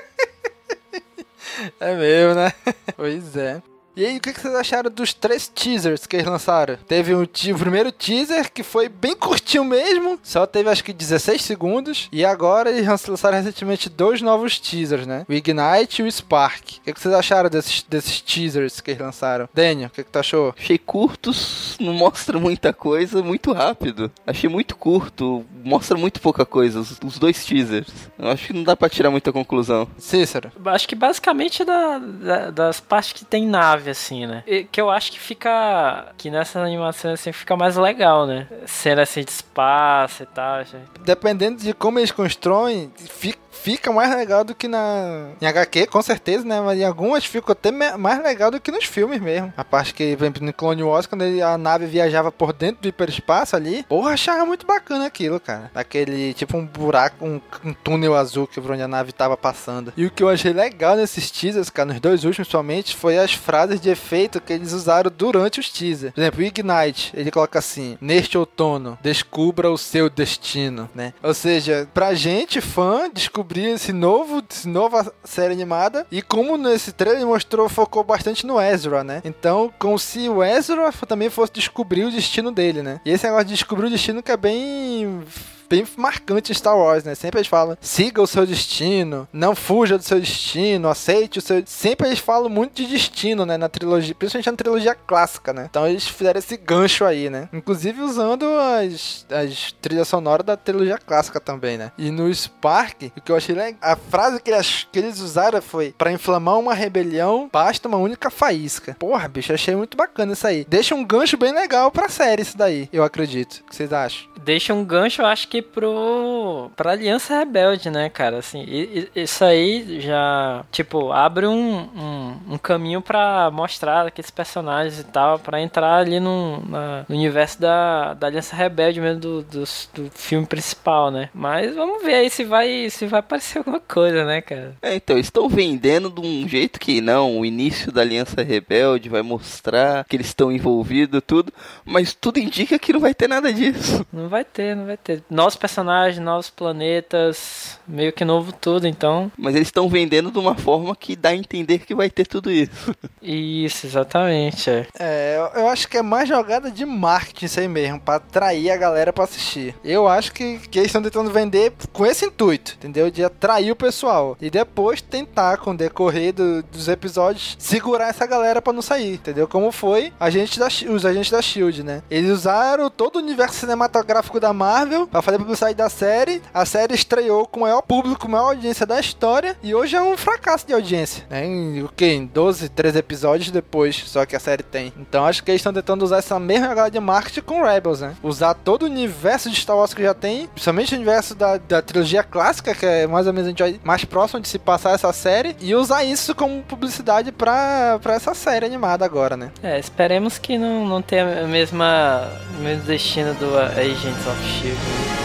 É 1.80 1.96
mesmo, 1.96 2.36
né? 2.36 2.52
pois 2.98 3.38
é. 3.38 3.62
E 3.96 4.06
aí, 4.06 4.18
o 4.18 4.20
que 4.20 4.34
vocês 4.34 4.54
acharam 4.54 4.92
dos 4.92 5.14
três 5.14 5.48
teasers 5.48 6.06
que 6.06 6.18
eles 6.18 6.28
lançaram? 6.28 6.78
Teve 6.88 7.16
um 7.16 7.26
te- 7.26 7.54
o 7.54 7.58
primeiro 7.58 7.92
teaser 7.92 8.52
que 8.52 8.62
foi 8.62 8.90
bem 8.90 9.16
curtinho 9.16 9.64
mesmo, 9.64 10.20
só 10.22 10.46
teve 10.46 10.70
acho 10.70 10.84
que 10.84 10.92
16 10.92 11.42
segundos. 11.42 12.10
E 12.12 12.26
agora 12.26 12.70
eles 12.70 12.86
lançaram 13.08 13.38
recentemente 13.38 13.90
dois 13.90 14.22
novos 14.22 14.60
teasers, 14.60 15.08
né? 15.08 15.26
O 15.30 15.34
Ignite 15.34 16.02
e 16.02 16.06
o 16.06 16.12
Spark. 16.12 16.62
O 16.78 16.82
que 16.82 16.94
que 16.94 17.00
vocês 17.00 17.14
acharam 17.14 17.50
desses, 17.50 17.84
desses 17.84 18.20
teasers 18.22 18.82
que 18.82 18.92
eles 18.92 19.02
lançaram? 19.02 19.48
Daniel, 19.54 19.88
o 19.88 19.92
que 19.92 20.04
que 20.04 20.12
tu 20.12 20.20
achou? 20.20 20.54
Achei 20.58 20.78
curtos, 20.78 21.78
não 21.80 21.94
mostra 21.94 22.38
muita 22.38 22.74
coisa, 22.74 23.22
muito 23.24 23.54
rápido. 23.54 24.12
Achei 24.28 24.50
muito 24.50 24.76
curto, 24.76 25.46
mostra 25.64 25.98
muito 25.98 26.20
pouca 26.20 26.46
coisa, 26.46 26.80
os, 26.82 26.98
os 27.04 27.18
dois 27.18 27.46
teasers. 27.46 27.88
Eu 28.20 28.28
acho 28.30 28.48
que 28.48 28.54
não 28.54 28.64
dá 28.64 28.76
pra 28.76 28.90
tirar 28.90 29.10
muita 29.10 29.32
conclusão. 29.32 29.88
Cícero. 29.98 30.52
Acho 30.66 30.88
que 30.88 30.96
basicamente 30.96 31.64
da, 31.64 31.98
da- 31.98 32.52
das 32.52 32.80
partes 32.82 33.14
que 33.14 33.24
tem 33.24 33.48
nave, 33.48 33.85
assim, 33.90 34.26
né? 34.26 34.44
E 34.48 34.64
que 34.64 34.80
eu 34.80 34.90
acho 34.90 35.12
que 35.12 35.20
fica. 35.20 36.14
Que 36.18 36.30
nessas 36.30 36.62
animações 36.64 37.16
assim 37.20 37.32
fica 37.32 37.56
mais 37.56 37.76
legal, 37.76 38.26
né? 38.26 38.48
Cena 38.66 39.04
assim 39.04 39.24
de 39.24 39.32
espaço 39.32 40.24
e 40.24 40.26
tal. 40.28 40.60
assim. 40.60 40.78
Dependendo 41.02 41.62
de 41.62 41.74
como 41.74 42.00
eles 42.00 42.12
constroem, 42.12 42.92
fi- 42.98 43.36
fica 43.52 43.92
mais 43.92 44.14
legal 44.16 44.44
do 44.44 44.54
que 44.54 44.68
na 44.68 45.30
em 45.42 45.46
HQ, 45.48 45.88
com 45.88 46.02
certeza, 46.02 46.46
né? 46.46 46.60
Mas 46.62 46.80
em 46.80 46.84
algumas 46.86 47.26
ficou 47.26 47.54
até 47.54 47.72
mais 47.72 48.22
legal 48.22 48.52
do 48.52 48.60
que 48.60 48.72
nos 48.72 48.86
filmes 48.86 49.20
mesmo. 49.22 49.54
A 49.58 49.64
parte 49.64 49.94
que, 49.94 50.16
por 50.16 50.24
exemplo, 50.24 50.46
no 50.46 50.54
Clone 50.54 50.84
Wars, 50.84 51.06
quando 51.08 51.24
ele- 51.24 51.42
a 51.42 51.58
nave 51.58 51.86
viajava 51.86 52.32
por 52.32 52.54
dentro 52.54 52.82
do 52.84 52.88
hiperespaço 52.88 53.56
ali, 53.56 53.84
porra, 53.84 54.12
achava 54.12 54.46
muito 54.46 54.66
bacana 54.66 55.06
aquilo, 55.06 55.40
cara. 55.40 55.72
Aquele, 55.74 56.34
tipo 56.34 56.58
um 56.58 56.66
buraco, 56.66 57.26
um, 57.26 57.40
um 57.64 57.74
túnel 57.74 58.16
azul 58.16 58.46
que 58.48 58.60
por 58.60 58.72
onde 58.72 58.82
a 58.82 58.88
nave 58.88 59.12
tava 59.12 59.36
passando. 59.38 59.94
E 59.96 60.06
o 60.06 60.12
que 60.12 60.22
eu 60.24 60.30
achei 60.30 60.52
legal 60.54 60.96
nesses 60.96 61.32
teasers, 61.32 61.70
cara, 61.70 61.90
nos 61.94 62.00
dois 62.00 62.24
últimos 62.26 62.48
somente, 62.48 62.96
foi 62.96 63.18
as 63.18 63.34
frases 63.34 63.75
de 63.80 63.90
efeito 63.90 64.42
que 64.42 64.54
eles 64.54 64.74
usaram 64.74 65.12
durante 65.16 65.60
os 65.60 65.70
teasers. 65.70 66.14
Por 66.14 66.22
exemplo, 66.22 66.40
o 66.40 66.44
Ignite, 66.44 67.12
ele 67.16 67.32
coloca 67.32 67.60
assim, 67.60 67.98
neste 68.02 68.38
outono, 68.38 68.98
descubra 69.02 69.72
o 69.72 69.78
seu 69.78 70.10
destino, 70.10 70.90
né? 70.94 71.14
Ou 71.22 71.34
seja, 71.34 71.88
pra 71.94 72.14
gente, 72.14 72.62
fã, 72.62 73.10
descobrir 73.12 73.66
esse 73.66 73.94
novo, 73.94 74.44
esse 74.50 74.68
nova 74.68 75.14
série 75.24 75.54
animada, 75.54 76.06
e 76.12 76.22
como 76.22 76.58
nesse 76.58 76.92
trailer 76.92 77.26
mostrou, 77.26 77.70
focou 77.70 78.04
bastante 78.04 78.46
no 78.46 78.60
Ezra, 78.60 79.04
né? 79.04 79.22
Então, 79.24 79.72
como 79.80 79.98
se 79.98 80.30
o 80.30 80.44
Ezra 80.44 80.92
também 81.08 81.30
fosse 81.30 81.54
descobrir 81.54 82.06
o 82.06 82.12
destino 82.12 82.52
dele, 82.52 82.82
né? 82.82 83.00
E 83.06 83.12
esse 83.12 83.26
negócio 83.26 83.46
de 83.46 83.54
descobrir 83.54 83.88
o 83.88 83.90
destino 83.90 84.24
que 84.24 84.32
é 84.32 84.38
bem 84.38 85.24
bem 85.68 85.86
marcante 85.98 86.52
em 86.52 86.56
Star 86.56 86.78
Wars, 86.78 87.04
né? 87.04 87.16
Sempre 87.16 87.40
eles 87.40 87.48
falam, 87.48 87.78
siga 87.82 88.22
o 88.22 88.28
seu 88.28 88.46
destino, 88.46 89.28
não 89.32 89.56
fuja 89.56 89.98
do 89.98 90.04
seu 90.04 90.20
destino, 90.20 90.90
aceite 90.90 91.40
o 91.40 91.42
seu... 91.42 91.64
Sempre 91.66 92.08
eles 92.08 92.20
falam 92.20 92.50
muito 92.50 92.76
de 92.76 92.88
destino, 92.88 93.46
né? 93.46 93.58
Na 93.58 93.70
trilogia, 93.70 94.16
principalmente 94.16 94.52
na 94.52 94.58
trilogia 94.58 94.96
clássica, 94.96 95.54
né? 95.54 95.68
Então 95.70 95.88
eles 95.88 96.08
fizeram 96.08 96.40
esse 96.40 96.58
gancho 96.58 97.06
aí, 97.06 97.30
né? 97.30 97.50
Inclusive 97.54 98.02
usando 98.02 98.46
as, 98.46 99.26
as 99.30 99.72
trilhas 99.82 100.08
sonoras 100.08 100.46
da 100.46 100.58
trilogia 100.58 100.98
clássica 100.98 101.40
também, 101.40 101.78
né? 101.78 101.92
E 101.98 102.12
no 102.12 102.34
Spark, 102.34 103.12
o 103.16 103.22
que 103.22 103.32
eu 103.32 103.36
achei 103.36 103.56
legal, 103.56 103.80
a 103.82 103.96
frase 103.96 104.42
que 104.42 104.52
eles, 104.52 104.88
que 104.92 105.00
eles 105.00 105.20
usaram 105.20 105.62
foi, 105.62 105.94
pra 105.98 106.12
inflamar 106.12 106.60
uma 106.60 106.74
rebelião, 106.74 107.50
basta 107.52 107.88
uma 107.88 107.98
única 107.98 108.30
faísca. 108.30 108.96
Porra, 109.00 109.28
bicho, 109.28 109.54
achei 109.54 109.76
muito 109.76 109.98
bacana 109.98 110.34
isso 110.34 110.48
aí. 110.48 110.66
Deixa 110.68 110.96
um 110.96 111.04
gancho 111.04 111.38
bem 111.38 111.54
legal 111.54 111.92
pra 111.92 112.10
série 112.10 112.42
isso 112.42 112.58
daí, 112.58 112.90
eu 112.92 113.04
acredito. 113.04 113.58
O 113.60 113.64
que 113.66 113.76
vocês 113.76 113.92
acham? 113.92 114.28
Deixa 114.44 114.74
um 114.74 114.84
gancho, 114.84 115.22
eu 115.22 115.26
acho 115.26 115.48
que 115.48 115.55
pro. 115.62 116.70
pra 116.76 116.92
Aliança 116.92 117.38
Rebelde, 117.38 117.90
né, 117.90 118.10
cara? 118.10 118.38
Assim, 118.40 118.64
e- 118.68 119.10
e- 119.16 119.22
isso 119.24 119.44
aí 119.44 120.00
já, 120.02 120.64
tipo, 120.72 121.12
abre 121.12 121.48
um, 121.48 121.78
um, 121.96 122.54
um 122.54 122.58
caminho 122.58 123.02
pra 123.02 123.50
mostrar 123.52 124.08
aqueles 124.08 124.32
personagens 124.32 125.00
e 125.00 125.04
tal, 125.04 125.40
pra 125.40 125.62
entrar 125.62 125.96
ali 125.98 126.20
no, 126.20 126.62
na- 126.68 127.06
no 127.08 127.16
universo 127.16 127.60
da, 127.60 128.14
da 128.14 128.28
Aliança 128.28 128.56
Rebelde 128.56 129.02
mesmo, 129.02 129.20
do, 129.20 129.42
do, 129.44 129.64
do 129.94 130.12
filme 130.14 130.46
principal, 130.46 131.12
né? 131.12 131.30
Mas 131.34 131.76
vamos 131.76 132.04
ver 132.04 132.16
aí 132.16 132.30
se 132.30 132.44
vai, 132.44 132.90
se 132.90 133.06
vai 133.08 133.20
aparecer 133.20 133.58
alguma 133.60 133.80
coisa, 133.80 134.26
né, 134.26 134.42
cara? 134.42 134.76
É, 134.82 134.96
então, 134.96 135.18
estão 135.18 135.48
vendendo 135.50 136.10
de 136.10 136.22
um 136.22 136.48
jeito 136.48 136.80
que 136.80 137.02
não, 137.02 137.40
o 137.40 137.46
início 137.46 137.92
da 137.92 138.02
Aliança 138.02 138.42
Rebelde 138.44 139.10
vai 139.10 139.22
mostrar 139.22 140.04
que 140.06 140.16
eles 140.16 140.28
estão 140.28 140.52
envolvidos, 140.52 141.22
tudo, 141.26 141.52
mas 141.84 142.14
tudo 142.14 142.40
indica 142.40 142.78
que 142.80 142.94
não 142.94 143.00
vai 143.00 143.14
ter 143.14 143.28
nada 143.28 143.52
disso. 143.54 144.06
Não 144.12 144.28
vai 144.28 144.44
ter, 144.44 144.76
não 144.76 144.86
vai 144.86 144.98
ter. 144.98 145.24
Novos 145.46 145.56
personagens, 145.58 146.20
novos 146.26 146.50
planetas, 146.50 147.80
meio 147.88 148.12
que 148.12 148.26
novo 148.26 148.52
tudo, 148.52 148.88
então. 148.88 149.32
Mas 149.38 149.54
eles 149.54 149.68
estão 149.68 149.88
vendendo 149.88 150.32
de 150.32 150.40
uma 150.40 150.56
forma 150.56 150.96
que 150.96 151.16
dá 151.16 151.30
a 151.30 151.36
entender 151.36 151.78
que 151.86 151.94
vai 151.94 152.10
ter 152.10 152.26
tudo 152.26 152.52
isso. 152.52 152.96
Isso, 153.22 153.88
exatamente. 153.88 154.70
É. 154.70 154.88
É, 155.00 155.50
eu- 155.56 155.68
acho 155.68 155.88
que 155.88 155.98
é 155.98 156.02
mais 156.04 156.30
jogada 156.30 156.70
de 156.70 156.86
marketing 156.86 157.46
isso 157.46 157.60
aí 157.60 157.68
mesmo, 157.68 158.00
pra 158.00 158.16
atrair 158.16 158.70
a 158.70 158.78
galera 158.78 159.12
pra 159.12 159.24
assistir. 159.24 159.74
Eu 159.84 160.08
acho 160.08 160.32
que, 160.32 160.60
que 160.70 160.78
eles 160.78 160.88
estão 160.90 161.02
tentando 161.02 161.32
vender 161.32 161.74
com 161.92 162.06
esse 162.06 162.26
intuito, 162.26 162.74
entendeu? 162.78 163.10
De 163.10 163.24
atrair 163.24 163.72
o 163.72 163.76
pessoal. 163.76 164.38
E 164.40 164.50
depois 164.52 165.02
tentar, 165.02 165.58
com 165.58 165.72
o 165.72 165.78
decorrer 165.78 166.34
do- 166.34 166.62
dos 166.64 166.88
episódios, 166.88 167.56
segurar 167.60 168.10
essa 168.10 168.28
galera 168.28 168.62
pra 168.62 168.72
não 168.74 168.82
sair, 168.84 169.16
entendeu? 169.16 169.48
Como 169.48 169.72
foi 169.72 170.14
a 170.20 170.30
gente 170.30 170.60
da, 170.60 170.68
os 170.68 171.04
agentes 171.06 171.32
da 171.32 171.42
SHIELD, 171.42 171.82
né? 171.84 172.04
Eles 172.12 172.30
usaram 172.32 172.90
todo 172.92 173.16
o 173.16 173.20
universo 173.20 173.56
cinematográfico 173.60 174.40
da 174.40 174.54
Marvel 174.54 175.08
pra 175.08 175.22
fazer 175.24 175.35
publicidade 175.44 175.76
da 175.76 175.90
série. 175.90 176.42
A 176.54 176.66
série 176.66 176.94
estreou 176.94 177.46
com 177.46 177.62
o 177.62 177.64
maior 177.64 177.82
público, 177.82 178.30
maior 178.30 178.50
audiência 178.50 178.86
da 178.86 179.00
história. 179.00 179.56
E 179.62 179.74
hoje 179.74 179.96
é 179.96 180.02
um 180.02 180.18
fracasso 180.18 180.66
de 180.66 180.74
audiência, 180.74 181.26
né? 181.30 181.46
Em, 181.46 181.84
o 181.84 181.90
quê? 181.90 182.14
Em 182.14 182.26
12, 182.26 182.70
13 182.70 183.00
episódios 183.00 183.52
depois, 183.52 184.04
só 184.06 184.26
que 184.26 184.36
a 184.36 184.40
série 184.40 184.64
tem. 184.64 184.94
Então 184.98 185.26
acho 185.26 185.44
que 185.44 185.52
eles 185.52 185.60
estão 185.60 185.74
tentando 185.74 186.04
usar 186.04 186.18
essa 186.18 186.40
mesma 186.40 186.70
jogada 186.70 186.92
de 186.92 187.00
marketing 187.00 187.42
com 187.42 187.64
Rebels, 187.64 188.02
né? 188.02 188.16
Usar 188.24 188.54
todo 188.54 188.84
o 188.84 188.86
universo 188.86 189.50
de 189.50 189.56
Star 189.56 189.78
Wars 189.78 189.94
que 189.94 190.04
já 190.04 190.14
tem, 190.14 190.48
principalmente 190.48 190.94
o 190.94 190.98
universo 190.98 191.36
da, 191.36 191.58
da 191.58 191.82
trilogia 191.82 192.24
clássica, 192.24 192.74
que 192.74 192.86
é 192.86 193.08
mais 193.08 193.28
ou 193.28 193.34
menos 193.34 193.48
a 193.48 193.50
gente 193.50 193.82
mais 193.84 194.06
próximo 194.06 194.40
de 194.40 194.48
se 194.48 194.60
passar 194.60 194.94
essa 194.94 195.12
série, 195.14 195.56
e 195.60 195.76
usar 195.76 196.04
isso 196.04 196.36
como 196.36 196.62
publicidade 196.64 197.32
pra, 197.32 198.00
pra 198.02 198.16
essa 198.16 198.34
série 198.34 198.66
animada 198.66 199.06
agora, 199.06 199.36
né? 199.36 199.52
É, 199.62 199.80
esperemos 199.80 200.38
que 200.38 200.58
não, 200.58 200.86
não 200.86 201.02
tenha 201.02 201.44
a 201.44 201.48
mesma, 201.48 202.30
o 202.60 202.64
mesmo 202.64 202.84
destino 202.84 203.34
do 203.36 203.58
Agents 203.58 204.28
of 204.28 204.44
Shield. 204.44 205.25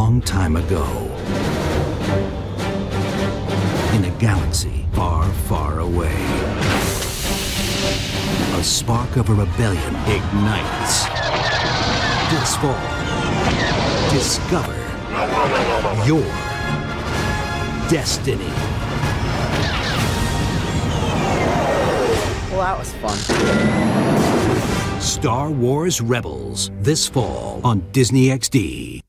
Long 0.00 0.22
time 0.22 0.56
ago, 0.56 0.86
in 3.94 4.02
a 4.04 4.16
galaxy 4.18 4.86
far, 4.94 5.28
far 5.46 5.80
away, 5.80 6.16
a 8.58 8.64
spark 8.64 9.16
of 9.18 9.28
a 9.28 9.34
rebellion 9.34 9.94
ignites. 10.16 11.04
This 12.32 12.56
fall, 12.62 12.80
discover 14.10 14.78
your 16.08 16.24
destiny. 17.90 18.54
Well, 22.48 22.62
that 22.62 22.76
was 22.78 22.90
fun. 23.02 23.18
Star 24.98 25.50
Wars 25.50 26.00
Rebels 26.00 26.70
this 26.80 27.06
fall 27.06 27.60
on 27.62 27.80
Disney 27.92 28.28
XD. 28.28 29.02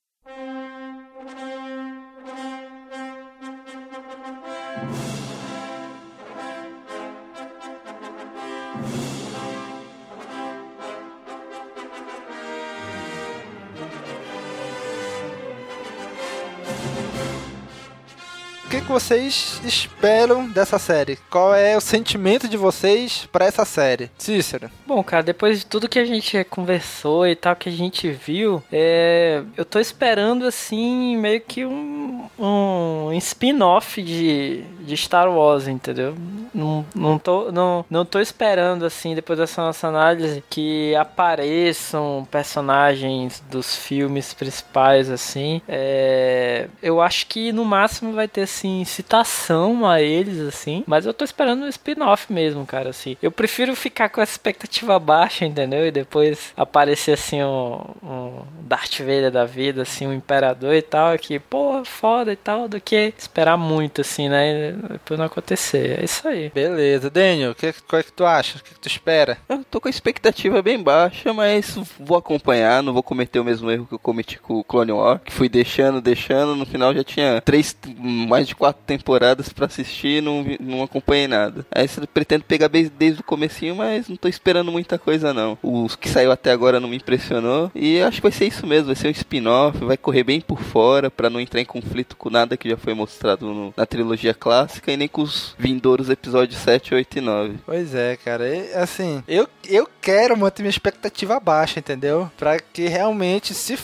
Que, 18.91 18.99
vocês 18.99 19.61
esperam 19.63 20.49
dessa 20.49 20.77
série? 20.77 21.17
Qual 21.29 21.55
é 21.55 21.77
o 21.77 21.81
sentimento 21.81 22.47
de 22.47 22.57
vocês 22.57 23.27
pra 23.31 23.45
essa 23.45 23.63
série? 23.63 24.11
Cícero. 24.17 24.69
Bom, 24.85 25.01
cara, 25.01 25.23
depois 25.23 25.59
de 25.59 25.65
tudo 25.65 25.87
que 25.87 25.97
a 25.97 26.03
gente 26.03 26.43
conversou 26.45 27.25
e 27.25 27.35
tal, 27.35 27.55
que 27.55 27.69
a 27.69 27.71
gente 27.71 28.09
viu, 28.11 28.61
é, 28.71 29.43
eu 29.55 29.63
tô 29.63 29.79
esperando, 29.79 30.45
assim, 30.45 31.15
meio 31.15 31.39
que 31.39 31.65
um, 31.65 32.25
um 32.37 33.13
spin-off 33.13 34.01
de, 34.01 34.63
de 34.81 34.97
Star 34.97 35.31
Wars, 35.31 35.67
entendeu? 35.67 36.13
Não, 36.53 36.85
não, 36.93 37.17
tô, 37.17 37.51
não, 37.51 37.85
não 37.89 38.03
tô 38.03 38.19
esperando, 38.19 38.85
assim, 38.85 39.15
depois 39.15 39.39
dessa 39.39 39.61
nossa 39.61 39.87
análise, 39.87 40.43
que 40.49 40.93
apareçam 40.95 42.27
personagens 42.29 43.41
dos 43.49 43.75
filmes 43.75 44.33
principais, 44.33 45.09
assim. 45.09 45.61
É, 45.67 46.67
eu 46.83 46.99
acho 46.99 47.27
que 47.27 47.53
no 47.53 47.63
máximo 47.63 48.11
vai 48.11 48.27
ter, 48.27 48.41
assim, 48.41 48.80
citação 48.85 49.87
a 49.87 50.01
eles, 50.01 50.39
assim. 50.39 50.83
Mas 50.87 51.05
eu 51.05 51.13
tô 51.13 51.23
esperando 51.23 51.63
um 51.63 51.67
spin-off 51.67 52.31
mesmo, 52.31 52.65
cara, 52.65 52.89
assim. 52.89 53.17
Eu 53.21 53.31
prefiro 53.31 53.75
ficar 53.75 54.09
com 54.09 54.21
essa 54.21 54.33
expectativa 54.33 54.97
baixa, 54.99 55.45
entendeu? 55.45 55.87
E 55.87 55.91
depois 55.91 56.53
aparecer, 56.55 57.13
assim, 57.13 57.43
um, 57.43 57.79
um 58.03 58.41
Darth 58.61 58.99
Vader 58.99 59.31
da 59.31 59.45
vida, 59.45 59.81
assim, 59.83 60.07
um 60.07 60.13
imperador 60.13 60.73
e 60.73 60.81
tal, 60.81 61.17
que, 61.17 61.39
pô, 61.39 61.83
foda 61.85 62.31
e 62.31 62.35
tal, 62.35 62.67
do 62.67 62.79
que 62.79 63.13
esperar 63.17 63.57
muito, 63.57 64.01
assim, 64.01 64.29
né? 64.29 64.69
E 64.69 64.71
depois 64.93 65.19
não 65.19 65.25
acontecer. 65.25 65.99
É 65.99 66.05
isso 66.05 66.27
aí. 66.27 66.49
Beleza. 66.53 67.09
Daniel, 67.09 67.55
que, 67.55 67.73
qual 67.87 67.99
é 67.99 68.03
que 68.03 68.13
tu 68.13 68.25
acha? 68.25 68.57
O 68.57 68.63
que, 68.63 68.73
que 68.73 68.79
tu 68.79 68.87
espera? 68.87 69.37
Eu 69.47 69.63
tô 69.63 69.79
com 69.79 69.87
a 69.87 69.91
expectativa 69.91 70.61
bem 70.61 70.81
baixa, 70.81 71.33
mas 71.33 71.75
vou 71.99 72.17
acompanhar, 72.17 72.81
não 72.81 72.93
vou 72.93 73.03
cometer 73.03 73.39
o 73.39 73.43
mesmo 73.43 73.69
erro 73.69 73.85
que 73.85 73.93
eu 73.93 73.99
cometi 73.99 74.39
com 74.39 74.59
o 74.59 74.63
Clone 74.63 74.91
War, 74.91 75.19
que 75.19 75.31
fui 75.31 75.49
deixando, 75.49 76.01
deixando, 76.01 76.55
no 76.55 76.65
final 76.65 76.93
já 76.93 77.03
tinha 77.03 77.41
três, 77.41 77.75
mais 77.97 78.47
de 78.47 78.55
quatro 78.55 78.70
temporadas 78.73 79.49
pra 79.49 79.65
assistir 79.65 80.17
e 80.17 80.21
não, 80.21 80.45
não 80.59 80.83
acompanhei 80.83 81.27
nada. 81.27 81.65
Aí 81.73 81.87
eu 81.99 82.07
pretendo 82.07 82.43
pegar 82.43 82.67
desde, 82.67 82.91
desde 82.91 83.21
o 83.21 83.23
comecinho, 83.23 83.75
mas 83.75 84.07
não 84.07 84.15
tô 84.15 84.27
esperando 84.27 84.71
muita 84.71 84.97
coisa 84.97 85.33
não. 85.33 85.57
Os 85.61 85.95
que 85.95 86.09
saiu 86.09 86.31
até 86.31 86.51
agora 86.51 86.79
não 86.79 86.89
me 86.89 86.97
impressionou 86.97 87.71
e 87.75 88.01
acho 88.01 88.17
que 88.17 88.23
vai 88.23 88.31
ser 88.31 88.47
isso 88.47 88.65
mesmo, 88.67 88.87
vai 88.87 88.95
ser 88.95 89.07
um 89.07 89.11
spin-off, 89.11 89.77
vai 89.83 89.97
correr 89.97 90.23
bem 90.23 90.41
por 90.41 90.61
fora 90.61 91.09
pra 91.09 91.29
não 91.29 91.39
entrar 91.39 91.61
em 91.61 91.65
conflito 91.65 92.15
com 92.15 92.29
nada 92.29 92.57
que 92.57 92.69
já 92.69 92.77
foi 92.77 92.93
mostrado 92.93 93.45
no- 93.53 93.73
na 93.75 93.85
trilogia 93.85 94.33
clássica 94.33 94.91
e 94.91 94.97
nem 94.97 95.07
com 95.07 95.21
os 95.21 95.55
vindouros 95.57 96.09
episódios 96.09 96.59
7, 96.59 96.93
8 96.95 97.17
e 97.17 97.21
9. 97.21 97.55
Pois 97.65 97.93
é, 97.95 98.17
cara. 98.17 98.47
E, 98.47 98.73
assim, 98.73 99.23
eu, 99.27 99.47
eu 99.67 99.87
quero 100.01 100.35
manter 100.37 100.61
minha 100.63 100.69
expectativa 100.69 101.39
baixa, 101.39 101.79
entendeu? 101.79 102.29
Pra 102.37 102.59
que 102.59 102.87
realmente, 102.87 103.53
se 103.53 103.77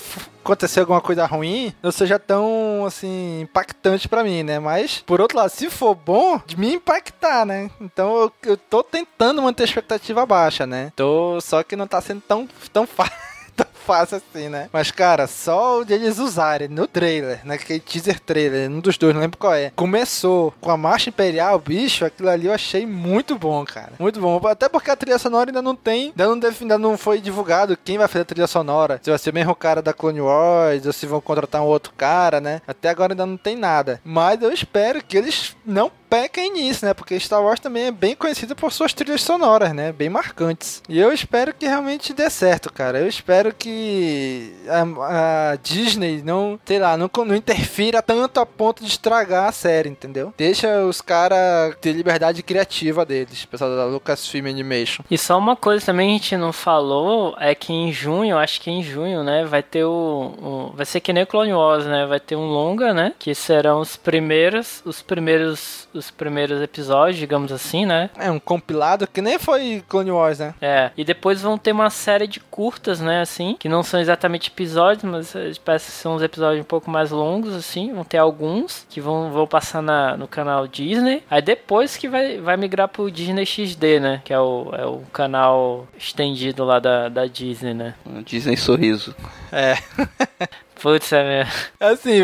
acontecer 0.48 0.80
alguma 0.80 1.02
coisa 1.02 1.26
ruim, 1.26 1.74
não 1.84 1.92
seja 1.92 2.18
tão, 2.18 2.86
assim, 2.86 3.42
impactante 3.42 4.08
pra 4.08 4.24
mim, 4.24 4.44
né? 4.44 4.60
Mas, 4.60 5.04
por 5.06 5.20
outro 5.20 5.38
lado, 5.38 5.50
se 5.50 5.70
for 5.70 5.94
bom, 5.94 6.42
de 6.46 6.58
me 6.58 6.74
impactar, 6.74 7.46
né? 7.46 7.70
Então, 7.82 8.16
eu, 8.16 8.32
eu 8.44 8.58
tô 8.58 8.82
tentando 8.82 9.42
manter 9.42 9.64
a 9.64 9.66
expectativa 9.66 10.26
baixa, 10.26 10.66
né? 10.66 10.92
Tô, 10.96 11.40
só 11.42 11.62
que 11.64 11.76
não 11.76 11.88
tá 11.88 12.00
sendo 12.00 12.22
tão, 12.22 12.48
tão 12.72 12.88
fácil. 12.88 13.17
Fácil 13.88 14.18
assim, 14.18 14.50
né? 14.50 14.68
Mas, 14.74 14.92
cara, 14.92 15.26
só 15.28 15.82
de 15.84 15.94
eles 15.94 16.20
usarem 16.20 16.68
no 16.68 16.86
trailer, 16.86 17.40
naquele 17.46 17.80
teaser 17.80 18.20
trailer, 18.20 18.70
um 18.70 18.82
dos 18.82 18.98
dois, 18.98 19.14
não 19.16 19.22
lembro 19.22 19.38
qual 19.38 19.54
é. 19.54 19.72
Começou 19.76 20.54
com 20.60 20.70
a 20.70 20.76
Marcha 20.78 21.10
Imperial, 21.10 21.58
bicho, 21.58 22.04
aquilo 22.06 22.30
ali 22.30 22.48
eu 22.48 22.54
achei 22.54 22.86
muito 22.86 23.38
bom, 23.38 23.64
cara. 23.66 23.94
Muito 23.98 24.20
bom. 24.20 24.40
Até 24.46 24.68
porque 24.68 24.92
a 24.92 24.96
trilha 24.96 25.18
sonora 25.18 25.50
ainda 25.50 25.62
não 25.62 25.76
tem, 25.76 26.08
ainda 26.10 26.28
não, 26.28 26.38
defi- 26.38 26.64
ainda 26.66 26.78
não 26.78 26.98
foi 26.98 27.22
divulgado 27.22 27.78
quem 27.84 27.98
vai 27.98 28.08
fazer 28.08 28.24
a 28.24 28.26
trilha 28.26 28.48
sonora. 28.48 29.00
Se 29.02 29.10
vai 29.10 29.18
ser 29.18 29.30
o 29.30 29.34
mesmo 29.34 29.56
cara 29.56 29.82
da 29.82 29.94
Clone 29.94 30.20
Wars, 30.22 30.86
ou 30.86 30.92
se 30.94 31.06
vão 31.06 31.22
contratar 31.22 31.62
um 31.62 31.66
outro 31.66 31.94
cara, 31.96 32.42
né? 32.42 32.62
Até 32.68 32.90
agora 32.90 33.14
ainda 33.14 33.26
não 33.26 33.38
tem 33.38 33.56
nada. 33.56 34.02
Mas 34.04 34.42
eu 34.42 34.52
espero 34.52 35.02
que 35.02 35.18
eles 35.18 35.56
não 35.66 35.90
pequem 36.10 36.54
nisso, 36.54 36.86
né? 36.86 36.94
Porque 36.94 37.20
Star 37.20 37.44
Wars 37.44 37.60
também 37.60 37.86
é 37.86 37.92
bem 37.92 38.16
conhecido 38.16 38.56
por 38.56 38.72
suas 38.72 38.94
trilhas 38.94 39.22
sonoras, 39.22 39.74
né? 39.74 39.92
Bem 39.92 40.10
marcantes. 40.10 40.82
E 40.88 41.00
eu 41.00 41.12
espero 41.12 41.54
que 41.54 41.66
realmente 41.68 42.14
dê 42.14 42.30
certo, 42.30 42.72
cara. 42.72 43.00
Eu 43.00 43.08
espero 43.08 43.54
que 43.54 44.54
a, 44.68 45.52
a 45.52 45.56
Disney 45.58 46.22
não, 46.24 46.60
sei 46.66 46.80
lá, 46.80 46.96
não, 46.98 47.10
não 47.26 47.36
interfira 47.36 48.02
tanto 48.02 48.40
a 48.40 48.46
ponto 48.46 48.84
de 48.84 48.90
estragar 48.90 49.48
a 49.48 49.52
série, 49.52 49.90
entendeu? 49.90 50.34
Deixa 50.38 50.84
os 50.86 51.02
caras 51.02 51.76
ter 51.82 51.92
liberdade 51.94 52.42
criativa 52.44 53.06
deles, 53.06 53.46
pessoal 53.46 53.76
da 53.76 53.86
Lucasfilm 53.86 54.48
Animation. 54.48 55.04
E 55.10 55.18
só 55.18 55.38
uma 55.38 55.56
coisa 55.56 55.86
também 55.86 56.10
a 56.10 56.14
gente 56.14 56.38
não 56.38 56.54
falou 56.54 57.36
é 57.40 57.54
que 57.54 57.74
em 57.74 57.92
junho, 57.92 58.38
acho 58.38 58.62
que 58.62 58.70
em 58.72 58.82
junho, 58.84 59.24
né, 59.24 59.46
vai 59.46 59.62
ter 59.64 59.84
o, 59.84 59.92
o- 59.92 60.74
vai 60.76 60.86
ser 60.86 61.00
que 61.00 61.14
nem 61.14 61.26
Clone 61.26 61.54
Wars, 61.54 61.86
né, 61.86 62.06
vai 62.06 62.20
ter 62.20 62.36
um 62.36 62.48
longa, 62.48 62.94
né, 62.94 63.14
que 63.20 63.34
serão 63.36 63.80
os 63.82 63.96
primeiros, 63.96 64.82
os 64.86 65.02
primeiros, 65.02 65.88
os 65.98 66.12
primeiros 66.12 66.62
episódios, 66.62 67.18
digamos 67.18 67.52
assim, 67.52 67.86
né. 67.86 68.10
É 68.18 68.32
um 68.32 68.40
compilado 68.40 69.08
que 69.08 69.22
nem 69.22 69.38
foi 69.40 69.84
Clone 69.88 70.12
Wars, 70.12 70.40
né? 70.40 70.54
É, 70.62 70.92
e 70.98 71.04
depois 71.04 71.42
vão 71.42 71.58
ter 71.58 71.72
uma 71.72 71.90
série 71.90 72.28
de 72.28 72.40
curtas, 72.40 73.00
né, 73.00 73.22
assim, 73.22 73.56
que 73.60 73.70
não 73.70 73.84
são 73.84 74.00
exatamente 74.00 74.50
episódios, 74.50 75.04
mas 75.04 75.36
eh, 75.36 75.52
parece 75.64 75.92
que 75.92 75.98
são 75.98 76.16
uns 76.16 76.22
episódios 76.22 76.62
um 76.62 76.68
pouco 76.68 76.90
mais 76.90 77.12
longos, 77.12 77.54
assim, 77.54 77.94
vão 77.94 78.04
ter 78.04 78.18
alguns 78.18 78.86
que 78.90 79.02
vão, 79.02 79.32
vão 79.32 79.48
passar 79.48 79.82
na, 79.82 80.18
no 80.18 80.28
canal 80.28 80.68
Disney, 80.68 81.24
aí 81.30 81.42
depois 81.42 81.98
que 81.98 82.08
vai, 82.08 82.38
vai 82.40 82.58
migrar 82.58 82.88
pro 82.88 83.12
Disney 83.12 83.46
XD, 83.46 84.00
né, 84.00 84.22
que 84.24 84.34
é 84.34 84.40
o, 84.40 84.70
é 84.74 84.86
o 84.86 85.02
canal 85.14 85.88
estendido 85.98 86.64
lá 86.64 86.80
da, 86.80 87.10
da 87.10 87.26
Disney, 87.26 87.74
né. 87.74 87.94
Disney 88.26 88.58
Sorriso. 88.58 89.16
É. 89.52 89.78
Putz, 90.82 91.12
é 91.12 91.24
mesmo. 91.24 91.52
Assim, 91.80 92.24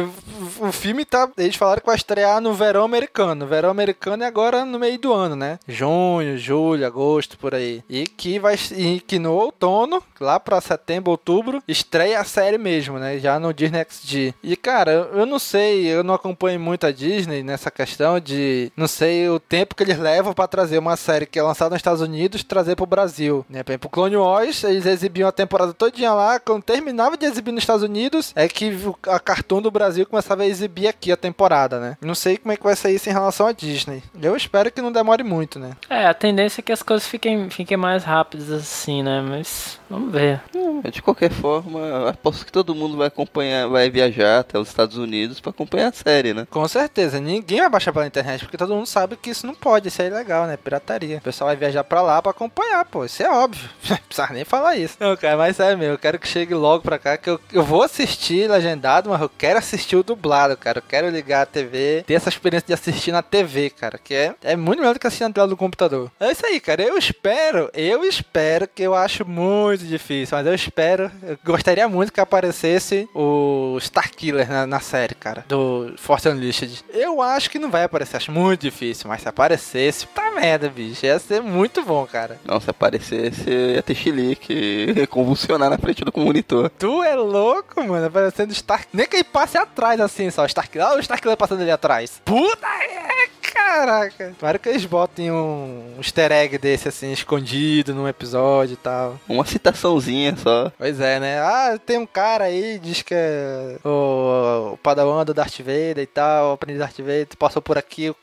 o- 0.59 0.71
filme 0.71 1.05
tá. 1.05 1.29
Eles 1.37 1.55
falaram 1.55 1.79
que 1.81 1.87
vai 1.87 1.95
estrear 1.95 2.39
no 2.39 2.53
verão 2.53 2.83
americano. 2.83 3.47
Verão 3.47 3.69
americano 3.69 4.23
é 4.23 4.27
agora 4.27 4.63
no 4.63 4.77
meio 4.79 4.97
do 4.99 5.11
ano, 5.13 5.35
né? 5.35 5.57
Junho, 5.67 6.37
julho, 6.37 6.85
agosto, 6.85 7.37
por 7.37 7.55
aí. 7.55 7.83
E 7.89 8.03
que 8.03 8.37
vai. 8.39 8.55
E 8.75 8.99
que 8.99 9.17
no 9.19 9.33
outono, 9.33 10.03
lá 10.19 10.39
pra 10.39 10.61
setembro, 10.61 11.11
outubro, 11.11 11.61
estreia 11.67 12.19
a 12.19 12.23
série 12.23 12.57
mesmo, 12.57 12.99
né? 12.99 13.17
Já 13.17 13.39
no 13.39 13.53
Disney 13.53 13.85
XD. 13.89 14.33
E, 14.43 14.55
cara, 14.55 14.91
eu 15.13 15.25
não 15.25 15.39
sei, 15.39 15.87
eu 15.87 16.03
não 16.03 16.13
acompanho 16.13 16.59
muito 16.59 16.85
a 16.85 16.91
Disney 16.91 17.43
nessa 17.43 17.71
questão 17.71 18.19
de. 18.19 18.71
Não 18.77 18.87
sei 18.87 19.27
o 19.29 19.39
tempo 19.39 19.75
que 19.75 19.83
eles 19.83 19.97
levam 19.97 20.33
pra 20.33 20.47
trazer 20.47 20.77
uma 20.77 20.95
série 20.95 21.25
que 21.25 21.39
é 21.39 21.43
lançada 21.43 21.71
nos 21.71 21.79
Estados 21.79 22.01
Unidos 22.01 22.43
trazer 22.43 22.75
pro 22.75 22.85
Brasil. 22.85 23.45
Né? 23.49 23.63
Exemplo, 23.67 23.89
Clone 23.89 24.15
Wars, 24.17 24.63
eles 24.63 24.85
exibiam 24.85 25.27
a 25.27 25.31
temporada 25.31 25.73
todinha 25.73 26.13
lá. 26.13 26.39
Quando 26.39 26.63
terminava 26.63 27.17
de 27.17 27.25
exibir 27.25 27.51
nos 27.51 27.63
Estados 27.63 27.83
Unidos, 27.83 28.31
é 28.35 28.47
que 28.53 28.71
a 29.07 29.19
Cartoon 29.19 29.61
do 29.61 29.71
Brasil 29.71 30.05
começava 30.05 30.43
a 30.43 30.47
exibir 30.47 30.87
aqui 30.87 31.11
a 31.11 31.17
temporada, 31.17 31.79
né? 31.79 31.97
Não 32.01 32.15
sei 32.15 32.37
como 32.37 32.51
é 32.51 32.57
que 32.57 32.63
vai 32.63 32.75
ser 32.75 32.91
isso 32.91 33.09
em 33.09 33.13
relação 33.13 33.47
à 33.47 33.51
Disney. 33.51 34.03
Eu 34.21 34.35
espero 34.35 34.71
que 34.71 34.81
não 34.81 34.91
demore 34.91 35.23
muito, 35.23 35.59
né? 35.59 35.71
É, 35.89 36.05
a 36.05 36.13
tendência 36.13 36.61
é 36.61 36.63
que 36.63 36.71
as 36.71 36.83
coisas 36.83 37.07
fiquem, 37.07 37.49
fiquem 37.49 37.77
mais 37.77 38.03
rápidas 38.03 38.51
assim, 38.51 39.01
né, 39.01 39.21
mas 39.21 39.79
vamos 39.93 40.11
ver. 40.11 40.41
É, 40.83 40.91
De 40.91 41.01
qualquer 41.01 41.31
forma, 41.31 41.79
eu 41.79 42.07
aposto 42.07 42.45
que 42.45 42.51
todo 42.51 42.75
mundo 42.75 42.97
vai 42.97 43.07
acompanhar, 43.07 43.67
vai 43.67 43.89
viajar 43.89 44.39
até 44.39 44.57
os 44.57 44.67
Estados 44.67 44.97
Unidos 44.97 45.39
pra 45.39 45.51
acompanhar 45.51 45.89
a 45.89 45.93
série, 45.93 46.33
né? 46.33 46.47
Com 46.49 46.67
certeza, 46.67 47.19
ninguém 47.19 47.59
vai 47.59 47.69
baixar 47.69 47.93
pela 47.93 48.07
internet, 48.07 48.41
porque 48.41 48.57
todo 48.57 48.73
mundo 48.73 48.85
sabe 48.87 49.15
que 49.15 49.29
isso 49.29 49.45
não 49.45 49.53
pode, 49.53 49.87
isso 49.87 50.01
é 50.01 50.07
ilegal, 50.07 50.45
né? 50.47 50.57
Pirataria. 50.57 51.17
O 51.17 51.21
pessoal 51.21 51.47
vai 51.49 51.55
viajar 51.55 51.83
pra 51.83 52.01
lá 52.01 52.21
pra 52.21 52.31
acompanhar, 52.31 52.85
pô, 52.85 53.05
isso 53.05 53.21
é 53.23 53.29
óbvio. 53.29 53.69
Não 53.93 53.97
precisa 54.07 54.33
nem 54.33 54.43
falar 54.45 54.75
isso. 54.75 54.95
Não, 54.99 55.15
cara, 55.15 55.37
mas 55.37 55.55
sério 55.55 55.77
mesmo, 55.77 55.93
eu 55.93 55.97
quero 55.99 56.19
que 56.19 56.27
chegue 56.27 56.53
logo 56.53 56.83
pra 56.83 56.99
cá, 56.99 57.17
que 57.17 57.29
eu, 57.29 57.39
eu 57.51 57.63
vou 57.63 57.83
assistir 57.83 58.49
legendado, 58.49 59.09
mas 59.09 59.21
eu 59.21 59.29
quero 59.29 59.59
assistir 59.59 59.95
o 59.95 60.03
dublado, 60.03 60.55
cara. 60.57 60.79
Eu 60.79 60.83
quero 60.87 61.09
ligar 61.09 61.43
a 61.43 61.45
TV, 61.45 62.03
ter 62.05 62.13
essa 62.13 62.29
experiência 62.29 62.67
de 62.67 62.73
assistir 62.73 63.11
na 63.11 63.21
TV, 63.21 63.69
cara, 63.69 63.97
que 63.97 64.13
é, 64.13 64.35
é 64.43 64.55
muito 64.55 64.79
melhor 64.79 64.93
do 64.93 64.99
que 64.99 65.07
assistir 65.07 65.23
na 65.23 65.31
tela 65.31 65.47
do 65.47 65.57
computador. 65.57 66.11
É 66.19 66.31
isso 66.31 66.45
aí, 66.45 66.59
cara, 66.59 66.81
eu 66.81 66.97
espero, 66.97 67.69
eu 67.73 68.03
espero, 68.03 68.67
que 68.67 68.83
eu 68.83 68.93
acho 68.93 69.25
muito 69.25 69.82
difícil, 69.87 70.37
mas 70.37 70.47
eu 70.47 70.53
espero, 70.53 71.11
eu 71.23 71.37
gostaria 71.43 71.87
muito 71.87 72.11
que 72.11 72.19
aparecesse 72.19 73.07
o 73.13 73.77
Starkiller 73.79 74.49
na, 74.49 74.67
na 74.67 74.79
série, 74.79 75.15
cara, 75.15 75.45
do 75.47 75.93
Force 75.97 76.27
Unleashed. 76.27 76.83
Eu 76.93 77.21
acho 77.21 77.49
que 77.49 77.59
não 77.59 77.69
vai 77.69 77.83
aparecer, 77.83 78.17
acho 78.17 78.31
muito 78.31 78.61
difícil, 78.61 79.07
mas 79.07 79.21
se 79.21 79.29
aparecesse, 79.29 80.07
tá 80.07 80.31
merda, 80.31 80.69
bicho, 80.69 81.05
ia 81.05 81.19
ser 81.19 81.41
muito 81.41 81.83
bom, 81.83 82.05
cara. 82.05 82.39
Não, 82.45 82.59
se 82.59 82.69
aparecesse, 82.69 83.49
ia 83.49 83.83
ter 83.83 83.95
chilique, 83.95 85.07
convulsionar 85.09 85.69
na 85.69 85.77
frente 85.77 86.03
do 86.03 86.11
monitor. 86.15 86.69
Tu 86.77 87.03
é 87.03 87.15
louco, 87.15 87.83
mano, 87.83 88.05
aparecendo 88.05 88.51
Stark. 88.51 88.87
Nem 88.93 89.07
que 89.07 89.17
ele 89.17 89.23
passe 89.23 89.57
atrás 89.57 89.99
assim, 89.99 90.29
só. 90.29 90.45
Starkiller, 90.45 90.87
olha 90.87 90.97
o 90.97 91.01
Starkiller 91.01 91.37
passando 91.37 91.61
ali 91.61 91.71
atrás. 91.71 92.21
Puta, 92.23 92.67
é, 92.67 93.27
caraca. 93.53 94.33
Claro 94.39 94.59
que 94.59 94.69
eles 94.69 94.85
botem 94.85 95.31
um 95.31 95.95
easter 95.97 96.31
egg 96.31 96.57
desse 96.57 96.87
assim, 96.87 97.11
escondido 97.11 97.93
num 97.93 98.07
episódio 98.07 98.73
e 98.73 98.77
tal. 98.77 99.19
Uma 99.27 99.45
citaçãozinha 99.45 100.35
só. 100.35 100.71
Pois 100.77 100.99
é, 100.99 101.19
né? 101.19 101.39
Ah, 101.39 101.77
tem 101.83 101.97
um 101.97 102.05
cara 102.05 102.45
aí, 102.45 102.79
diz 102.79 103.01
que 103.01 103.13
é 103.13 103.77
o, 103.83 104.73
o 104.73 104.77
padawan 104.77 105.23
do 105.23 105.33
Darth 105.33 105.59
Vader 105.59 105.99
e 105.99 106.07
tal, 106.07 106.49
o 106.49 106.53
aprendiz 106.53 106.79
do 106.79 106.85
Darth 106.85 106.97
Vader, 106.99 107.27
passou 107.37 107.61
por 107.61 107.77
aqui. 107.77 108.13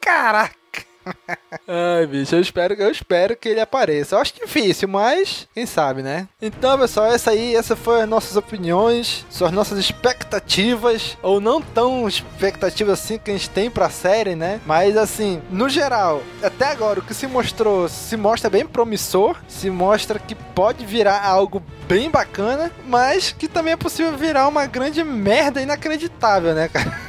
Caraca. 0.00 0.56
Ai, 1.68 2.06
bicho, 2.06 2.34
eu 2.34 2.40
espero, 2.40 2.74
eu 2.74 2.90
espero 2.90 3.36
que 3.36 3.48
ele 3.48 3.60
apareça. 3.60 4.14
Eu 4.14 4.20
acho 4.20 4.34
difícil, 4.34 4.88
mas 4.88 5.48
quem 5.54 5.66
sabe, 5.66 6.02
né? 6.02 6.28
Então, 6.40 6.78
pessoal, 6.78 7.06
essa 7.06 7.30
aí, 7.30 7.54
essa 7.54 7.76
foi 7.76 8.02
as 8.02 8.08
nossas 8.08 8.36
opiniões, 8.36 9.24
são 9.30 9.46
as 9.46 9.52
nossas 9.52 9.78
expectativas, 9.78 11.16
ou 11.22 11.40
não 11.40 11.60
tão 11.60 12.06
expectativas 12.08 13.00
assim 13.00 13.18
que 13.18 13.30
a 13.30 13.34
gente 13.34 13.50
tem 13.50 13.70
pra 13.70 13.90
série, 13.90 14.34
né? 14.34 14.60
Mas 14.66 14.96
assim, 14.96 15.40
no 15.50 15.68
geral, 15.68 16.22
até 16.42 16.66
agora 16.66 17.00
o 17.00 17.02
que 17.02 17.14
se 17.14 17.26
mostrou, 17.26 17.88
se 17.88 18.16
mostra 18.16 18.50
bem 18.50 18.66
promissor, 18.66 19.36
se 19.48 19.70
mostra 19.70 20.18
que 20.18 20.34
pode 20.34 20.84
virar 20.84 21.24
algo 21.24 21.62
bem 21.88 22.10
bacana, 22.10 22.70
mas 22.86 23.32
que 23.32 23.48
também 23.48 23.72
é 23.74 23.76
possível 23.76 24.16
virar 24.16 24.48
uma 24.48 24.66
grande 24.66 25.02
merda 25.04 25.60
inacreditável, 25.62 26.54
né, 26.54 26.68
cara? 26.68 27.00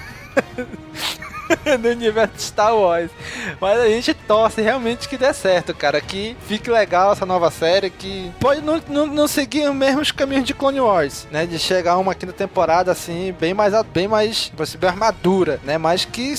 no 1.79 1.89
universo 1.89 2.35
de 2.35 2.41
Star 2.41 2.75
Wars. 2.75 3.11
Mas 3.59 3.79
a 3.79 3.87
gente 3.87 4.13
torce 4.13 4.61
realmente 4.61 5.07
que 5.07 5.17
dê 5.17 5.33
certo, 5.33 5.73
cara. 5.73 5.99
Que 6.01 6.35
fique 6.47 6.69
legal 6.69 7.13
essa 7.13 7.25
nova 7.25 7.51
série. 7.51 7.89
Que 7.89 8.31
pode 8.39 8.61
não, 8.61 8.81
não, 8.87 9.07
não 9.07 9.27
seguir 9.27 9.67
os 9.69 9.75
mesmos 9.75 10.11
caminhos 10.11 10.45
de 10.45 10.53
Clone 10.53 10.79
Wars, 10.79 11.27
né? 11.31 11.45
De 11.45 11.59
chegar 11.59 11.97
uma 11.97 12.15
quinta 12.15 12.33
temporada 12.33 12.91
assim, 12.91 13.33
bem 13.39 13.53
mais, 13.53 13.73
bem 13.93 14.07
mais, 14.07 14.51
bem 14.79 14.89
armadura, 14.89 15.59
né? 15.63 15.77
Mas 15.77 16.05
que 16.05 16.33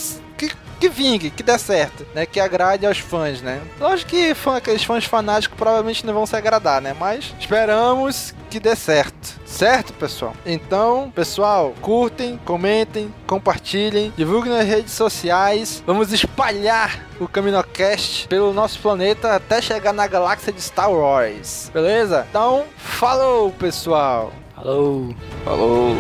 que, 0.79 0.89
vingue, 0.89 1.31
que 1.31 1.43
dê 1.43 1.59
certo, 1.59 2.07
né? 2.15 2.27
Que 2.27 2.41
agrade 2.41 2.87
aos 2.87 2.99
fãs, 2.99 3.43
né? 3.43 3.61
Lógico 3.81 4.11
que 4.11 4.35
fã, 4.35 4.57
aqueles 4.57 4.85
fãs 4.85 5.05
fanáticos 5.05 5.57
provavelmente 5.57 6.07
não 6.07 6.15
vão 6.15 6.27
se 6.27 6.37
agradar, 6.37 6.81
né? 6.81 6.95
Mas 6.99 7.35
esperamos 7.39 8.35
que 8.51 8.59
dê 8.59 8.75
certo. 8.75 9.39
Certo, 9.45 9.93
pessoal? 9.95 10.35
Então, 10.47 11.13
pessoal, 11.15 11.75
curtem, 11.81 12.39
comentem, 12.45 13.13
compartilhem, 13.27 14.13
divulguem 14.17 14.53
nas 14.53 14.67
redes 14.67 14.93
sociais. 14.93 15.83
Vamos 15.87 16.13
espalhar 16.13 17.07
o 17.21 17.27
CaminoCast 17.27 18.29
pelo 18.29 18.53
nosso 18.53 18.79
planeta 18.79 19.35
até 19.35 19.61
chegar 19.61 19.93
na 19.93 20.07
galáxia 20.07 20.53
de 20.53 20.61
Star 20.61 20.91
Wars. 20.91 21.71
Beleza? 21.73 22.27
Então, 22.31 22.65
falou, 22.77 23.51
pessoal! 23.53 24.33
Falou! 24.55 25.15
Falou! 25.45 25.97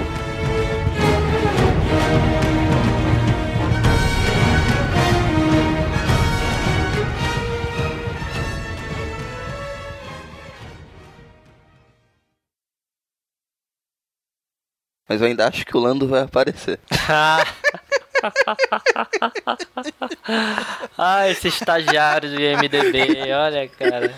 Mas 15.08 15.20
eu 15.22 15.26
ainda 15.26 15.48
acho 15.48 15.64
que 15.64 15.76
o 15.76 15.80
Lando 15.80 16.06
vai 16.06 16.22
aparecer. 16.22 16.78
ah, 20.98 21.28
esse 21.30 21.48
estagiário 21.48 22.30
do 22.30 22.40
IMDB, 22.40 23.32
olha, 23.32 23.68
cara. 23.68 24.14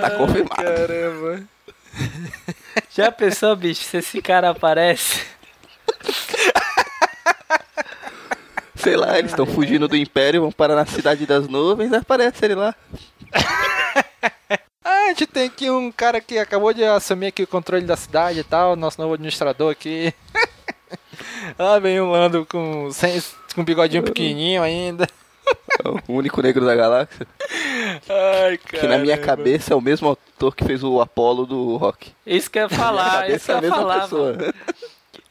tá 0.00 0.10
confirmado. 0.10 0.62
Caramba. 0.62 1.42
Já 2.94 3.10
pensou, 3.10 3.56
bicho, 3.56 3.82
se 3.82 3.96
esse 3.96 4.22
cara 4.22 4.50
aparece? 4.50 5.26
Sei 8.76 8.96
lá, 8.96 9.18
eles 9.18 9.30
estão 9.30 9.46
fugindo 9.46 9.88
do 9.88 9.96
Império, 9.96 10.42
vão 10.42 10.52
parar 10.52 10.74
na 10.74 10.86
Cidade 10.86 11.24
das 11.26 11.48
Nuvens, 11.48 11.92
aparece 11.92 12.44
ele 12.44 12.54
lá. 12.54 12.74
Ah, 14.84 15.04
a 15.06 15.08
gente 15.08 15.26
tem 15.26 15.46
aqui 15.46 15.70
um 15.70 15.92
cara 15.92 16.20
que 16.20 16.38
acabou 16.38 16.72
de 16.72 16.84
assumir 16.84 17.28
aqui 17.28 17.42
o 17.42 17.46
controle 17.46 17.84
da 17.84 17.96
cidade 17.96 18.40
e 18.40 18.44
tal, 18.44 18.74
nosso 18.74 19.00
novo 19.00 19.14
administrador 19.14 19.70
aqui. 19.70 20.12
Lá 21.58 21.78
vem 21.78 22.00
o 22.00 22.10
Lando 22.10 22.44
com, 22.46 22.90
sem, 22.90 23.22
com 23.54 23.60
um 23.60 23.64
bigodinho 23.64 24.02
pequenininho 24.02 24.62
ainda. 24.62 25.06
É 25.84 25.88
o 25.88 26.00
único 26.08 26.42
negro 26.42 26.64
da 26.64 26.74
galáxia. 26.74 27.26
Ai, 28.08 28.58
cara. 28.58 28.80
Que 28.80 28.86
na 28.86 28.98
minha 28.98 29.18
cabeça 29.18 29.72
é 29.72 29.76
o 29.76 29.80
mesmo 29.80 30.10
ator 30.10 30.54
que 30.54 30.64
fez 30.64 30.82
o 30.82 31.00
Apollo 31.00 31.46
do 31.46 31.76
Rock. 31.76 32.12
Isso 32.26 32.50
que 32.50 32.58
eu 32.58 32.62
ia 32.62 32.68
falar, 32.68 33.30
isso 33.30 33.46
que 33.46 33.52
eu 33.52 33.56
é 33.56 33.58
a 33.58 33.62
ia 33.62 33.62
mesma 33.62 33.76
falar, 33.76 34.00
pessoa. 34.02 34.32
mano. 34.32 34.54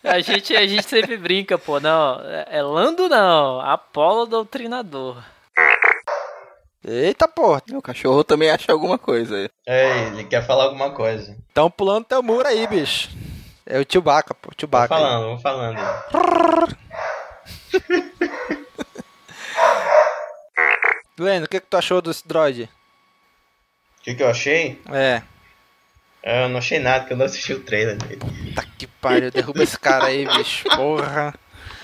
A 0.03 0.19
gente, 0.19 0.55
a 0.55 0.65
gente 0.65 0.87
sempre 0.87 1.15
brinca, 1.15 1.57
pô, 1.59 1.79
não, 1.79 2.19
é 2.49 2.61
Lando 2.61 3.07
não, 3.07 3.61
Apolo 3.61 4.25
Doutrinador. 4.25 5.23
Eita 6.83 7.27
porra. 7.27 7.61
O 7.73 7.81
cachorro 7.81 8.23
também 8.23 8.49
acha 8.49 8.71
alguma 8.71 8.97
coisa 8.97 9.35
aí. 9.35 9.49
É, 9.65 10.07
ele 10.07 10.23
quer 10.23 10.45
falar 10.45 10.63
alguma 10.65 10.91
coisa. 10.91 11.37
Tão 11.53 11.69
pulando 11.69 12.05
teu 12.05 12.23
muro 12.23 12.47
aí, 12.47 12.65
bicho. 12.67 13.09
É 13.65 13.79
o 13.79 13.85
Chewbacca, 13.87 14.33
pô, 14.33 14.49
Vou 14.49 14.55
Chewbacca. 14.59 14.95
aí. 14.95 15.01
falando, 15.01 15.25
vou 15.27 15.39
falando. 15.39 15.77
Glenn, 21.17 21.43
o 21.43 21.47
que, 21.47 21.59
que 21.59 21.67
tu 21.67 21.77
achou 21.77 22.01
desse 22.01 22.27
droid? 22.27 22.63
O 22.63 24.03
que, 24.03 24.15
que 24.15 24.23
eu 24.23 24.29
achei? 24.29 24.81
É. 24.91 25.21
Eu 26.23 26.49
não 26.49 26.57
achei 26.57 26.79
nada, 26.79 27.01
porque 27.01 27.13
eu 27.13 27.17
não 27.17 27.25
assisti 27.25 27.53
o 27.53 27.63
trailer 27.63 27.97
dele. 27.97 28.19
Tá 28.55 28.63
que 28.77 28.87
pariu, 28.87 29.29
derruba 29.31 29.61
esse 29.63 29.77
cara 29.77 30.05
aí, 30.05 30.25
bicho. 30.25 30.67
Porra. 30.75 31.33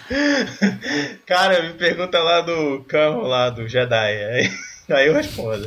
Cara, 1.25 1.61
me 1.63 1.73
pergunta 1.73 2.17
lá 2.19 2.39
do 2.41 2.83
carro 2.87 3.23
lá 3.23 3.49
do 3.49 3.67
Jedi. 3.67 3.95
Aí, 4.23 4.49
Aí 4.89 5.07
eu 5.07 5.13
respondo. 5.13 5.65